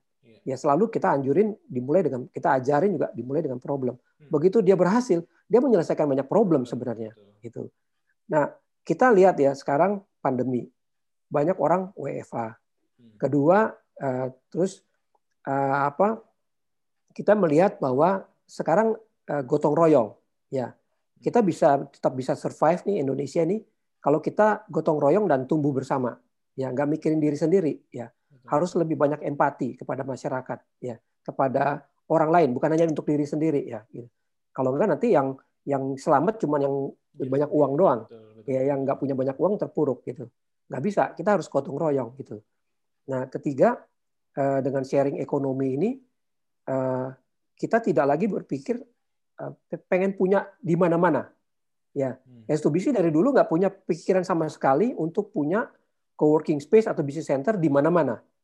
Ya 0.45 0.53
selalu 0.53 0.93
kita 0.93 1.09
anjurin 1.09 1.57
dimulai 1.65 2.05
dengan 2.05 2.29
kita 2.29 2.61
ajarin 2.61 2.93
juga 2.93 3.09
dimulai 3.17 3.41
dengan 3.41 3.57
problem. 3.57 3.97
Hmm. 3.97 4.29
Begitu 4.29 4.61
dia 4.61 4.77
berhasil, 4.77 5.25
dia 5.49 5.57
menyelesaikan 5.57 6.05
banyak 6.05 6.29
problem 6.29 6.69
sebenarnya 6.69 7.17
gitu. 7.41 7.73
Nah, 8.29 8.53
kita 8.85 9.09
lihat 9.09 9.41
ya 9.41 9.57
sekarang 9.57 10.05
pandemi. 10.21 10.69
Banyak 11.33 11.57
orang 11.57 11.89
WFA. 11.97 12.53
Hmm. 12.53 13.17
Kedua 13.17 13.73
eh, 13.97 14.29
terus 14.53 14.85
eh, 15.49 15.77
apa? 15.89 16.21
Kita 17.09 17.33
melihat 17.33 17.81
bahwa 17.81 18.29
sekarang 18.45 18.93
eh, 19.25 19.41
gotong 19.41 19.73
royong 19.73 20.13
ya. 20.53 20.77
Kita 21.17 21.41
bisa 21.41 21.81
tetap 21.89 22.13
bisa 22.13 22.37
survive 22.37 22.85
nih 22.85 23.01
Indonesia 23.01 23.41
nih 23.41 23.65
kalau 23.97 24.21
kita 24.21 24.69
gotong 24.69 25.01
royong 25.01 25.25
dan 25.25 25.49
tumbuh 25.49 25.73
bersama. 25.73 26.21
Ya, 26.53 26.69
nggak 26.69 26.87
mikirin 26.87 27.17
diri 27.17 27.33
sendiri 27.33 27.73
ya. 27.89 28.13
Harus 28.49 28.71
lebih 28.77 28.95
banyak 28.95 29.21
empati 29.25 29.77
kepada 29.79 30.05
masyarakat 30.05 30.59
ya 30.81 30.95
kepada 31.25 31.81
orang 32.09 32.29
lain 32.29 32.49
bukan 32.53 32.69
hanya 32.73 32.85
untuk 32.85 33.05
diri 33.09 33.25
sendiri 33.25 33.65
ya 33.65 33.81
gitu. 33.89 34.05
kalau 34.53 34.73
enggak 34.77 34.97
nanti 34.97 35.13
yang 35.13 35.33
yang 35.65 35.97
selamat 35.97 36.37
cuma 36.37 36.61
yang 36.61 36.93
banyak 37.15 37.49
uang 37.49 37.73
doang 37.73 37.99
Betul, 38.05 38.21
betul. 38.37 38.51
ya 38.53 38.61
yang 38.69 38.85
nggak 38.85 38.97
punya 39.01 39.15
banyak 39.17 39.37
uang 39.39 39.53
terpuruk 39.57 40.05
gitu 40.05 40.29
nggak 40.69 40.81
bisa 40.85 41.03
kita 41.17 41.37
harus 41.37 41.49
gotong 41.49 41.77
royong 41.77 42.13
gitu 42.21 42.41
nah 43.09 43.25
ketiga 43.29 43.81
eh, 44.37 44.59
dengan 44.61 44.85
sharing 44.85 45.17
ekonomi 45.17 45.67
ini 45.73 45.89
eh, 46.69 47.07
kita 47.55 47.81
tidak 47.81 48.05
lagi 48.05 48.25
berpikir 48.29 48.77
eh, 49.41 49.51
pengen 49.89 50.13
punya 50.13 50.45
di 50.61 50.77
mana-mana 50.77 51.25
ya 51.95 52.13
Hmm. 52.45 52.45
S2BC 52.45 52.93
dari 52.93 53.09
dulu 53.09 53.33
nggak 53.33 53.49
punya 53.49 53.73
pikiran 53.73 54.21
sama 54.21 54.45
sekali 54.51 54.93
untuk 54.93 55.33
punya 55.33 55.65
co-working 56.13 56.61
space 56.61 56.85
atau 56.85 57.01
business 57.01 57.25
center 57.31 57.57
di 57.57 57.71
mana-mana 57.73 58.19
Hmm. 58.21 58.34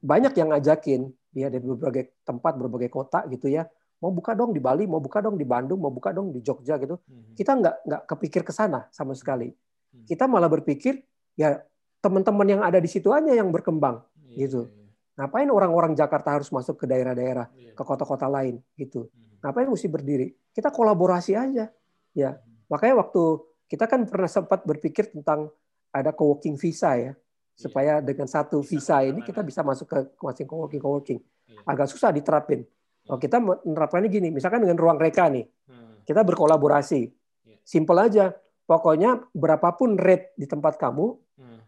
Banyak 0.00 0.32
yang 0.34 0.48
ngajakin 0.50 1.12
ya 1.36 1.46
dari 1.52 1.62
berbagai 1.62 2.24
tempat 2.24 2.56
berbagai 2.58 2.90
kota 2.90 3.22
gitu 3.30 3.46
ya 3.46 3.68
mau 4.00 4.10
buka 4.10 4.32
dong 4.32 4.56
di 4.56 4.58
Bali 4.58 4.88
mau 4.88 4.98
buka 4.98 5.20
dong 5.20 5.36
di 5.36 5.44
Bandung 5.44 5.78
mau 5.78 5.92
buka 5.92 6.10
dong 6.10 6.32
di 6.32 6.40
Jogja 6.40 6.80
gitu 6.80 6.96
Hmm. 7.06 7.36
kita 7.36 7.52
nggak 7.54 7.76
nggak 7.86 8.02
kepikir 8.08 8.42
ke 8.42 8.52
sana 8.52 8.88
sama 8.90 9.12
sekali 9.12 9.52
Hmm. 9.52 10.04
kita 10.08 10.24
malah 10.24 10.48
berpikir 10.48 11.04
ya 11.36 11.60
teman-teman 12.00 12.48
yang 12.48 12.62
ada 12.64 12.80
di 12.80 12.88
situ 12.88 13.12
aja 13.12 13.28
yang 13.28 13.52
berkembang 13.52 14.00
Iya, 14.30 14.46
gitu. 14.48 14.60
iya, 14.72 14.88
ngapain 15.20 15.50
orang-orang 15.52 15.92
Jakarta 15.92 16.32
harus 16.32 16.48
masuk 16.48 16.80
ke 16.80 16.86
daerah-daerah 16.88 17.52
iya. 17.52 17.76
ke 17.76 17.82
kota-kota 17.84 18.24
lain 18.26 18.58
gitu 18.74 19.06
Hmm. 19.12 19.38
ngapain 19.44 19.68
mesti 19.68 19.86
berdiri 19.86 20.32
kita 20.56 20.72
kolaborasi 20.72 21.36
aja 21.36 21.68
ya 22.16 22.30
makanya 22.72 23.04
waktu 23.06 23.22
kita 23.70 23.86
kan 23.86 24.02
pernah 24.08 24.26
sempat 24.26 24.66
berpikir 24.66 25.12
tentang 25.14 25.46
ada 25.92 26.10
co-working 26.10 26.56
visa 26.56 26.96
ya 26.96 27.12
supaya 27.60 28.00
dengan 28.00 28.24
satu 28.24 28.64
visa 28.64 29.04
ini 29.04 29.20
kita 29.20 29.44
bisa 29.44 29.60
masuk 29.60 29.84
ke 29.84 29.98
masing 30.24 30.48
co-working 30.48 30.80
co-working 30.80 31.20
Iya. 31.44 31.60
agak 31.68 31.92
susah 31.92 32.08
diterapin 32.08 32.64
kalau 33.04 33.20
kita 33.20 33.36
menerapkannya 33.36 34.08
gini 34.08 34.32
misalkan 34.32 34.64
dengan 34.64 34.80
ruang 34.80 34.96
reka 34.96 35.28
nih 35.28 35.44
Hmm. 35.68 36.00
kita 36.08 36.24
berkolaborasi 36.24 37.00
Iya. 37.44 37.56
simple 37.60 38.00
aja 38.00 38.32
pokoknya 38.64 39.28
berapapun 39.36 40.00
rate 40.00 40.32
di 40.40 40.48
tempat 40.48 40.80
kamu 40.80 41.06
Hmm. 41.36 41.60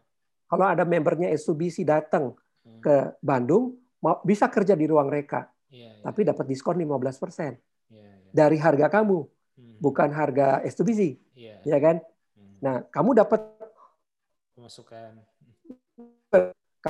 kalau 0.48 0.64
ada 0.72 0.88
membernya 0.88 1.28
S2BC 1.28 1.84
datang 1.84 2.32
Hmm. 2.64 2.80
ke 2.80 2.96
Bandung 3.20 3.76
mau 4.00 4.22
bisa 4.24 4.48
kerja 4.48 4.72
di 4.72 4.88
ruang 4.88 5.12
reka 5.12 5.44
Iya, 5.68 5.98
iya. 5.98 6.02
tapi 6.02 6.24
dapat 6.24 6.46
diskon 6.48 6.78
15% 6.80 7.58
Iya, 7.92 8.00
iya. 8.00 8.30
dari 8.32 8.56
harga 8.56 8.88
kamu 8.88 9.18
bukan 9.82 10.08
harga 10.08 10.62
S2BC 10.64 11.20
Iya. 11.36 11.60
ya 11.68 11.78
kan 11.82 12.00
nah 12.62 12.86
kamu 12.86 13.18
dapat 13.18 13.42
pemasukan. 14.54 15.31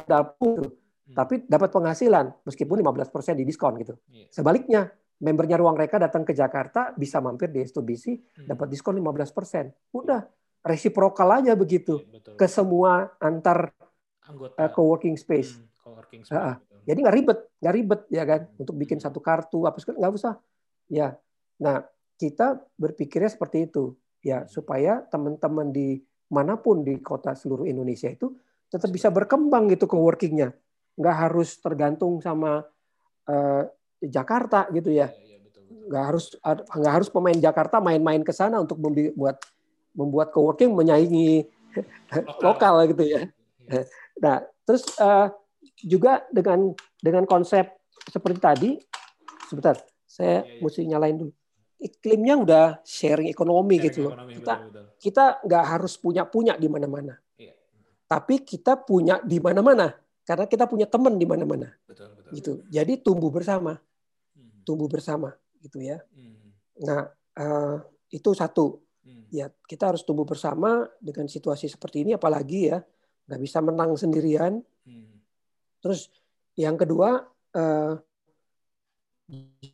Dapur 0.06 0.80
Hmm. 1.02 1.18
tapi 1.18 1.34
dapat 1.44 1.68
penghasilan 1.74 2.30
meskipun 2.46 2.78
15% 2.78 3.34
di 3.34 3.42
diskon 3.42 3.74
gitu 3.76 3.98
Iya. 4.08 4.30
sebaliknya 4.30 4.82
membernya 5.18 5.58
ruang 5.58 5.74
reka 5.74 5.98
datang 5.98 6.22
ke 6.22 6.30
Jakarta 6.30 6.94
bisa 6.94 7.18
mampir 7.18 7.50
di 7.50 7.58
S2BC 7.58 8.04
Hmm. 8.38 8.46
dapat 8.50 8.66
diskon 8.70 8.98
15%. 8.98 9.70
Udah 9.94 10.26
resiprokal 10.62 11.42
aja 11.42 11.54
begitu 11.54 12.02
Iya, 12.02 12.10
betul. 12.10 12.34
ke 12.34 12.46
semua 12.46 13.14
antar 13.18 13.70
anggota 14.22 14.54
uh, 14.58 14.70
co-working 14.70 15.14
space. 15.14 15.58
Hmm, 15.58 15.66
co-working 15.78 16.22
space. 16.22 16.38
betul. 16.38 16.78
Jadi 16.86 16.98
nggak 17.02 17.16
ribet, 17.18 17.38
nggak 17.58 17.74
ribet 17.74 18.00
ya 18.10 18.24
kan 18.26 18.40
Hmm. 18.46 18.60
untuk 18.62 18.74
bikin 18.78 18.98
satu 18.98 19.18
kartu 19.18 19.58
apa 19.62 19.78
segala 19.78 19.98
nggak 20.06 20.14
usah. 20.14 20.34
Ya. 20.86 21.18
Nah, 21.62 21.82
kita 22.14 22.62
berpikirnya 22.74 23.30
seperti 23.30 23.66
itu 23.70 23.94
ya 24.22 24.42
Hmm. 24.42 24.50
supaya 24.50 25.02
teman-teman 25.02 25.70
di 25.70 25.98
mana 26.30 26.58
pun 26.58 26.82
di 26.82 26.98
kota 26.98 27.34
seluruh 27.34 27.66
Indonesia 27.66 28.06
itu 28.06 28.30
tetap 28.72 28.88
bisa 28.88 29.12
berkembang 29.12 29.68
gitu 29.68 29.84
co-workingnya. 29.84 30.56
Nggak 30.96 31.16
harus 31.28 31.60
tergantung 31.60 32.24
sama 32.24 32.64
uh, 33.28 33.62
Jakarta 34.00 34.64
gitu 34.72 34.88
ya. 34.88 35.12
Iya, 35.12 35.36
iya, 35.36 35.86
nggak 35.92 36.04
harus 36.08 36.24
nggak 36.72 36.92
harus 36.92 37.08
pemain 37.12 37.36
Jakarta 37.36 37.84
main-main 37.84 38.24
ke 38.24 38.32
sana 38.32 38.64
untuk 38.64 38.80
membuat 38.80 39.36
membuat 39.92 40.32
coworking 40.32 40.72
menyaingi 40.72 41.44
lokal 42.44 42.88
gitu 42.88 43.04
ya. 43.04 43.28
Iya. 43.68 43.82
Nah, 44.24 44.36
terus 44.64 44.88
eh, 44.96 45.26
juga 45.84 46.24
dengan 46.32 46.72
dengan 47.00 47.28
konsep 47.28 47.68
seperti 48.08 48.38
tadi, 48.40 48.70
sebentar, 49.46 49.76
saya 50.08 50.42
Iya, 50.42 50.58
iya. 50.58 50.60
mesti 50.64 50.80
nyalain 50.88 51.16
dulu. 51.20 51.32
Iklimnya 51.82 52.34
udah 52.38 52.66
sharing 52.86 53.26
ekonomi 53.26 53.74
Sharing 53.76 53.86
gitu 53.90 53.98
loh. 54.06 54.12
ekonomi, 54.14 54.32
Kita 54.38 54.54
betul, 54.54 54.70
betul. 54.70 54.84
kita 55.02 55.24
nggak 55.42 55.64
harus 55.66 55.92
punya 55.98 56.22
punya 56.24 56.54
di 56.54 56.68
mana-mana. 56.70 57.14
Tapi 58.12 58.44
kita 58.44 58.76
punya 58.76 59.24
di 59.24 59.40
mana-mana 59.40 59.96
karena 60.28 60.44
kita 60.44 60.68
punya 60.68 60.84
teman 60.84 61.16
di 61.16 61.24
mana-mana 61.24 61.72
gitu. 62.28 62.60
Jadi 62.68 63.00
tumbuh 63.00 63.32
bersama, 63.32 63.80
Hmm. 64.36 64.60
tumbuh 64.68 64.84
bersama 64.84 65.32
gitu 65.64 65.80
ya. 65.80 66.04
Hmm. 66.12 66.52
Nah, 66.84 67.08
eh, 67.40 67.76
itu 68.12 68.36
satu. 68.36 68.84
Hmm. 69.02 69.26
ya 69.34 69.50
kita 69.66 69.90
harus 69.90 70.06
tumbuh 70.06 70.22
bersama 70.22 70.86
dengan 71.02 71.26
situasi 71.26 71.66
seperti 71.66 72.06
ini 72.06 72.14
apalagi 72.14 72.70
ya 72.70 72.78
nggak 73.26 73.40
bisa 73.42 73.58
menang 73.58 73.98
sendirian 73.98 74.62
Hmm. 74.86 75.18
terus 75.82 76.06
yang 76.54 76.78
kedua 76.78 77.26
eh, 77.50 77.98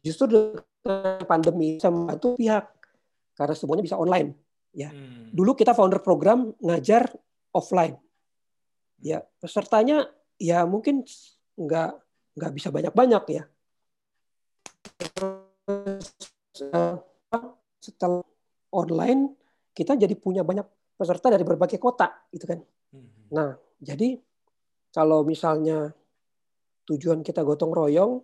justru 0.01 0.32
dengan 0.32 1.20
pandemi 1.28 1.76
bisa 1.76 1.93
membantu 1.93 2.41
pihak 2.41 2.72
karena 3.36 3.53
semuanya 3.53 3.84
bisa 3.84 4.01
online 4.01 4.32
Hmm. 4.72 5.28
dulu 5.36 5.53
kita 5.53 5.76
founder 5.76 6.01
program 6.01 6.57
ngajar 6.64 7.12
offline 7.53 8.01
ya 9.03 9.22
pesertanya 9.38 10.11
ya 10.38 10.66
mungkin 10.66 11.07
nggak 11.59 11.90
nggak 12.38 12.53
bisa 12.55 12.68
banyak 12.70 12.94
banyak 12.94 13.24
ya 13.34 13.42
eh, 15.68 16.96
setelah 17.78 18.22
online 18.74 19.38
kita 19.72 19.94
jadi 19.94 20.14
punya 20.18 20.42
banyak 20.42 20.66
peserta 20.99 21.30
dari 21.30 21.46
berbagai 21.46 21.78
kota 21.78 22.11
gitu 22.34 22.51
kan. 22.51 22.59
Nah, 23.30 23.55
jadi 23.78 24.18
kalau 24.90 25.22
misalnya 25.22 25.94
tujuan 26.90 27.22
kita 27.22 27.46
gotong 27.46 27.70
royong, 27.70 28.18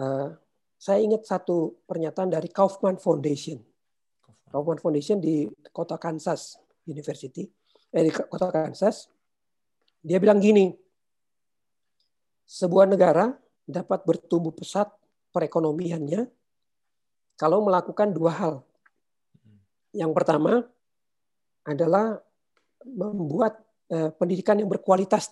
uh, 0.00 0.28
saya 0.74 0.98
ingat 0.98 1.22
satu 1.28 1.86
pernyataan 1.86 2.34
dari 2.34 2.50
Kaufman 2.50 2.98
Foundation. 2.98 3.62
Kaufman 4.50 4.82
Foundation 4.82 5.22
di 5.22 5.46
kota 5.70 5.94
Kansas 5.94 6.58
University, 6.90 7.46
eh, 7.94 8.02
di 8.02 8.10
kota 8.10 8.50
Kansas, 8.50 9.06
dia 10.00 10.16
bilang 10.16 10.40
gini, 10.40 10.72
sebuah 12.48 12.88
negara 12.88 13.36
dapat 13.68 14.02
bertumbuh 14.02 14.50
pesat 14.50 14.90
perekonomiannya 15.30 16.26
kalau 17.38 17.62
melakukan 17.64 18.10
dua 18.10 18.32
hal. 18.34 18.54
Yang 19.94 20.12
pertama 20.16 20.66
adalah 21.64 22.18
membuat 22.84 23.60
eh, 23.92 24.10
pendidikan 24.16 24.58
yang 24.58 24.68
berkualitas 24.68 25.30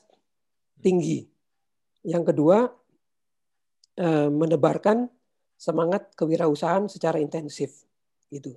tinggi. 0.79 1.27
Yang 2.07 2.33
kedua 2.33 2.71
eh, 3.99 4.31
menebarkan 4.31 5.09
semangat 5.59 6.15
kewirausahaan 6.15 6.87
secara 6.87 7.19
intensif. 7.19 7.83
Gitu. 8.31 8.55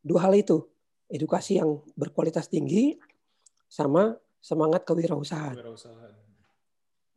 Dua 0.00 0.24
hal 0.30 0.34
itu, 0.38 0.64
edukasi 1.12 1.60
yang 1.60 1.84
berkualitas 1.98 2.48
tinggi 2.48 2.96
sama 3.68 4.16
semangat 4.40 4.88
kewirausahaan. 4.88 5.54
kewirausahaan. 5.54 6.12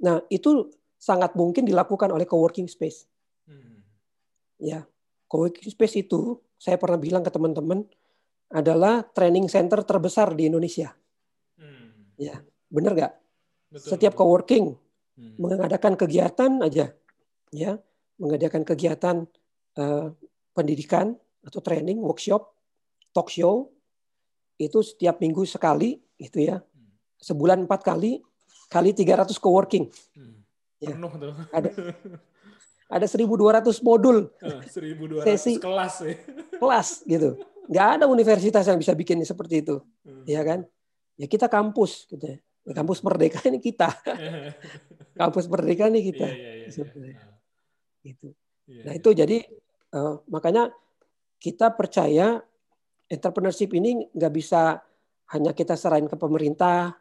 Nah, 0.04 0.20
itu 0.28 0.68
sangat 1.00 1.36
mungkin 1.36 1.64
dilakukan 1.64 2.12
oleh 2.12 2.28
coworking 2.28 2.68
space. 2.68 3.08
Hmm. 3.48 3.84
Ya, 4.60 4.84
coworking 5.32 5.72
space 5.72 6.04
itu 6.04 6.40
saya 6.60 6.76
pernah 6.80 7.00
bilang 7.00 7.24
ke 7.24 7.32
teman-teman 7.32 7.84
adalah 8.52 9.02
training 9.02 9.48
center 9.48 9.82
terbesar 9.84 10.36
di 10.36 10.52
Indonesia. 10.52 10.92
Hmm. 11.60 12.16
Ya, 12.20 12.40
benar 12.68 12.96
nggak? 12.96 13.14
Setiap 13.80 14.14
coworking 14.14 14.76
hmm. 15.18 15.40
mengadakan 15.40 15.98
kegiatan 15.98 16.62
aja, 16.62 16.94
ya, 17.50 17.72
mengadakan 18.20 18.62
kegiatan 18.68 19.26
uh, 19.80 20.14
pendidikan 20.54 21.18
atau 21.44 21.60
training, 21.60 22.00
workshop, 22.00 22.54
talk 23.12 23.28
show 23.28 23.74
itu 24.62 24.80
setiap 24.86 25.20
minggu 25.20 25.44
sekali, 25.44 25.98
itu 26.22 26.48
ya. 26.48 26.62
Sebulan 27.24 27.64
empat 27.64 27.88
kali, 27.88 28.20
kali 28.68 28.92
300 28.92 29.32
coworking. 29.40 29.88
Hmm 30.14 30.44
Ya. 30.84 30.96
Penuh 31.00 31.12
tuh. 31.16 31.34
Ada 31.56 31.70
ada 32.96 33.06
1200 33.08 33.80
modul. 33.80 34.28
1200 34.68 35.24
sesi 35.24 35.54
kelas 35.58 35.96
ya. 36.04 36.16
Kelas 36.60 36.88
gitu. 37.08 37.40
Nggak 37.72 37.88
ada 38.00 38.06
universitas 38.12 38.68
yang 38.68 38.76
bisa 38.76 38.92
bikin 38.92 39.24
seperti 39.24 39.64
itu. 39.64 39.80
Hmm. 40.04 40.28
Ya 40.28 40.44
kan? 40.44 40.68
Ya 41.16 41.32
kita 41.32 41.48
kampus 41.48 42.12
gitu 42.12 42.28
ya. 42.28 42.38
Kampus 42.76 43.00
Merdeka 43.00 43.40
ini 43.48 43.60
kita. 43.64 43.92
kampus 45.20 45.48
Merdeka 45.48 45.88
ini 45.88 46.04
kita. 46.12 46.28
Iya, 46.28 46.36
iya, 46.36 46.52
iya, 46.68 46.84
iya. 47.00 47.24
Gitu. 48.04 48.28
Iya, 48.68 48.82
nah, 48.84 48.94
iya. 48.96 49.00
itu 49.00 49.10
jadi 49.16 49.38
uh, 49.96 50.20
makanya 50.28 50.72
kita 51.40 51.72
percaya 51.76 52.40
entrepreneurship 53.08 53.72
ini 53.76 54.08
nggak 54.12 54.34
bisa 54.36 54.80
hanya 55.36 55.52
kita 55.52 55.76
serahin 55.76 56.08
ke 56.08 56.16
pemerintah, 56.16 56.96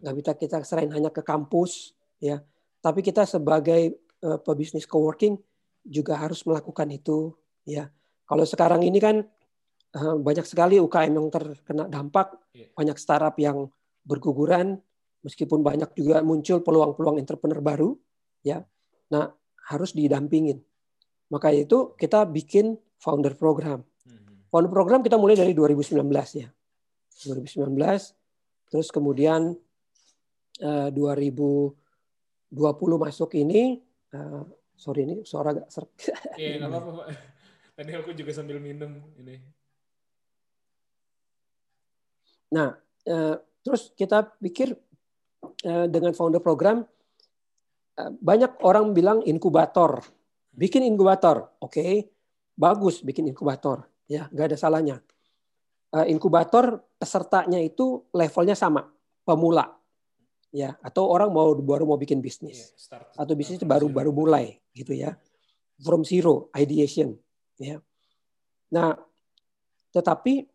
nggak 0.00 0.14
bisa 0.16 0.30
kita 0.36 0.56
serahin 0.62 0.92
hanya 0.92 1.08
ke 1.12 1.24
kampus, 1.24 1.96
ya. 2.20 2.40
Tapi 2.80 3.00
kita 3.02 3.26
sebagai 3.26 3.96
uh, 4.22 4.38
pebisnis 4.40 4.86
coworking 4.86 5.36
juga 5.86 6.18
harus 6.18 6.42
melakukan 6.42 6.90
itu 6.90 7.34
ya. 7.62 7.90
Kalau 8.26 8.42
sekarang 8.42 8.82
ini 8.82 8.98
kan 8.98 9.22
uh, 9.94 10.16
banyak 10.18 10.46
sekali 10.46 10.82
UKM 10.82 11.12
yang 11.14 11.28
terkena 11.30 11.86
dampak 11.86 12.34
yeah. 12.52 12.70
banyak 12.74 12.98
startup 12.98 13.38
yang 13.38 13.70
berguguran 14.02 14.78
meskipun 15.22 15.62
banyak 15.62 15.90
juga 15.98 16.22
muncul 16.22 16.62
peluang-peluang 16.62 17.18
entrepreneur 17.22 17.62
baru 17.62 17.90
ya. 18.42 18.62
Nah 19.10 19.30
harus 19.70 19.94
didampingin. 19.94 20.62
Maka 21.30 21.50
itu 21.50 21.94
kita 21.98 22.22
bikin 22.26 22.78
founder 23.02 23.34
program. 23.34 23.82
Mm-hmm. 23.82 24.46
founder 24.50 24.70
program 24.70 25.02
kita 25.02 25.18
mulai 25.18 25.34
dari 25.34 25.54
2019 25.54 26.02
ya. 26.38 26.48
2019 27.26 27.74
terus 28.66 28.90
kemudian 28.90 29.54
uh, 30.62 30.88
2000 30.92 31.86
20 32.52 32.96
masuk 32.96 33.30
ini, 33.34 33.82
uh, 34.14 34.46
sorry 34.78 35.02
ini 35.04 35.26
suara 35.26 35.50
agak 35.50 35.66
serak. 35.68 35.90
Iya 36.38 36.62
nggak 36.62 36.70
apa-apa 36.72 36.90
Pak. 37.02 37.06
Tadi 37.76 37.90
aku 37.92 38.10
juga 38.14 38.32
sambil 38.32 38.62
minum 38.62 39.02
ini. 39.18 39.36
Nah, 42.54 42.72
uh, 43.10 43.36
terus 43.60 43.90
kita 43.98 44.24
pikir 44.38 44.72
uh, 45.66 45.86
dengan 45.90 46.14
founder 46.14 46.40
program, 46.40 46.86
uh, 48.00 48.10
banyak 48.16 48.62
orang 48.62 48.94
bilang 48.94 49.20
inkubator. 49.26 50.00
Bikin 50.56 50.86
inkubator, 50.88 51.52
oke, 51.60 51.76
okay, 51.76 52.08
bagus 52.56 53.04
bikin 53.04 53.28
inkubator, 53.28 53.84
ya 54.08 54.30
nggak 54.32 54.54
ada 54.54 54.56
salahnya. 54.56 54.96
Uh, 55.92 56.08
inkubator 56.08 56.80
pesertanya 56.96 57.60
itu 57.60 58.08
levelnya 58.16 58.56
sama, 58.56 58.88
pemula 59.26 59.75
ya 60.56 60.72
atau 60.80 61.04
orang 61.04 61.28
mau 61.28 61.52
baru 61.52 61.84
mau 61.84 62.00
bikin 62.00 62.24
bisnis. 62.24 62.72
Yeah, 62.72 62.80
start, 62.80 63.12
atau 63.12 63.36
bisnis 63.36 63.60
baru 63.60 63.92
baru 63.92 64.08
mulai 64.08 64.56
gitu 64.72 64.96
ya. 64.96 65.20
From 65.84 66.00
zero 66.00 66.48
ideation 66.56 67.12
ya. 67.60 67.84
Nah 68.72 68.96
tetapi 69.92 70.48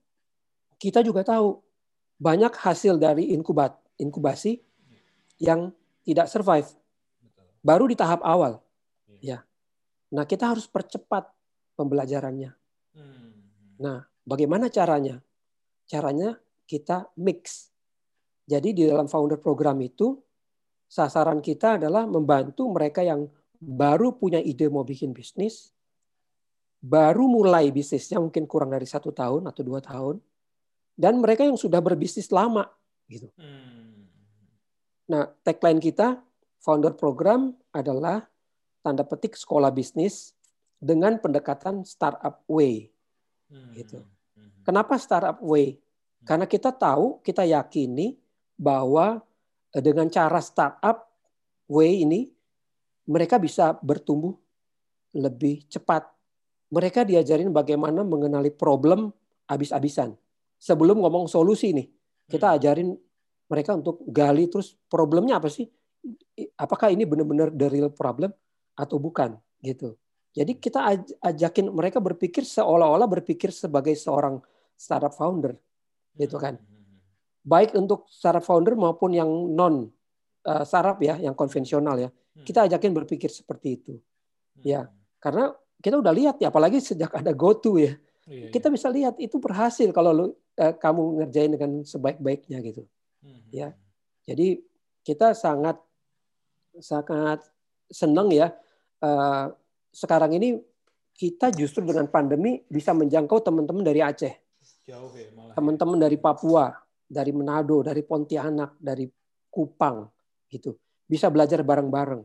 kita 0.82 1.06
juga 1.06 1.22
tahu 1.22 1.62
banyak 2.18 2.50
hasil 2.58 2.98
dari 2.98 3.30
inkubat 3.30 3.78
inkubasi 4.02 4.58
yang 5.38 5.70
tidak 6.02 6.26
survive. 6.34 6.70
Baru 7.62 7.86
di 7.86 7.94
tahap 7.94 8.26
awal. 8.26 8.58
Iya. 9.22 9.46
ya. 9.46 10.18
Nah 10.18 10.26
kita 10.26 10.50
harus 10.50 10.66
percepat 10.66 11.30
pembelajarannya. 11.78 12.58
Hmm. 12.92 13.32
nah 13.80 14.04
bagaimana 14.28 14.68
caranya? 14.68 15.24
Caranya 15.88 16.36
kita 16.68 17.08
mix 17.16 17.71
jadi 18.52 18.70
di 18.76 18.84
dalam 18.84 19.08
founder 19.08 19.40
program 19.40 19.80
itu 19.80 20.20
sasaran 20.92 21.40
kita 21.40 21.80
adalah 21.80 22.04
membantu 22.04 22.68
mereka 22.68 23.00
yang 23.00 23.32
baru 23.56 24.12
punya 24.20 24.44
ide 24.44 24.68
mau 24.68 24.84
bikin 24.84 25.16
bisnis, 25.16 25.72
baru 26.84 27.32
mulai 27.32 27.72
bisnisnya 27.72 28.20
mungkin 28.20 28.44
kurang 28.44 28.76
dari 28.76 28.84
satu 28.84 29.16
tahun 29.16 29.48
atau 29.48 29.64
dua 29.64 29.80
tahun, 29.80 30.20
dan 31.00 31.24
mereka 31.24 31.48
yang 31.48 31.56
sudah 31.56 31.80
berbisnis 31.80 32.28
lama 32.28 32.68
gitu. 33.08 33.32
Hmm. 33.40 34.12
Nah 35.08 35.32
tagline 35.48 35.80
kita 35.80 36.20
founder 36.60 36.92
program 36.92 37.56
adalah 37.72 38.28
tanda 38.84 39.08
petik 39.08 39.40
sekolah 39.40 39.72
bisnis 39.72 40.36
dengan 40.76 41.16
pendekatan 41.24 41.88
startup 41.88 42.44
way. 42.52 42.92
Gitu. 43.80 44.04
Hmm. 44.36 44.52
Kenapa 44.68 45.00
startup 45.00 45.40
way? 45.40 45.80
Karena 46.22 46.46
kita 46.46 46.70
tahu, 46.70 47.22
kita 47.26 47.48
yakini 47.48 48.18
bahwa 48.62 49.26
eh, 49.74 49.82
dengan 49.82 50.06
cara 50.14 50.38
startup 50.38 51.10
way 51.66 52.06
ini 52.06 52.30
mereka 53.10 53.42
bisa 53.42 53.74
bertumbuh 53.82 54.38
lebih 55.18 55.66
cepat. 55.66 56.06
Mereka 56.72 57.04
diajarin 57.04 57.50
bagaimana 57.50 58.06
mengenali 58.06 58.54
problem 58.54 59.10
habis-habisan. 59.50 60.16
Sebelum 60.62 61.02
ngomong 61.04 61.28
solusi 61.28 61.74
nih, 61.74 61.90
kita 62.30 62.54
hmm. 62.54 62.58
ajarin 62.62 62.90
mereka 63.52 63.76
untuk 63.76 64.00
gali 64.08 64.48
terus 64.48 64.78
problemnya 64.88 65.42
apa 65.42 65.52
sih? 65.52 65.68
Apakah 66.56 66.94
ini 66.94 67.04
benar-benar 67.04 67.52
the 67.52 67.68
real 67.68 67.92
problem 67.92 68.32
atau 68.78 68.96
bukan 69.02 69.36
gitu. 69.60 70.00
Jadi 70.32 70.64
kita 70.64 70.96
ajakin 71.20 71.76
mereka 71.76 72.00
berpikir 72.00 72.48
seolah-olah 72.48 73.20
berpikir 73.20 73.52
sebagai 73.52 73.92
seorang 74.00 74.40
startup 74.80 75.12
founder 75.12 75.60
gitu 76.16 76.40
kan. 76.40 76.56
Baik 77.42 77.74
untuk 77.74 78.06
startup 78.14 78.46
founder 78.46 78.78
maupun 78.78 79.18
yang 79.18 79.30
non 79.30 79.90
uh, 80.46 80.64
startup 80.66 81.02
ya, 81.02 81.18
yang 81.18 81.34
konvensional 81.34 81.98
ya. 81.98 82.10
Hmm. 82.10 82.46
Kita 82.46 82.70
ajakin 82.70 82.92
berpikir 82.94 83.34
seperti 83.34 83.82
itu. 83.82 83.94
Hmm. 83.98 84.64
Ya, 84.64 84.82
karena 85.18 85.54
kita 85.82 85.98
udah 85.98 86.14
lihat 86.14 86.36
ya, 86.38 86.54
apalagi 86.54 86.78
sejak 86.78 87.10
ada 87.14 87.34
GoTo 87.34 87.78
ya. 87.82 87.98
Iya, 88.30 88.48
iya. 88.48 88.50
kita 88.54 88.70
bisa 88.70 88.86
lihat 88.94 89.18
itu 89.18 89.42
berhasil 89.42 89.90
kalau 89.90 90.12
lu, 90.14 90.26
uh, 90.30 90.74
kamu 90.78 91.26
ngerjain 91.26 91.52
dengan 91.58 91.72
sebaik-baiknya 91.82 92.62
gitu. 92.62 92.86
Hmm. 93.26 93.42
Ya. 93.50 93.74
Jadi 94.30 94.62
kita 95.02 95.34
sangat 95.34 95.82
sangat 96.78 97.44
senang 97.92 98.32
ya 98.32 98.56
uh, 99.04 99.52
sekarang 99.92 100.32
ini 100.38 100.62
kita 101.18 101.52
justru 101.54 101.86
dengan 101.86 102.08
pandemi 102.08 102.64
bisa 102.66 102.96
menjangkau 102.96 103.44
teman-teman 103.44 103.84
dari 103.86 104.02
Aceh. 104.02 104.34
Ya, 104.90 104.98
teman-teman 105.54 106.02
dari 106.02 106.18
Papua, 106.18 106.74
dari 107.12 107.36
Manado, 107.36 107.84
dari 107.84 108.00
Pontianak, 108.08 108.80
dari 108.80 109.04
Kupang 109.52 110.08
gitu. 110.48 110.80
Bisa 111.04 111.28
belajar 111.28 111.60
bareng-bareng. 111.60 112.24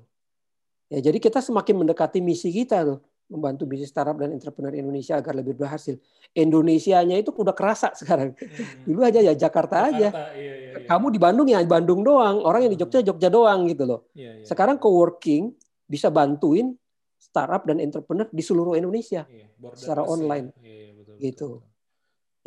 Ya, 0.86 1.10
jadi 1.10 1.18
kita 1.18 1.42
semakin 1.42 1.82
mendekati 1.82 2.22
misi 2.22 2.54
kita 2.54 2.86
tuh. 2.86 3.02
membantu 3.26 3.66
bisnis 3.66 3.90
startup 3.90 4.14
dan 4.22 4.30
entrepreneur 4.30 4.70
Indonesia 4.70 5.18
agar 5.18 5.34
lebih 5.34 5.58
berhasil. 5.58 5.98
Indonesianya 6.30 7.18
itu 7.18 7.34
udah 7.34 7.58
kerasa 7.58 7.90
sekarang. 7.90 8.38
Hmm. 8.38 8.86
Dulu 8.86 9.02
aja 9.02 9.18
ya 9.18 9.34
Jakarta, 9.34 9.82
Jakarta 9.82 9.90
aja. 9.90 10.08
Iya, 10.14 10.26
iya, 10.38 10.54
iya. 10.54 10.86
Kamu 10.86 11.10
di 11.10 11.18
Bandung 11.18 11.50
ya 11.50 11.58
Bandung 11.66 12.06
doang, 12.06 12.46
orang 12.46 12.70
yang 12.70 12.72
di 12.72 12.78
Jogja 12.78 13.02
Jogja 13.02 13.26
doang 13.26 13.66
gitu 13.66 13.82
loh. 13.82 14.06
Iya, 14.14 14.38
iya. 14.38 14.46
Sekarang 14.46 14.78
co-working 14.78 15.50
bisa 15.90 16.06
bantuin 16.06 16.78
startup 17.18 17.66
dan 17.66 17.82
entrepreneur 17.82 18.30
di 18.30 18.42
seluruh 18.46 18.78
Indonesia 18.78 19.26
iya, 19.26 19.50
secara 19.74 20.06
online. 20.06 20.54
Iya, 20.62 20.70
iya, 20.70 20.90
betul, 20.94 21.14
gitu. 21.18 21.48
Betul, 21.58 21.75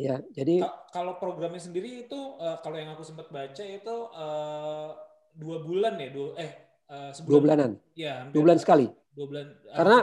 Ya, 0.00 0.24
jadi 0.32 0.64
kalau 0.96 1.20
programnya 1.20 1.60
sendiri 1.60 2.08
itu 2.08 2.16
uh, 2.16 2.56
kalau 2.64 2.80
yang 2.80 2.96
aku 2.96 3.04
sempat 3.04 3.28
baca 3.28 3.60
itu 3.60 3.96
uh, 4.16 4.96
dua 5.36 5.60
bulan 5.60 6.00
ya, 6.00 6.08
dua 6.08 6.40
eh 6.40 6.50
uh, 6.88 7.12
sebulan. 7.12 7.28
Dua 7.28 7.40
bulanan. 7.44 7.70
Ya, 7.92 8.24
dua 8.32 8.40
bulan 8.48 8.56
sekali. 8.56 8.88
Dua 9.12 9.26
bulan. 9.28 9.44
Karena 9.76 9.96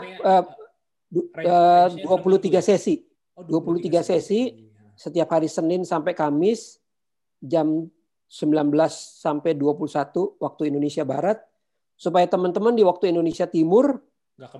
dua 1.98 2.18
puluh 2.22 2.38
tiga 2.38 2.61
sesi. 2.61 3.02
Oh, 3.38 3.45
23, 3.45 4.02
23 4.02 4.02
sesi 4.02 4.49
setiap 4.98 5.30
hari 5.30 5.45
Senin 5.45 5.86
sampai 5.86 6.18
Kamis 6.18 6.82
jam 7.38 7.86
19 8.26 8.74
sampai 9.22 9.53
21 9.53 10.41
waktu 10.41 10.61
Indonesia 10.74 11.06
Barat 11.06 11.38
supaya 11.94 12.26
teman-teman 12.26 12.74
di 12.74 12.82
waktu 12.82 13.14
Indonesia 13.14 13.45
Timur 13.45 14.02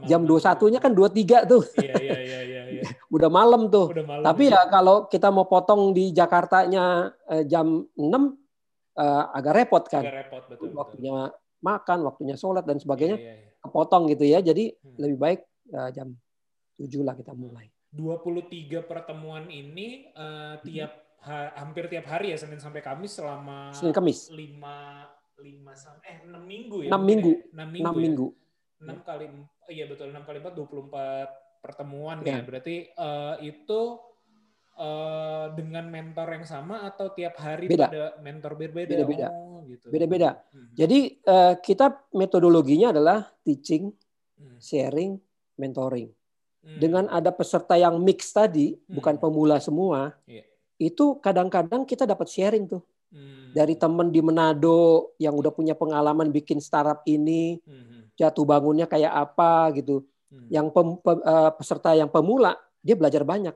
jam 0.06 0.30
21-nya 0.30 0.78
kan 0.78 0.94
23 0.94 1.50
tuh. 1.50 1.62
Iya, 1.82 1.94
iya, 1.98 1.98
iya, 2.02 2.18
iya, 2.22 2.40
iya. 2.46 2.47
Udah 3.08 3.30
malam 3.32 3.72
tuh. 3.72 3.88
Udah 3.92 4.06
malam, 4.06 4.24
Tapi 4.24 4.52
ya. 4.52 4.60
ya 4.60 4.62
kalau 4.68 5.08
kita 5.08 5.32
mau 5.32 5.48
potong 5.48 5.96
di 5.96 6.12
Jakartanya 6.12 7.16
eh, 7.32 7.44
jam 7.48 7.88
6 7.96 8.04
eh, 8.04 9.24
agak 9.32 9.54
repot 9.56 9.84
kan. 9.88 10.04
Agak 10.04 10.28
repot, 10.28 10.44
betul. 10.52 10.76
Waktunya 10.76 11.32
betul. 11.32 11.64
makan, 11.64 11.98
waktunya 12.04 12.36
sholat 12.36 12.64
dan 12.68 12.78
sebagainya. 12.78 13.18
Iya, 13.18 13.32
iya, 13.32 13.36
iya. 13.40 13.52
Kepotong 13.64 14.04
gitu 14.12 14.26
ya. 14.28 14.40
Jadi 14.44 14.76
hmm. 14.76 14.98
lebih 15.00 15.18
baik 15.18 15.40
eh, 15.72 15.90
jam 15.96 16.12
7 16.78 17.08
lah 17.08 17.16
kita 17.16 17.32
mulai. 17.32 17.72
23 17.96 18.84
pertemuan 18.84 19.48
ini 19.48 20.12
uh, 20.14 20.60
tiap 20.62 21.08
ha 21.24 21.56
hampir 21.58 21.88
tiap 21.90 22.06
hari 22.06 22.36
ya 22.36 22.38
Senin 22.38 22.60
sampai 22.60 22.84
Kamis 22.84 23.16
selama 23.18 23.72
Senin 23.74 23.96
Kamis. 23.96 24.28
5 24.30 24.38
5 24.38 25.72
sampai 25.74 26.06
eh 26.06 26.18
6 26.28 26.36
minggu 26.44 26.78
ya. 26.86 26.90
6 26.94 27.02
minggu. 27.02 27.32
Ya? 27.56 27.64
6 27.64 27.74
minggu. 27.74 27.88
6 27.88 27.88
ya? 27.88 27.92
minggu. 27.96 28.28
6 28.78 29.08
kali 29.08 29.26
iya 29.74 29.86
betul 29.90 30.14
6 30.14 30.22
kali 30.28 30.38
4 30.44 30.54
24 30.54 31.47
pertemuan 31.60 32.22
ya. 32.24 32.40
ya. 32.40 32.46
Berarti 32.46 32.76
uh, 32.96 33.36
itu 33.42 33.82
uh, 34.78 35.52
dengan 35.58 35.90
mentor 35.90 36.38
yang 36.38 36.46
sama 36.48 36.86
atau 36.88 37.12
tiap 37.12 37.38
hari 37.42 37.68
beda. 37.68 37.88
pada 37.88 38.04
mentor 38.22 38.54
berbeda? 38.56 38.90
Beda-beda. 38.92 39.28
Oh, 39.34 39.64
gitu. 39.68 39.88
Beda-beda. 39.90 40.30
Hmm. 40.54 40.72
Jadi 40.78 41.00
uh, 41.26 41.56
kita 41.60 41.94
metodologinya 42.14 42.96
adalah 42.96 43.28
teaching, 43.42 43.92
hmm. 44.40 44.58
sharing, 44.62 45.18
mentoring. 45.60 46.10
Hmm. 46.62 46.80
Dengan 46.82 47.06
ada 47.08 47.32
peserta 47.32 47.80
yang 47.80 48.00
mix 48.02 48.32
tadi, 48.32 48.76
hmm. 48.76 48.94
bukan 48.98 49.16
pemula 49.18 49.58
semua, 49.64 50.16
yeah. 50.28 50.46
itu 50.78 51.18
kadang-kadang 51.24 51.88
kita 51.88 52.04
dapat 52.06 52.28
sharing 52.30 52.68
tuh. 52.68 52.84
Hmm. 53.08 53.56
Dari 53.56 53.80
teman 53.80 54.12
di 54.12 54.20
Manado 54.20 55.16
yang 55.16 55.32
udah 55.34 55.50
punya 55.56 55.72
pengalaman 55.74 56.28
bikin 56.28 56.60
startup 56.60 57.08
ini, 57.08 57.64
hmm 57.64 57.98
jatuh 58.18 58.44
bangunnya 58.44 58.90
kayak 58.90 59.14
apa 59.14 59.72
gitu. 59.78 60.02
Hmm. 60.28 60.48
Yang 60.52 60.68
pem, 60.76 60.88
pe, 61.00 61.12
uh, 61.24 61.52
peserta 61.56 61.96
yang 61.96 62.12
pemula 62.12 62.60
dia 62.84 62.96
belajar 62.96 63.24
banyak. 63.24 63.56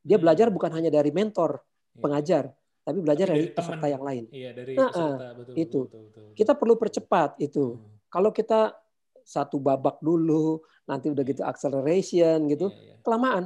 Dia 0.00 0.16
hmm. 0.16 0.24
belajar 0.24 0.46
bukan 0.52 0.70
hanya 0.72 0.88
dari 0.92 1.12
mentor, 1.12 1.60
ya. 1.96 2.00
pengajar, 2.00 2.44
tapi 2.80 2.98
belajar 3.04 3.28
tapi 3.28 3.36
dari, 3.36 3.46
dari 3.48 3.56
peserta 3.56 3.86
yang 3.88 4.02
lain. 4.04 4.24
Iya, 4.32 4.50
dari 4.56 4.72
nah, 4.72 4.88
peserta, 4.88 5.26
betul, 5.36 5.54
itu. 5.54 5.60
Betul, 5.60 5.80
betul, 5.84 6.02
betul, 6.08 6.36
Kita 6.36 6.52
perlu 6.56 6.74
percepat 6.80 7.30
itu. 7.40 7.64
Hmm. 7.76 7.96
Kalau 8.10 8.30
kita 8.32 8.74
satu 9.20 9.60
babak 9.60 10.00
dulu, 10.00 10.64
nanti 10.88 11.12
udah 11.12 11.22
gitu 11.22 11.42
acceleration 11.44 12.48
gitu, 12.48 12.72
ya, 12.72 12.80
ya. 12.80 12.96
kelamaan. 13.04 13.44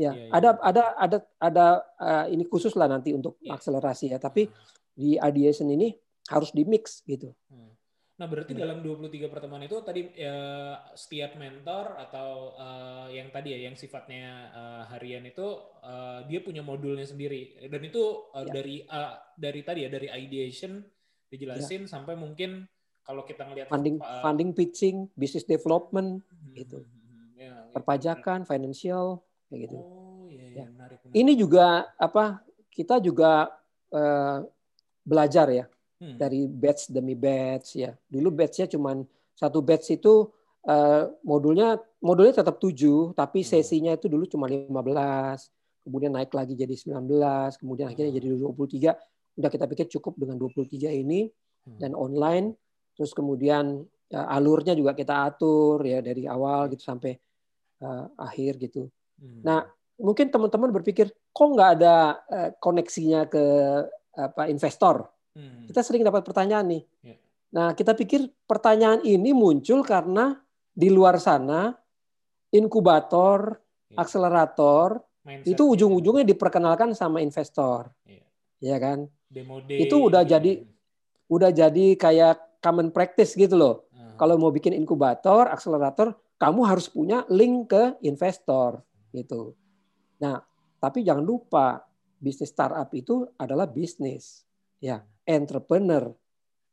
Ya, 0.00 0.16
ya, 0.16 0.24
ya, 0.24 0.26
ada 0.32 0.48
ada 0.64 0.84
ada 0.96 1.18
ada 1.36 1.66
uh, 2.00 2.26
ini 2.32 2.48
khusus 2.48 2.72
lah 2.72 2.88
nanti 2.88 3.12
untuk 3.12 3.36
ya. 3.44 3.52
akselerasi 3.58 4.16
ya, 4.16 4.18
tapi 4.22 4.48
hmm. 4.48 4.54
di 4.96 5.10
ideation 5.20 5.68
ini 5.68 5.92
harus 6.30 6.54
di 6.54 6.62
mix 6.64 7.04
gitu. 7.04 7.34
Hmm. 7.52 7.74
Nah, 8.20 8.28
berarti 8.28 8.52
hmm. 8.52 8.60
dalam 8.60 8.78
23 8.84 9.32
pertemuan 9.32 9.64
itu 9.64 9.80
tadi 9.80 10.04
ya, 10.12 10.76
setiap 10.92 11.40
mentor 11.40 11.96
atau 11.96 12.52
uh, 12.52 13.08
yang 13.08 13.32
tadi 13.32 13.56
ya 13.56 13.64
yang 13.64 13.72
sifatnya 13.72 14.52
uh, 14.52 14.84
harian 14.92 15.24
itu 15.24 15.40
uh, 15.80 16.20
dia 16.28 16.44
punya 16.44 16.60
modulnya 16.60 17.08
sendiri 17.08 17.56
dan 17.72 17.80
itu 17.80 18.28
uh, 18.36 18.44
ya. 18.44 18.52
dari 18.52 18.84
uh, 18.84 19.16
dari 19.40 19.64
tadi 19.64 19.88
ya 19.88 19.90
dari 19.90 20.12
ideation 20.12 20.84
dijelasin 21.32 21.88
ya. 21.88 21.96
sampai 21.96 22.12
mungkin 22.12 22.68
kalau 23.00 23.24
kita 23.24 23.48
ngelihat 23.48 23.72
funding 23.72 23.96
uh, 24.04 24.20
funding 24.20 24.52
pitching, 24.52 25.08
business 25.16 25.48
development 25.48 26.20
hmm, 26.20 26.52
gitu. 26.60 26.84
Hmm, 26.84 26.92
hmm, 26.92 27.28
ya, 27.40 27.52
perpajakan, 27.72 28.44
ya. 28.44 28.48
financial 28.52 29.24
kayak 29.48 29.64
gitu. 29.64 29.78
Oh, 29.80 30.28
iya, 30.28 30.60
ya. 30.60 30.68
menarik, 30.68 31.00
menarik. 31.08 31.16
Ini 31.16 31.32
juga 31.40 31.88
apa 31.96 32.44
kita 32.68 33.00
juga 33.00 33.48
uh, 33.96 34.44
belajar 35.08 35.48
ya 35.48 35.64
hmm. 36.00 36.16
dari 36.16 36.48
batch 36.48 36.90
demi 36.90 37.14
batch 37.14 37.78
ya. 37.78 37.92
Dulu 38.08 38.32
batchnya 38.32 38.66
cuma 38.72 38.96
satu 39.36 39.60
batch 39.60 40.00
itu 40.00 40.28
uh, 40.66 41.04
modulnya 41.22 41.78
modulnya 42.00 42.40
tetap 42.40 42.56
tujuh, 42.58 43.12
tapi 43.12 43.44
hmm. 43.44 43.48
sesinya 43.48 43.92
itu 43.94 44.08
dulu 44.08 44.24
cuma 44.26 44.48
15, 44.48 45.84
kemudian 45.84 46.12
naik 46.16 46.32
lagi 46.32 46.56
jadi 46.56 46.72
19, 46.72 47.60
kemudian 47.60 47.86
hmm. 47.88 47.92
akhirnya 47.94 48.12
jadi 48.16 48.26
23. 48.96 49.38
Udah 49.40 49.50
kita 49.52 49.64
pikir 49.68 49.86
cukup 50.00 50.18
dengan 50.18 50.36
23 50.40 50.90
ini 50.90 51.30
dan 51.78 51.94
online, 51.94 52.56
terus 52.96 53.12
kemudian 53.14 53.84
ya, 54.10 54.26
alurnya 54.26 54.74
juga 54.74 54.96
kita 54.96 55.28
atur 55.28 55.84
ya 55.86 56.02
dari 56.02 56.26
awal 56.26 56.72
gitu 56.72 56.82
sampai 56.82 57.14
uh, 57.84 58.10
akhir 58.16 58.58
gitu. 58.58 58.88
Hmm. 59.20 59.40
Nah, 59.44 59.60
mungkin 60.00 60.32
teman-teman 60.32 60.72
berpikir 60.72 61.12
kok 61.12 61.48
nggak 61.52 61.70
ada 61.80 62.18
uh, 62.26 62.50
koneksinya 62.58 63.28
ke 63.28 63.44
apa 64.10 64.50
investor 64.50 65.06
Hmm. 65.34 65.66
Kita 65.70 65.80
sering 65.84 66.02
dapat 66.02 66.26
pertanyaan 66.26 66.66
nih. 66.66 66.82
Yeah. 67.06 67.18
Nah, 67.50 67.68
kita 67.74 67.94
pikir 67.98 68.30
pertanyaan 68.46 69.02
ini 69.02 69.34
muncul 69.34 69.82
karena 69.82 70.38
di 70.70 70.88
luar 70.90 71.18
sana 71.18 71.74
inkubator, 72.50 73.58
yeah. 73.90 73.98
akselerator 74.02 75.02
Mindset 75.20 75.52
itu 75.54 75.62
ujung-ujungnya 75.76 76.24
diperkenalkan 76.26 76.94
sama 76.94 77.22
investor. 77.22 77.90
Yeah. 78.06 78.26
Ya 78.60 78.76
kan? 78.78 79.10
Demo 79.30 79.62
day, 79.62 79.86
itu 79.86 79.94
udah 79.94 80.26
gitu. 80.26 80.32
jadi 80.34 80.52
udah 81.30 81.50
jadi 81.54 81.86
kayak 81.94 82.58
common 82.58 82.90
practice 82.90 83.38
gitu 83.38 83.54
loh. 83.54 83.86
Uh. 83.94 84.18
Kalau 84.18 84.34
mau 84.36 84.50
bikin 84.50 84.74
inkubator, 84.74 85.46
akselerator, 85.46 86.18
kamu 86.40 86.60
harus 86.66 86.90
punya 86.90 87.22
link 87.30 87.70
ke 87.70 88.00
investor 88.02 88.82
gitu. 89.14 89.54
Nah, 90.18 90.42
tapi 90.80 91.04
jangan 91.04 91.22
lupa 91.22 91.84
bisnis 92.16 92.52
startup 92.52 92.88
itu 92.96 93.28
adalah 93.36 93.68
bisnis. 93.68 94.44
Ya, 94.80 95.04
entrepreneur. 95.30 96.10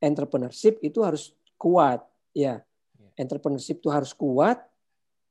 Entrepreneurship 0.02 0.82
itu 0.82 1.06
harus 1.06 1.34
kuat, 1.58 2.02
ya. 2.34 2.62
ya. 2.98 3.10
Entrepreneurship 3.18 3.82
itu 3.82 3.90
harus 3.94 4.14
kuat 4.18 4.62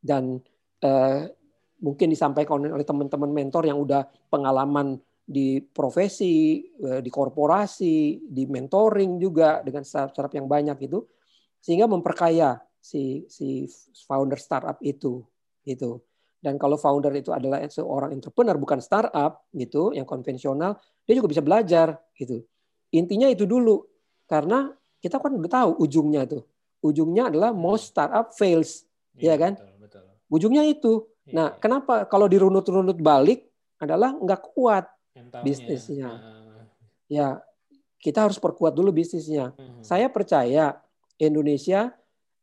dan 0.02 0.38
eh, 0.82 1.30
mungkin 1.82 2.08
disampaikan 2.10 2.62
oleh 2.62 2.86
teman-teman 2.86 3.30
mentor 3.30 3.66
yang 3.66 3.78
udah 3.78 4.06
pengalaman 4.30 4.98
di 5.26 5.58
profesi, 5.58 6.62
eh, 6.78 7.02
di 7.02 7.10
korporasi, 7.10 8.26
di 8.30 8.46
mentoring 8.46 9.18
juga 9.18 9.60
dengan 9.66 9.82
startup 9.82 10.30
yang 10.30 10.46
banyak 10.46 10.78
itu, 10.86 11.02
sehingga 11.58 11.90
memperkaya 11.90 12.62
si 12.78 13.26
si 13.26 13.66
founder 14.06 14.38
startup 14.38 14.78
itu, 14.78 15.26
itu. 15.66 15.98
Dan 16.38 16.62
kalau 16.62 16.78
founder 16.78 17.10
itu 17.18 17.34
adalah 17.34 17.66
seorang 17.66 18.14
entrepreneur 18.14 18.54
bukan 18.54 18.78
startup 18.78 19.50
gitu, 19.50 19.90
yang 19.90 20.06
konvensional, 20.06 20.78
dia 21.02 21.18
juga 21.18 21.26
bisa 21.34 21.42
belajar 21.42 21.98
gitu. 22.14 22.46
Intinya 22.94 23.26
itu 23.30 23.48
dulu. 23.48 23.82
Karena 24.26 24.70
kita 24.98 25.22
kan 25.22 25.32
udah 25.34 25.50
tahu 25.50 25.70
ujungnya 25.82 26.26
itu. 26.26 26.42
Ujungnya 26.82 27.30
adalah 27.30 27.50
most 27.54 27.94
startup 27.94 28.34
fails. 28.34 28.86
Ya, 29.16 29.34
ya 29.34 29.34
kan? 29.38 29.52
Betul, 29.56 29.74
betul. 29.80 30.02
Ujungnya 30.30 30.62
itu. 30.66 31.06
Ya, 31.26 31.32
nah, 31.34 31.48
ya. 31.54 31.58
kenapa 31.58 32.06
kalau 32.06 32.26
dirunut-runut 32.30 32.98
balik 32.98 33.46
adalah 33.78 34.14
nggak 34.14 34.42
kuat 34.54 34.86
Mentalnya. 35.14 35.44
bisnisnya. 35.44 36.10
Uh. 36.10 36.62
Ya, 37.06 37.26
kita 38.02 38.26
harus 38.26 38.38
perkuat 38.38 38.74
dulu 38.74 38.94
bisnisnya. 38.94 39.54
Uh. 39.56 39.82
Saya 39.82 40.10
percaya 40.10 40.78
Indonesia 41.18 41.94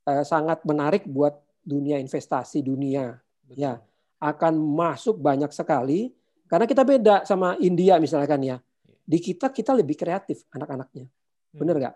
uh, 0.08 0.24
sangat 0.26 0.64
menarik 0.68 1.08
buat 1.08 1.36
dunia 1.64 2.00
investasi 2.00 2.60
dunia. 2.64 3.20
Betul. 3.48 3.60
Ya, 3.60 3.74
akan 4.20 4.56
masuk 4.56 5.20
banyak 5.20 5.52
sekali 5.52 6.16
karena 6.48 6.70
kita 6.70 6.84
beda 6.88 7.16
sama 7.28 7.56
India 7.60 8.00
misalkan 8.00 8.40
ya. 8.44 8.58
Di 9.04 9.20
kita 9.20 9.52
kita 9.52 9.76
lebih 9.76 10.00
kreatif 10.00 10.48
anak-anaknya. 10.52 11.06
Hmm. 11.06 11.60
Benar 11.60 11.76
nggak? 11.80 11.96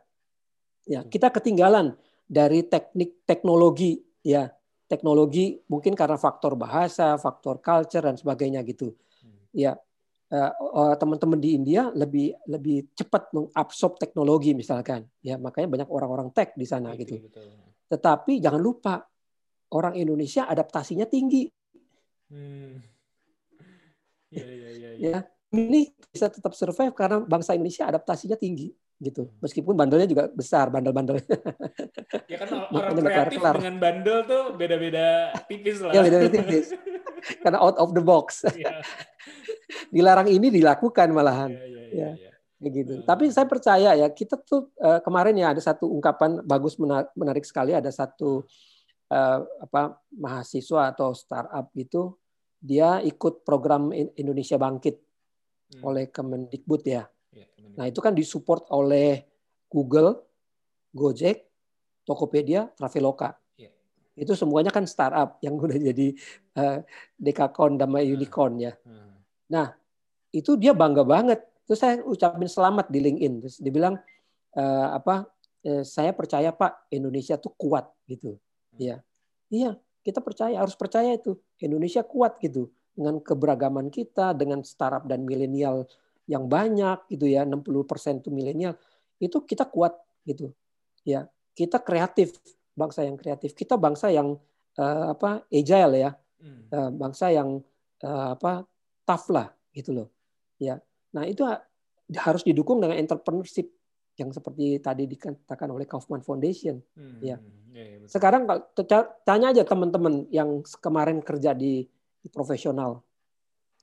Ya, 0.87 1.01
kita 1.03 1.31
ketinggalan 1.31 1.95
dari 2.27 2.63
teknik 2.67 3.23
teknologi 3.23 3.99
ya. 4.23 4.51
Teknologi 4.87 5.59
mungkin 5.67 5.99
karena 5.99 6.15
faktor 6.15 6.55
bahasa, 6.55 7.19
faktor 7.19 7.59
culture 7.59 8.07
dan 8.07 8.15
sebagainya 8.15 8.63
gitu. 8.63 8.95
Hmm. 9.19 9.43
Ya, 9.51 9.75
eh, 10.31 10.51
teman-teman 10.95 11.39
di 11.43 11.59
India 11.59 11.91
lebih 11.91 12.31
lebih 12.47 12.95
cepat 12.95 13.35
mengabsorb 13.35 13.99
teknologi 13.99 14.51
misalkan 14.55 15.07
ya 15.23 15.39
makanya 15.39 15.71
banyak 15.71 15.89
orang-orang 15.91 16.31
tech 16.35 16.51
di 16.55 16.67
sana 16.67 16.91
gitu 16.99 17.23
betul. 17.23 17.47
tetapi 17.87 18.43
jangan 18.43 18.59
lupa 18.59 19.07
orang 19.73 19.99
Indonesia 19.99 20.47
adaptasinya 20.47 21.07
tinggi. 21.07 21.47
Hmm. 22.31 22.79
Iya, 24.27 24.43
iya, 24.43 24.69
iya. 24.75 24.89
Ya, 24.99 25.19
ini 25.53 25.87
bisa 26.11 26.27
tetap 26.27 26.51
survive 26.51 26.91
karena 26.91 27.23
bangsa 27.23 27.55
Indonesia 27.55 27.87
adaptasinya 27.87 28.35
tinggi 28.35 28.67
gitu. 28.97 29.29
Meskipun 29.39 29.77
bandelnya 29.77 30.09
juga 30.09 30.25
besar, 30.27 30.73
bandel-bandel. 30.73 31.21
Ya 32.25 32.37
kan 32.41 32.49
orang 32.73 32.97
kreatif 32.97 33.37
kelar-kelar. 33.39 33.55
dengan 33.61 33.77
bandel 33.77 34.17
tuh 34.25 34.43
beda-beda 34.57 35.31
tipis 35.45 35.77
lah. 35.79 35.93
ya 35.93 36.01
beda 36.01 36.17
tipis. 36.27 36.73
Karena 37.45 37.61
out 37.61 37.77
of 37.77 37.93
the 37.93 38.01
box. 38.01 38.43
Iya, 38.51 38.81
Dilarang 39.93 40.27
ini 40.27 40.49
dilakukan 40.49 41.07
malahan. 41.13 41.53
iya, 41.53 41.63
iya, 41.63 41.83
Ya. 41.87 42.09
iya. 42.17 42.31
Kayak 42.57 42.73
gitu. 42.73 42.93
Hmm. 42.97 43.05
Tapi 43.05 43.23
saya 43.29 43.45
percaya 43.45 43.89
ya 43.93 44.07
kita 44.09 44.35
tuh 44.41 44.73
eh, 44.81 44.99
kemarin 45.05 45.37
ya 45.37 45.53
ada 45.53 45.61
satu 45.61 45.87
ungkapan 45.87 46.41
bagus 46.41 46.75
mena- 46.81 47.05
menarik 47.13 47.45
sekali 47.45 47.77
ada 47.77 47.93
satu 47.93 48.41
eh, 49.07 49.39
apa 49.61 49.93
mahasiswa 50.09 50.89
atau 50.89 51.13
startup 51.13 51.69
gitu 51.77 52.17
dia 52.57 52.97
ikut 53.05 53.45
program 53.45 53.93
In- 53.93 54.09
Indonesia 54.17 54.57
Bangkit 54.57 54.97
Hmm. 55.67 55.83
oleh 55.83 56.07
Kemendikbud 56.07 56.83
ya. 56.87 57.07
Iya, 57.35 57.47
teman. 57.51 57.75
Nah 57.75 57.85
itu 57.91 57.99
kan 57.99 58.15
disupport 58.15 58.63
oleh 58.71 59.27
Google, 59.67 60.23
Gojek, 60.95 61.43
Tokopedia, 62.07 62.71
Traveloka. 62.71 63.35
Iya. 63.59 63.75
Itu 64.15 64.31
semuanya 64.33 64.71
kan 64.71 64.87
startup 64.87 65.41
yang 65.43 65.59
udah 65.63 65.75
jadi 65.75 66.07
eh, 66.55 66.77
Dekakon 67.19 67.75
dan 67.75 67.91
Unicorn 67.91 68.63
ya. 68.63 68.73
Hmm. 68.87 69.67
Itu 70.31 70.55
dia 70.55 70.71
bangga 70.71 71.03
banget. 71.03 71.43
Terus 71.67 71.79
saya 71.83 71.99
ucapin 71.99 72.47
selamat 72.47 72.87
di 72.87 72.99
LinkedIn. 73.03 73.33
Terus 73.43 73.55
dia 73.59 73.73
bilang 73.75 73.99
eh, 74.55 74.87
apa? 74.91 75.27
eh, 75.67 75.83
saya 75.83 76.15
percaya 76.15 76.55
Pak 76.55 76.87
Indonesia 76.95 77.35
tuh 77.35 77.51
kuat 77.59 77.91
gitu. 78.07 78.39
Iya, 78.79 79.03
iya 79.51 79.75
kita 80.07 80.23
percaya 80.23 80.55
harus 80.55 80.71
percaya 80.79 81.19
itu 81.19 81.35
Indonesia 81.59 81.99
kuat 81.99 82.39
gitu 82.39 82.71
dengan 82.97 83.21
keberagaman 83.21 83.93
kita 83.93 84.33
dengan 84.33 84.65
startup 84.65 85.05
dan 85.05 85.21
milenial 85.21 85.85
yang 86.25 86.49
banyak 86.49 87.05
gitu 87.13 87.29
ya 87.29 87.45
60% 87.45 88.25
itu 88.25 88.33
milenial 88.33 88.73
itu 89.21 89.37
kita 89.45 89.69
kuat 89.69 89.93
gitu. 90.25 90.49
Ya 91.05 91.29
kita 91.53 91.77
kreatif 91.77 92.35
bangsa 92.73 93.05
yang 93.05 93.15
kreatif. 93.15 93.53
Kita 93.53 93.77
bangsa 93.77 94.09
yang 94.09 94.35
eh, 94.75 95.05
apa 95.13 95.45
agile 95.47 95.93
ya. 95.95 96.11
Eh, 96.73 96.91
bangsa 96.91 97.29
yang 97.29 97.61
eh, 98.01 98.29
apa 98.33 98.65
tough 99.05 99.29
lah 99.29 99.53
gitu 99.71 99.93
loh. 99.93 100.07
Ya 100.57 100.81
nah 101.13 101.23
itu 101.23 101.45
ha- 101.45 101.63
harus 102.17 102.43
didukung 102.43 102.83
dengan 102.83 102.97
entrepreneurship 102.99 103.71
yang 104.17 104.33
seperti 104.33 104.81
tadi 104.81 105.05
dikatakan 105.05 105.69
oleh 105.69 105.85
Kaufman 105.85 106.25
Foundation. 106.25 106.81
Hmm. 106.97 107.21
Iya, 107.21 107.37
iya, 107.71 108.01
betul. 108.01 108.09
sekarang 108.09 108.41
kalau 108.49 109.05
tanya 109.21 109.53
aja 109.53 109.63
teman-teman 109.63 110.25
yang 110.33 110.65
kemarin 110.81 111.21
kerja 111.21 111.53
di, 111.53 111.85
di 112.17 112.27
profesional 112.27 113.01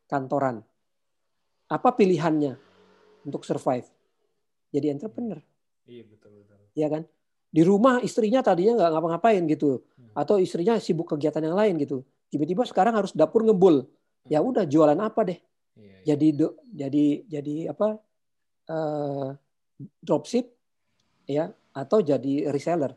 kantoran 0.05 0.61
apa 1.67 1.89
pilihannya 1.91 2.55
untuk 3.25 3.43
survive 3.43 3.89
jadi 4.69 4.93
entrepreneur 4.93 5.41
Iya, 5.85 6.05
betul, 6.05 6.33
betul. 6.41 6.57
ya 6.73 6.89
kan 6.89 7.03
di 7.49 7.63
rumah 7.63 8.01
istrinya 8.01 8.41
tadinya 8.41 8.81
nggak 8.81 8.91
ngapa-ngapain 8.91 9.43
gitu 9.47 9.85
Hmm. 9.95 10.11
atau 10.13 10.37
istrinya 10.37 10.77
sibuk 10.77 11.07
kegiatan 11.07 11.41
yang 11.41 11.55
lain 11.55 11.75
gitu 11.79 12.03
tiba-tiba 12.29 12.65
sekarang 12.65 12.95
harus 12.95 13.13
dapur 13.13 13.43
ngebul 13.43 13.87
ya 14.27 14.41
udah 14.41 14.65
jualan 14.65 14.99
apa 14.99 15.21
deh 15.25 15.39
Iya, 15.75 15.85
iya. 15.85 15.99
jadi 16.07 16.29
do- 16.35 16.57
jadi 16.67 17.05
jadi 17.25 17.55
apa 17.71 17.87
eh, 18.65 19.29
dropship 20.01 20.49
ya 21.27 21.49
atau 21.71 21.99
jadi 22.01 22.49
reseller 22.49 22.97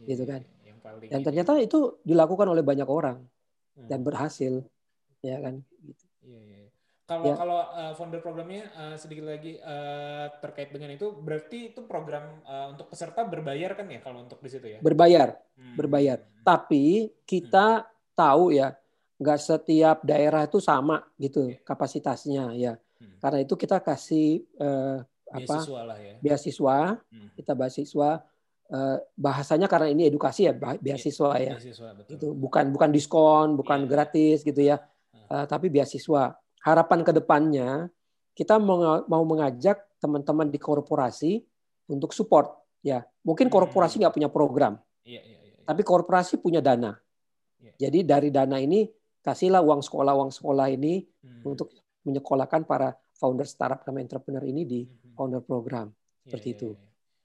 Iya, 0.00 0.06
gitu 0.10 0.22
iya, 0.24 0.30
kan. 0.30 0.40
iya. 0.42 0.68
Yang 0.68 0.78
paling 0.82 1.08
dan 1.08 1.20
ternyata 1.22 1.52
itu 1.58 1.78
dilakukan 2.02 2.46
oleh 2.46 2.60
banyak 2.60 2.86
orang 2.86 3.22
Hmm. 3.74 3.88
dan 3.88 4.00
berhasil 4.02 4.62
ya 5.24 5.40
kan 5.40 5.54
gitu. 5.80 6.04
Iya, 6.22 6.38
iya. 6.38 6.58
iya. 6.60 6.70
Kalau 7.04 7.24
Ya. 7.26 7.36
kalau 7.36 7.58
uh, 7.60 7.92
founder 7.92 8.16
programnya 8.18 8.64
uh, 8.72 8.96
sedikit 8.96 9.24
lagi 9.26 9.56
uh, 9.58 10.32
terkait 10.38 10.68
dengan 10.68 10.88
itu 10.90 11.12
berarti 11.12 11.68
itu 11.70 11.84
program 11.84 12.40
uh, 12.42 12.72
untuk 12.72 12.88
peserta 12.88 13.20
berbayar 13.22 13.72
kan 13.72 13.84
ya 13.86 14.00
kalau 14.00 14.20
untuk 14.20 14.40
di 14.40 14.48
situ 14.48 14.66
ya? 14.66 14.78
berbayar 14.80 15.36
Hmm. 15.54 15.76
berbayar 15.76 16.18
tapi 16.40 16.84
kita 17.22 17.84
tahu 18.10 18.50
ya 18.50 18.72
nggak 19.14 19.38
setiap 19.38 20.02
daerah 20.02 20.42
itu 20.42 20.58
sama 20.58 21.04
gitu 21.16 21.46
Iya. 21.46 21.60
kapasitasnya 21.62 22.44
ya 22.54 22.72
Hmm. 22.96 23.20
karena 23.20 23.38
itu 23.40 23.54
kita 23.54 23.78
kasih 23.78 24.42
eh, 24.56 24.98
apa 25.28 25.44
Beasiswa 25.46 25.80
lah 25.84 25.98
ya. 26.00 26.14
beasiswa 26.18 26.78
Hmm. 27.04 27.28
kita 27.34 27.52
beasiswa 27.52 28.10
eh, 28.66 28.96
bahasanya 29.14 29.68
karena 29.68 29.88
ini 29.88 30.08
edukasi 30.08 30.48
ya 30.48 30.52
bah- 30.52 30.80
beasiswa 30.80 31.36
ya 31.36 31.52
Beasiswa 31.54 31.88
betul. 31.94 32.12
itu 32.16 32.26
bukan 32.32 32.72
bukan 32.72 32.90
diskon 32.90 33.48
bukan 33.54 33.84
Iya. 33.84 33.88
gratis 33.88 34.40
gitu 34.40 34.58
ya 34.58 34.80
Eh, 34.80 34.93
tapi 35.44 35.66
beasiswa 35.68 36.32
harapan 36.62 37.00
ke 37.02 37.12
depannya 37.12 37.90
kita 38.34 38.58
mau 38.58 39.22
mengajak 39.24 39.78
teman-teman 39.98 40.46
di 40.46 40.58
korporasi 40.58 41.42
untuk 41.86 42.10
support 42.10 42.50
ya 42.80 43.02
mungkin 43.22 43.48
Hmm. 43.48 43.54
korporasi 43.56 43.98
nggak 43.98 44.14
punya 44.14 44.30
program 44.30 44.78
Iya, 45.02 45.20
iya, 45.20 45.38
iya. 45.44 45.54
tapi 45.62 45.82
korporasi 45.82 46.38
punya 46.38 46.62
dana 46.62 46.94
jadi 47.74 48.06
dari 48.06 48.28
dana 48.30 48.56
ini 48.56 48.86
kasihlah 49.20 49.58
uang 49.60 49.80
sekolah 49.80 50.12
uang 50.14 50.30
sekolah 50.30 50.68
ini 50.68 51.02
Hmm. 51.24 51.42
untuk 51.48 51.72
menyekolahkan 52.04 52.68
para 52.68 52.92
founder 53.16 53.48
startup 53.48 53.80
dan 53.82 53.96
entrepreneur 53.98 54.44
ini 54.44 54.62
di 54.62 54.80
Hmm. 54.84 55.14
founder 55.16 55.40
program 55.40 55.88
seperti 56.22 56.48
itu. 56.52 56.70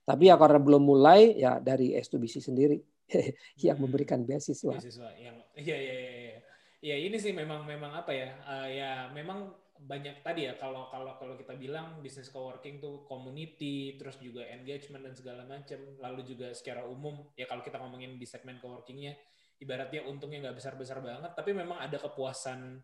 tapi 0.00 0.26
ya 0.26 0.34
karena 0.34 0.58
belum 0.58 0.82
mulai 0.82 1.38
ya 1.38 1.62
dari 1.62 1.94
S2BC 1.94 2.42
sendiri 2.42 2.76
yang 3.66 3.78
memberikan 3.78 4.24
beasiswa 4.24 4.74
beasiswa 4.74 5.06
yang 5.16 5.36
iya 5.54 5.76
iya 5.76 5.94
iya. 5.94 6.40
Ya 6.80 6.96
ini 6.96 7.20
sih 7.20 7.36
memang 7.36 7.68
memang 7.68 7.92
apa 7.92 8.12
ya? 8.12 8.28
eh, 8.48 8.80
ya 8.80 8.90
memang 9.12 9.52
banyak 9.80 10.20
tadi 10.20 10.44
ya 10.44 10.56
kalau 10.60 10.92
kalau 10.92 11.16
kalau 11.16 11.36
kita 11.40 11.56
bilang 11.56 12.00
bisnis 12.04 12.28
coworking 12.32 12.80
tuh 12.80 13.04
community, 13.08 13.96
terus 13.96 14.16
juga 14.20 14.44
engagement 14.48 15.04
dan 15.04 15.14
segala 15.16 15.44
macam. 15.44 15.76
Lalu 16.00 16.20
juga 16.36 16.52
secara 16.56 16.84
umum 16.88 17.32
ya 17.36 17.44
kalau 17.48 17.60
kita 17.64 17.80
ngomongin 17.80 18.16
di 18.16 18.24
segmen 18.28 18.56
coworkingnya, 18.60 19.16
ibaratnya 19.60 20.04
untungnya 20.04 20.48
nggak 20.48 20.56
besar 20.56 20.76
besar 20.76 21.00
banget, 21.04 21.32
tapi 21.36 21.52
memang 21.52 21.80
ada 21.80 21.96
kepuasan 22.00 22.80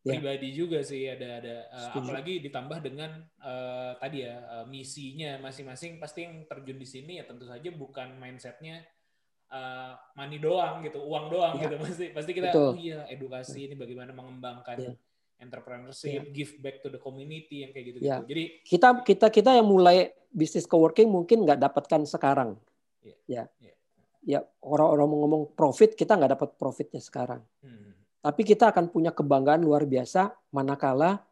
Ya. 0.00 0.16
pribadi 0.16 0.56
juga 0.56 0.80
sih 0.80 1.04
ada 1.12 1.44
ada 1.44 1.56
Setuju. 1.76 2.08
apalagi 2.08 2.40
ditambah 2.40 2.80
dengan 2.80 3.20
eh, 3.36 3.92
tadi 4.00 4.24
ya 4.24 4.40
eh, 4.48 4.64
misinya 4.64 5.36
masing-masing 5.44 6.00
pasti 6.00 6.24
yang 6.24 6.48
terjun 6.48 6.80
di 6.80 6.88
sini 6.88 7.20
ya 7.20 7.28
tentu 7.28 7.44
saja 7.44 7.68
bukan 7.68 8.16
mindsetnya 8.16 8.80
uh, 9.50 9.92
money 10.14 10.38
doang 10.38 10.80
gitu, 10.80 11.02
uang 11.02 11.26
doang 11.28 11.54
Ya. 11.58 11.66
gitu 11.68 11.76
pasti 11.78 12.06
pasti 12.10 12.30
kita 12.32 12.48
Betul. 12.54 12.70
oh 12.72 12.76
iya 12.78 13.04
edukasi 13.06 13.66
ini 13.66 13.74
bagaimana 13.74 14.10
mengembangkan 14.10 14.76
Ya. 14.78 14.92
entrepreneurship, 15.40 16.30
give 16.30 16.56
back 16.60 16.80
to 16.80 16.88
the 16.88 17.00
community 17.00 17.64
yang 17.64 17.70
kayak 17.72 17.84
gitu 17.92 17.98
Ya. 18.00 18.20
gitu. 18.20 18.24
Jadi 18.30 18.44
kita 18.64 18.88
kita 19.02 19.26
kita 19.28 19.50
yang 19.56 19.66
mulai 19.66 20.12
bisnis 20.30 20.64
coworking 20.64 21.10
mungkin 21.10 21.42
nggak 21.42 21.58
dapatkan 21.58 22.06
sekarang 22.06 22.54
ya 23.26 23.48
Iya. 23.58 23.74
ya 24.22 24.40
orang-orang 24.62 25.08
ngomong 25.10 25.42
profit 25.56 25.96
kita 25.96 26.14
nggak 26.14 26.38
dapat 26.38 26.50
profitnya 26.54 27.02
sekarang 27.02 27.42
hmm, 27.64 28.20
tapi 28.20 28.44
kita 28.44 28.70
akan 28.70 28.92
punya 28.92 29.10
kebanggaan 29.10 29.64
luar 29.64 29.88
biasa 29.88 30.30
manakala 30.52 31.24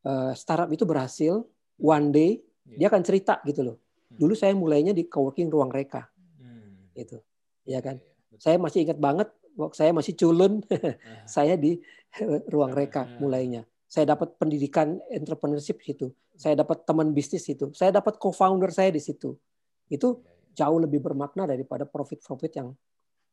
eh, 0.00 0.32
startup 0.32 0.70
itu 0.72 0.86
berhasil 0.86 1.42
one 1.76 2.08
day 2.08 2.30
Iya. 2.64 2.76
dia 2.80 2.86
akan 2.88 3.02
cerita 3.04 3.34
gitu 3.44 3.60
loh 3.60 3.76
Hmm. 4.08 4.16
dulu 4.20 4.32
saya 4.38 4.54
mulainya 4.54 4.94
di 4.94 5.04
coworking 5.04 5.50
ruang 5.50 5.68
reka 5.68 6.06
hmm. 6.38 6.94
gitu 6.94 7.18
ya 7.64 7.80
kan? 7.80 7.96
Iya, 7.98 8.08
betul. 8.30 8.38
saya 8.40 8.56
masih 8.60 8.78
ingat 8.84 8.98
banget 9.00 9.28
waktu 9.56 9.76
saya 9.76 9.90
masih 9.92 10.14
culun. 10.14 10.60
Ah, 11.04 11.24
saya 11.28 11.54
di 11.56 11.80
ruang 12.52 12.72
Ah, 12.72 12.78
reka 12.84 13.02
mulainya. 13.18 13.64
Saya 13.88 14.16
dapat 14.16 14.34
pendidikan 14.40 14.98
entrepreneurship 15.08 15.78
situ. 15.80 16.10
Saya 16.34 16.58
dapat 16.58 16.82
teman 16.82 17.14
bisnis 17.14 17.46
situ. 17.46 17.70
Saya 17.72 17.94
dapat 17.94 18.18
co-founder 18.18 18.74
saya 18.74 18.90
di 18.90 18.98
situ. 18.98 19.38
Itu 19.86 20.24
jauh 20.54 20.78
lebih 20.82 20.98
bermakna 20.98 21.46
daripada 21.46 21.86
profit-profit 21.86 22.52
yang 22.58 22.68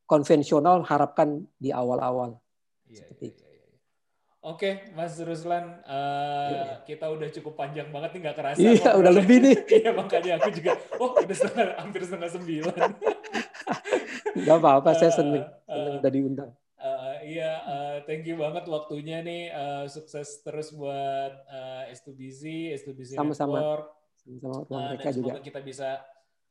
konvensional 0.06 0.82
harapkan 0.86 1.46
di 1.58 1.74
awal-awal. 1.74 2.38
Iya, 2.86 3.02
Seperti 3.06 3.26
iya, 3.32 3.46
iya, 3.48 3.64
iya. 3.72 3.78
Oke, 4.42 4.70
Mas 4.98 5.14
Ruslan, 5.22 5.82
eh, 5.86 6.50
Iya. 6.50 6.74
kita 6.82 7.06
udah 7.10 7.28
cukup 7.30 7.54
panjang 7.54 7.88
banget 7.94 8.10
nih 8.18 8.20
nggak 8.26 8.36
kerasa. 8.42 8.58
iya 8.58 8.90
udah 8.98 9.12
lebih 9.14 9.38
nih. 9.38 9.56
Iya 9.82 9.90
makanya 9.94 10.32
aku 10.42 10.50
juga, 10.50 10.72
oh 10.98 11.14
udah 11.14 11.36
setengah, 11.36 11.66
hampir 11.78 12.02
setengah 12.02 12.30
sembilan. 12.30 12.88
Nggak 14.34 14.56
apa-apa 14.56 14.90
saya 14.92 15.08
Eh, 15.08 15.14
seneng 15.14 15.42
eh, 15.42 15.48
seneng 15.66 15.94
udah 15.98 16.10
diundang 16.10 16.50
Eh, 16.76 17.16
iya, 17.32 17.52
eh, 17.62 17.96
thank 18.04 18.24
you 18.24 18.34
banget 18.34 18.66
waktunya 18.66 19.20
nih. 19.20 19.48
eh, 19.48 19.84
sukses 19.86 20.42
terus 20.42 20.70
buat 20.72 21.30
eh, 21.46 21.92
S2BZ, 21.92 22.42
S2BZ 22.76 23.14
Sama-sama. 23.14 23.54
Network. 23.56 23.86
sama 24.18 24.58
ruang 24.64 24.82
Eh, 24.82 24.90
reka 24.92 25.02
dan 25.04 25.14
juga 25.16 25.38
kita 25.40 25.60
bisa 25.60 26.02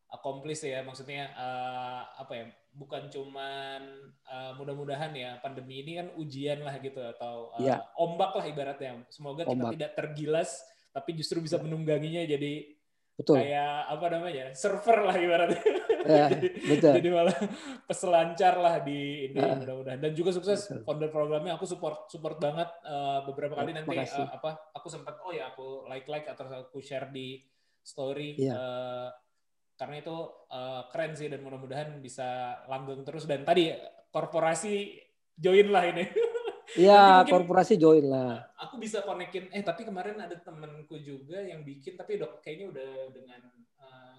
accomplish 0.07 0.63
ya. 0.63 0.79
Maksudnya 0.81 1.27
eh, 1.29 2.01
apa 2.15 2.31
ya? 2.33 2.45
Bukan 2.71 3.07
cuman 3.07 3.81
eh, 4.23 4.51
mudah-mudahan 4.55 5.11
ya 5.11 5.35
pandemi 5.37 5.83
ini 5.83 5.99
kan 5.99 6.07
ujian 6.15 6.59
lah 6.61 6.79
gitu 6.79 6.99
atau 7.01 7.51
eh, 7.57 7.67
Iya. 7.67 7.83
ombak 7.93 8.31
lah 8.31 8.45
ibaratnya. 8.45 9.03
Semoga 9.07 9.43
kita 9.43 9.51
Ombak. 9.51 9.71
tidak 9.73 9.91
tergilas, 9.93 10.63
tapi 10.89 11.11
justru 11.13 11.39
bisa 11.39 11.59
menungganginya 11.59 12.23
jadi 12.23 12.71
Betul. 13.13 13.35
kayak 13.37 13.91
apa 13.91 14.05
namanya 14.09 14.45
server 14.53 14.99
lah 15.03 15.15
ibaratnya. 15.17 15.59
Ya, 16.01 16.25
jadi, 16.33 16.47
betul. 16.65 16.91
jadi 16.97 17.09
malah 17.13 17.37
peselancar 17.85 18.53
lah 18.57 18.75
di 18.81 19.29
ini 19.29 19.37
Ah, 19.37 19.53
mudah-mudahan 19.53 19.99
dan 19.99 20.11
juga 20.11 20.33
sukses 20.33 20.65
betul. 20.65 20.81
founder 20.81 21.09
programnya 21.09 21.53
aku 21.53 21.65
support 21.65 22.09
support 22.09 22.37
banget 22.37 22.65
uh, 22.83 23.21
beberapa 23.25 23.53
kali 23.53 23.71
Ya, 23.71 23.85
nanti 23.85 23.97
uh, 23.97 24.29
apa 24.29 24.73
aku 24.73 24.87
sempat 24.89 25.21
oh 25.21 25.29
ya 25.29 25.49
aku 25.49 25.85
like 25.85 26.05
like 26.05 26.25
atau 26.25 26.49
aku 26.49 26.81
share 26.81 27.09
di 27.09 27.37
story 27.79 28.33
Iya. 28.35 28.53
uh, 28.53 29.07
karena 29.75 29.97
itu 29.97 30.13
uh, 30.47 30.85
keren 30.89 31.13
sih 31.13 31.25
dan 31.25 31.41
mudah-mudahan 31.41 31.97
bisa 31.97 32.61
langgeng 32.65 33.01
terus 33.01 33.25
dan 33.25 33.41
tadi 33.41 33.73
korporasi 34.09 34.93
join 35.33 35.69
lah 35.69 35.85
ini. 35.85 36.05
Iya, 36.71 37.27
korporasi 37.27 37.75
join 37.75 38.07
lah. 38.07 38.47
aku 38.55 38.79
bisa 38.79 39.03
konekin 39.03 39.51
eh 39.51 39.59
tapi 39.59 39.83
kemarin 39.83 40.15
ada 40.23 40.39
temenku 40.39 40.95
juga 41.03 41.43
yang 41.43 41.67
bikin 41.67 41.99
tapi 41.99 42.15
dok 42.15 42.39
kayaknya 42.39 42.71
udah 42.71 42.89
dengan 43.11 43.41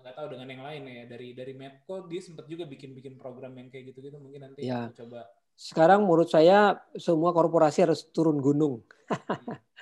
nggak 0.02 0.14
tahu 0.18 0.26
dengan 0.34 0.48
yang 0.50 0.62
lain 0.66 0.82
ya 0.84 1.04
dari 1.06 1.32
dari 1.32 1.54
Medco 1.54 2.04
dia 2.10 2.18
sempat 2.18 2.50
juga 2.50 2.66
bikin 2.66 2.90
bikin 2.92 3.14
program 3.16 3.54
yang 3.54 3.70
kayak 3.70 3.94
gitu 3.94 4.02
gitu 4.02 4.18
mungkin 4.18 4.50
nanti 4.50 4.66
Ya. 4.66 4.90
coba 4.92 5.30
Sekarang 5.52 6.02
menurut 6.08 6.26
saya 6.26 6.80
semua 6.98 7.30
korporasi 7.30 7.84
harus 7.86 8.08
turun 8.10 8.40
gunung, 8.42 8.82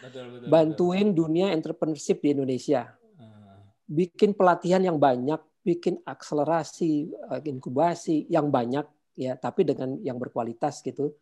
betul 0.03 0.25
betul 0.37 0.49
bantuin 0.51 1.15
dunia 1.15 1.55
entrepreneurship 1.55 2.21
di 2.21 2.35
Indonesia. 2.37 2.91
betul. 2.91 3.23
Eh, 3.23 3.59
bikin 3.89 4.31
pelatihan 4.35 4.83
yang 4.83 4.99
banyak, 5.01 5.39
bikin 5.63 6.03
akselerasi, 6.05 7.09
eh, 7.15 7.41
inkubasi 7.49 8.27
yang 8.29 8.51
banyak 8.51 8.83
ya, 9.15 9.39
tapi 9.39 9.63
dengan 9.65 9.97
yang 10.05 10.19
berkualitas 10.21 10.83
gitu. 10.85 11.15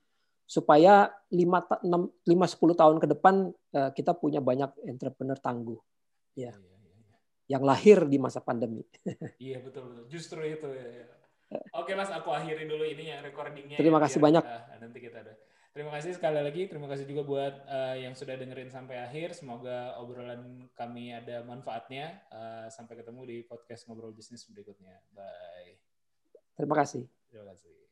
Supaya 0.49 1.13
5 1.29 1.85
6 1.85 2.09
5 2.25 2.47
10 2.49 2.73
tahun 2.75 2.97
ke 2.99 3.07
depan 3.15 3.53
eh, 3.53 3.91
kita 3.95 4.17
punya 4.17 4.41
banyak 4.41 4.75
entrepreneur 4.89 5.37
tangguh 5.39 5.79
Ya. 6.35 6.57
iya. 6.57 6.78
Yang 7.49 7.65
lahir 7.65 8.05
di 8.05 8.17
masa 8.17 8.39
pandemi. 8.39 8.85
Iya 9.41 9.59
betul 9.61 9.89
betul 9.89 10.05
justru 10.07 10.41
itu 10.45 10.69
ya, 10.69 10.87
ya. 11.01 11.07
oke 11.73 11.93
mas 11.93 12.13
aku 12.13 12.29
akhiri 12.29 12.69
dulu 12.69 12.85
ini 12.85 13.09
ya 13.09 13.19
recordingnya 13.21 13.81
Terima 13.81 13.97
ya, 13.99 14.05
kasih 14.05 14.19
biar 14.19 14.27
banyak. 14.29 14.45
kita- 14.45 14.79
nanti 14.79 14.99
kita 15.01 15.17
ada 15.19 15.35
terima 15.69 15.91
kasih 15.95 16.11
sekali 16.13 16.41
lagi 16.43 16.63
terima 16.67 16.87
kasih 16.87 17.07
juga 17.07 17.23
buat 17.23 17.55
eh, 17.65 17.97
yang 18.03 18.13
sudah 18.13 18.35
dengerin 18.35 18.69
sampai 18.69 18.99
akhir 18.99 19.33
semoga 19.33 19.97
obrolan 19.97 20.69
kami 20.75 21.11
ada 21.11 21.41
manfaatnya 21.43 22.21
Eh, 22.29 22.67
sampai 22.69 23.01
ketemu 23.01 23.21
di 23.25 23.37
podcast 23.43 23.89
ngobrol 23.89 24.13
bisnis 24.13 24.45
berikutnya 24.45 25.01
bye 25.11 25.73
Terima 26.53 26.75
kasih. 26.77 27.07
terima 27.31 27.49
kasih 27.49 27.88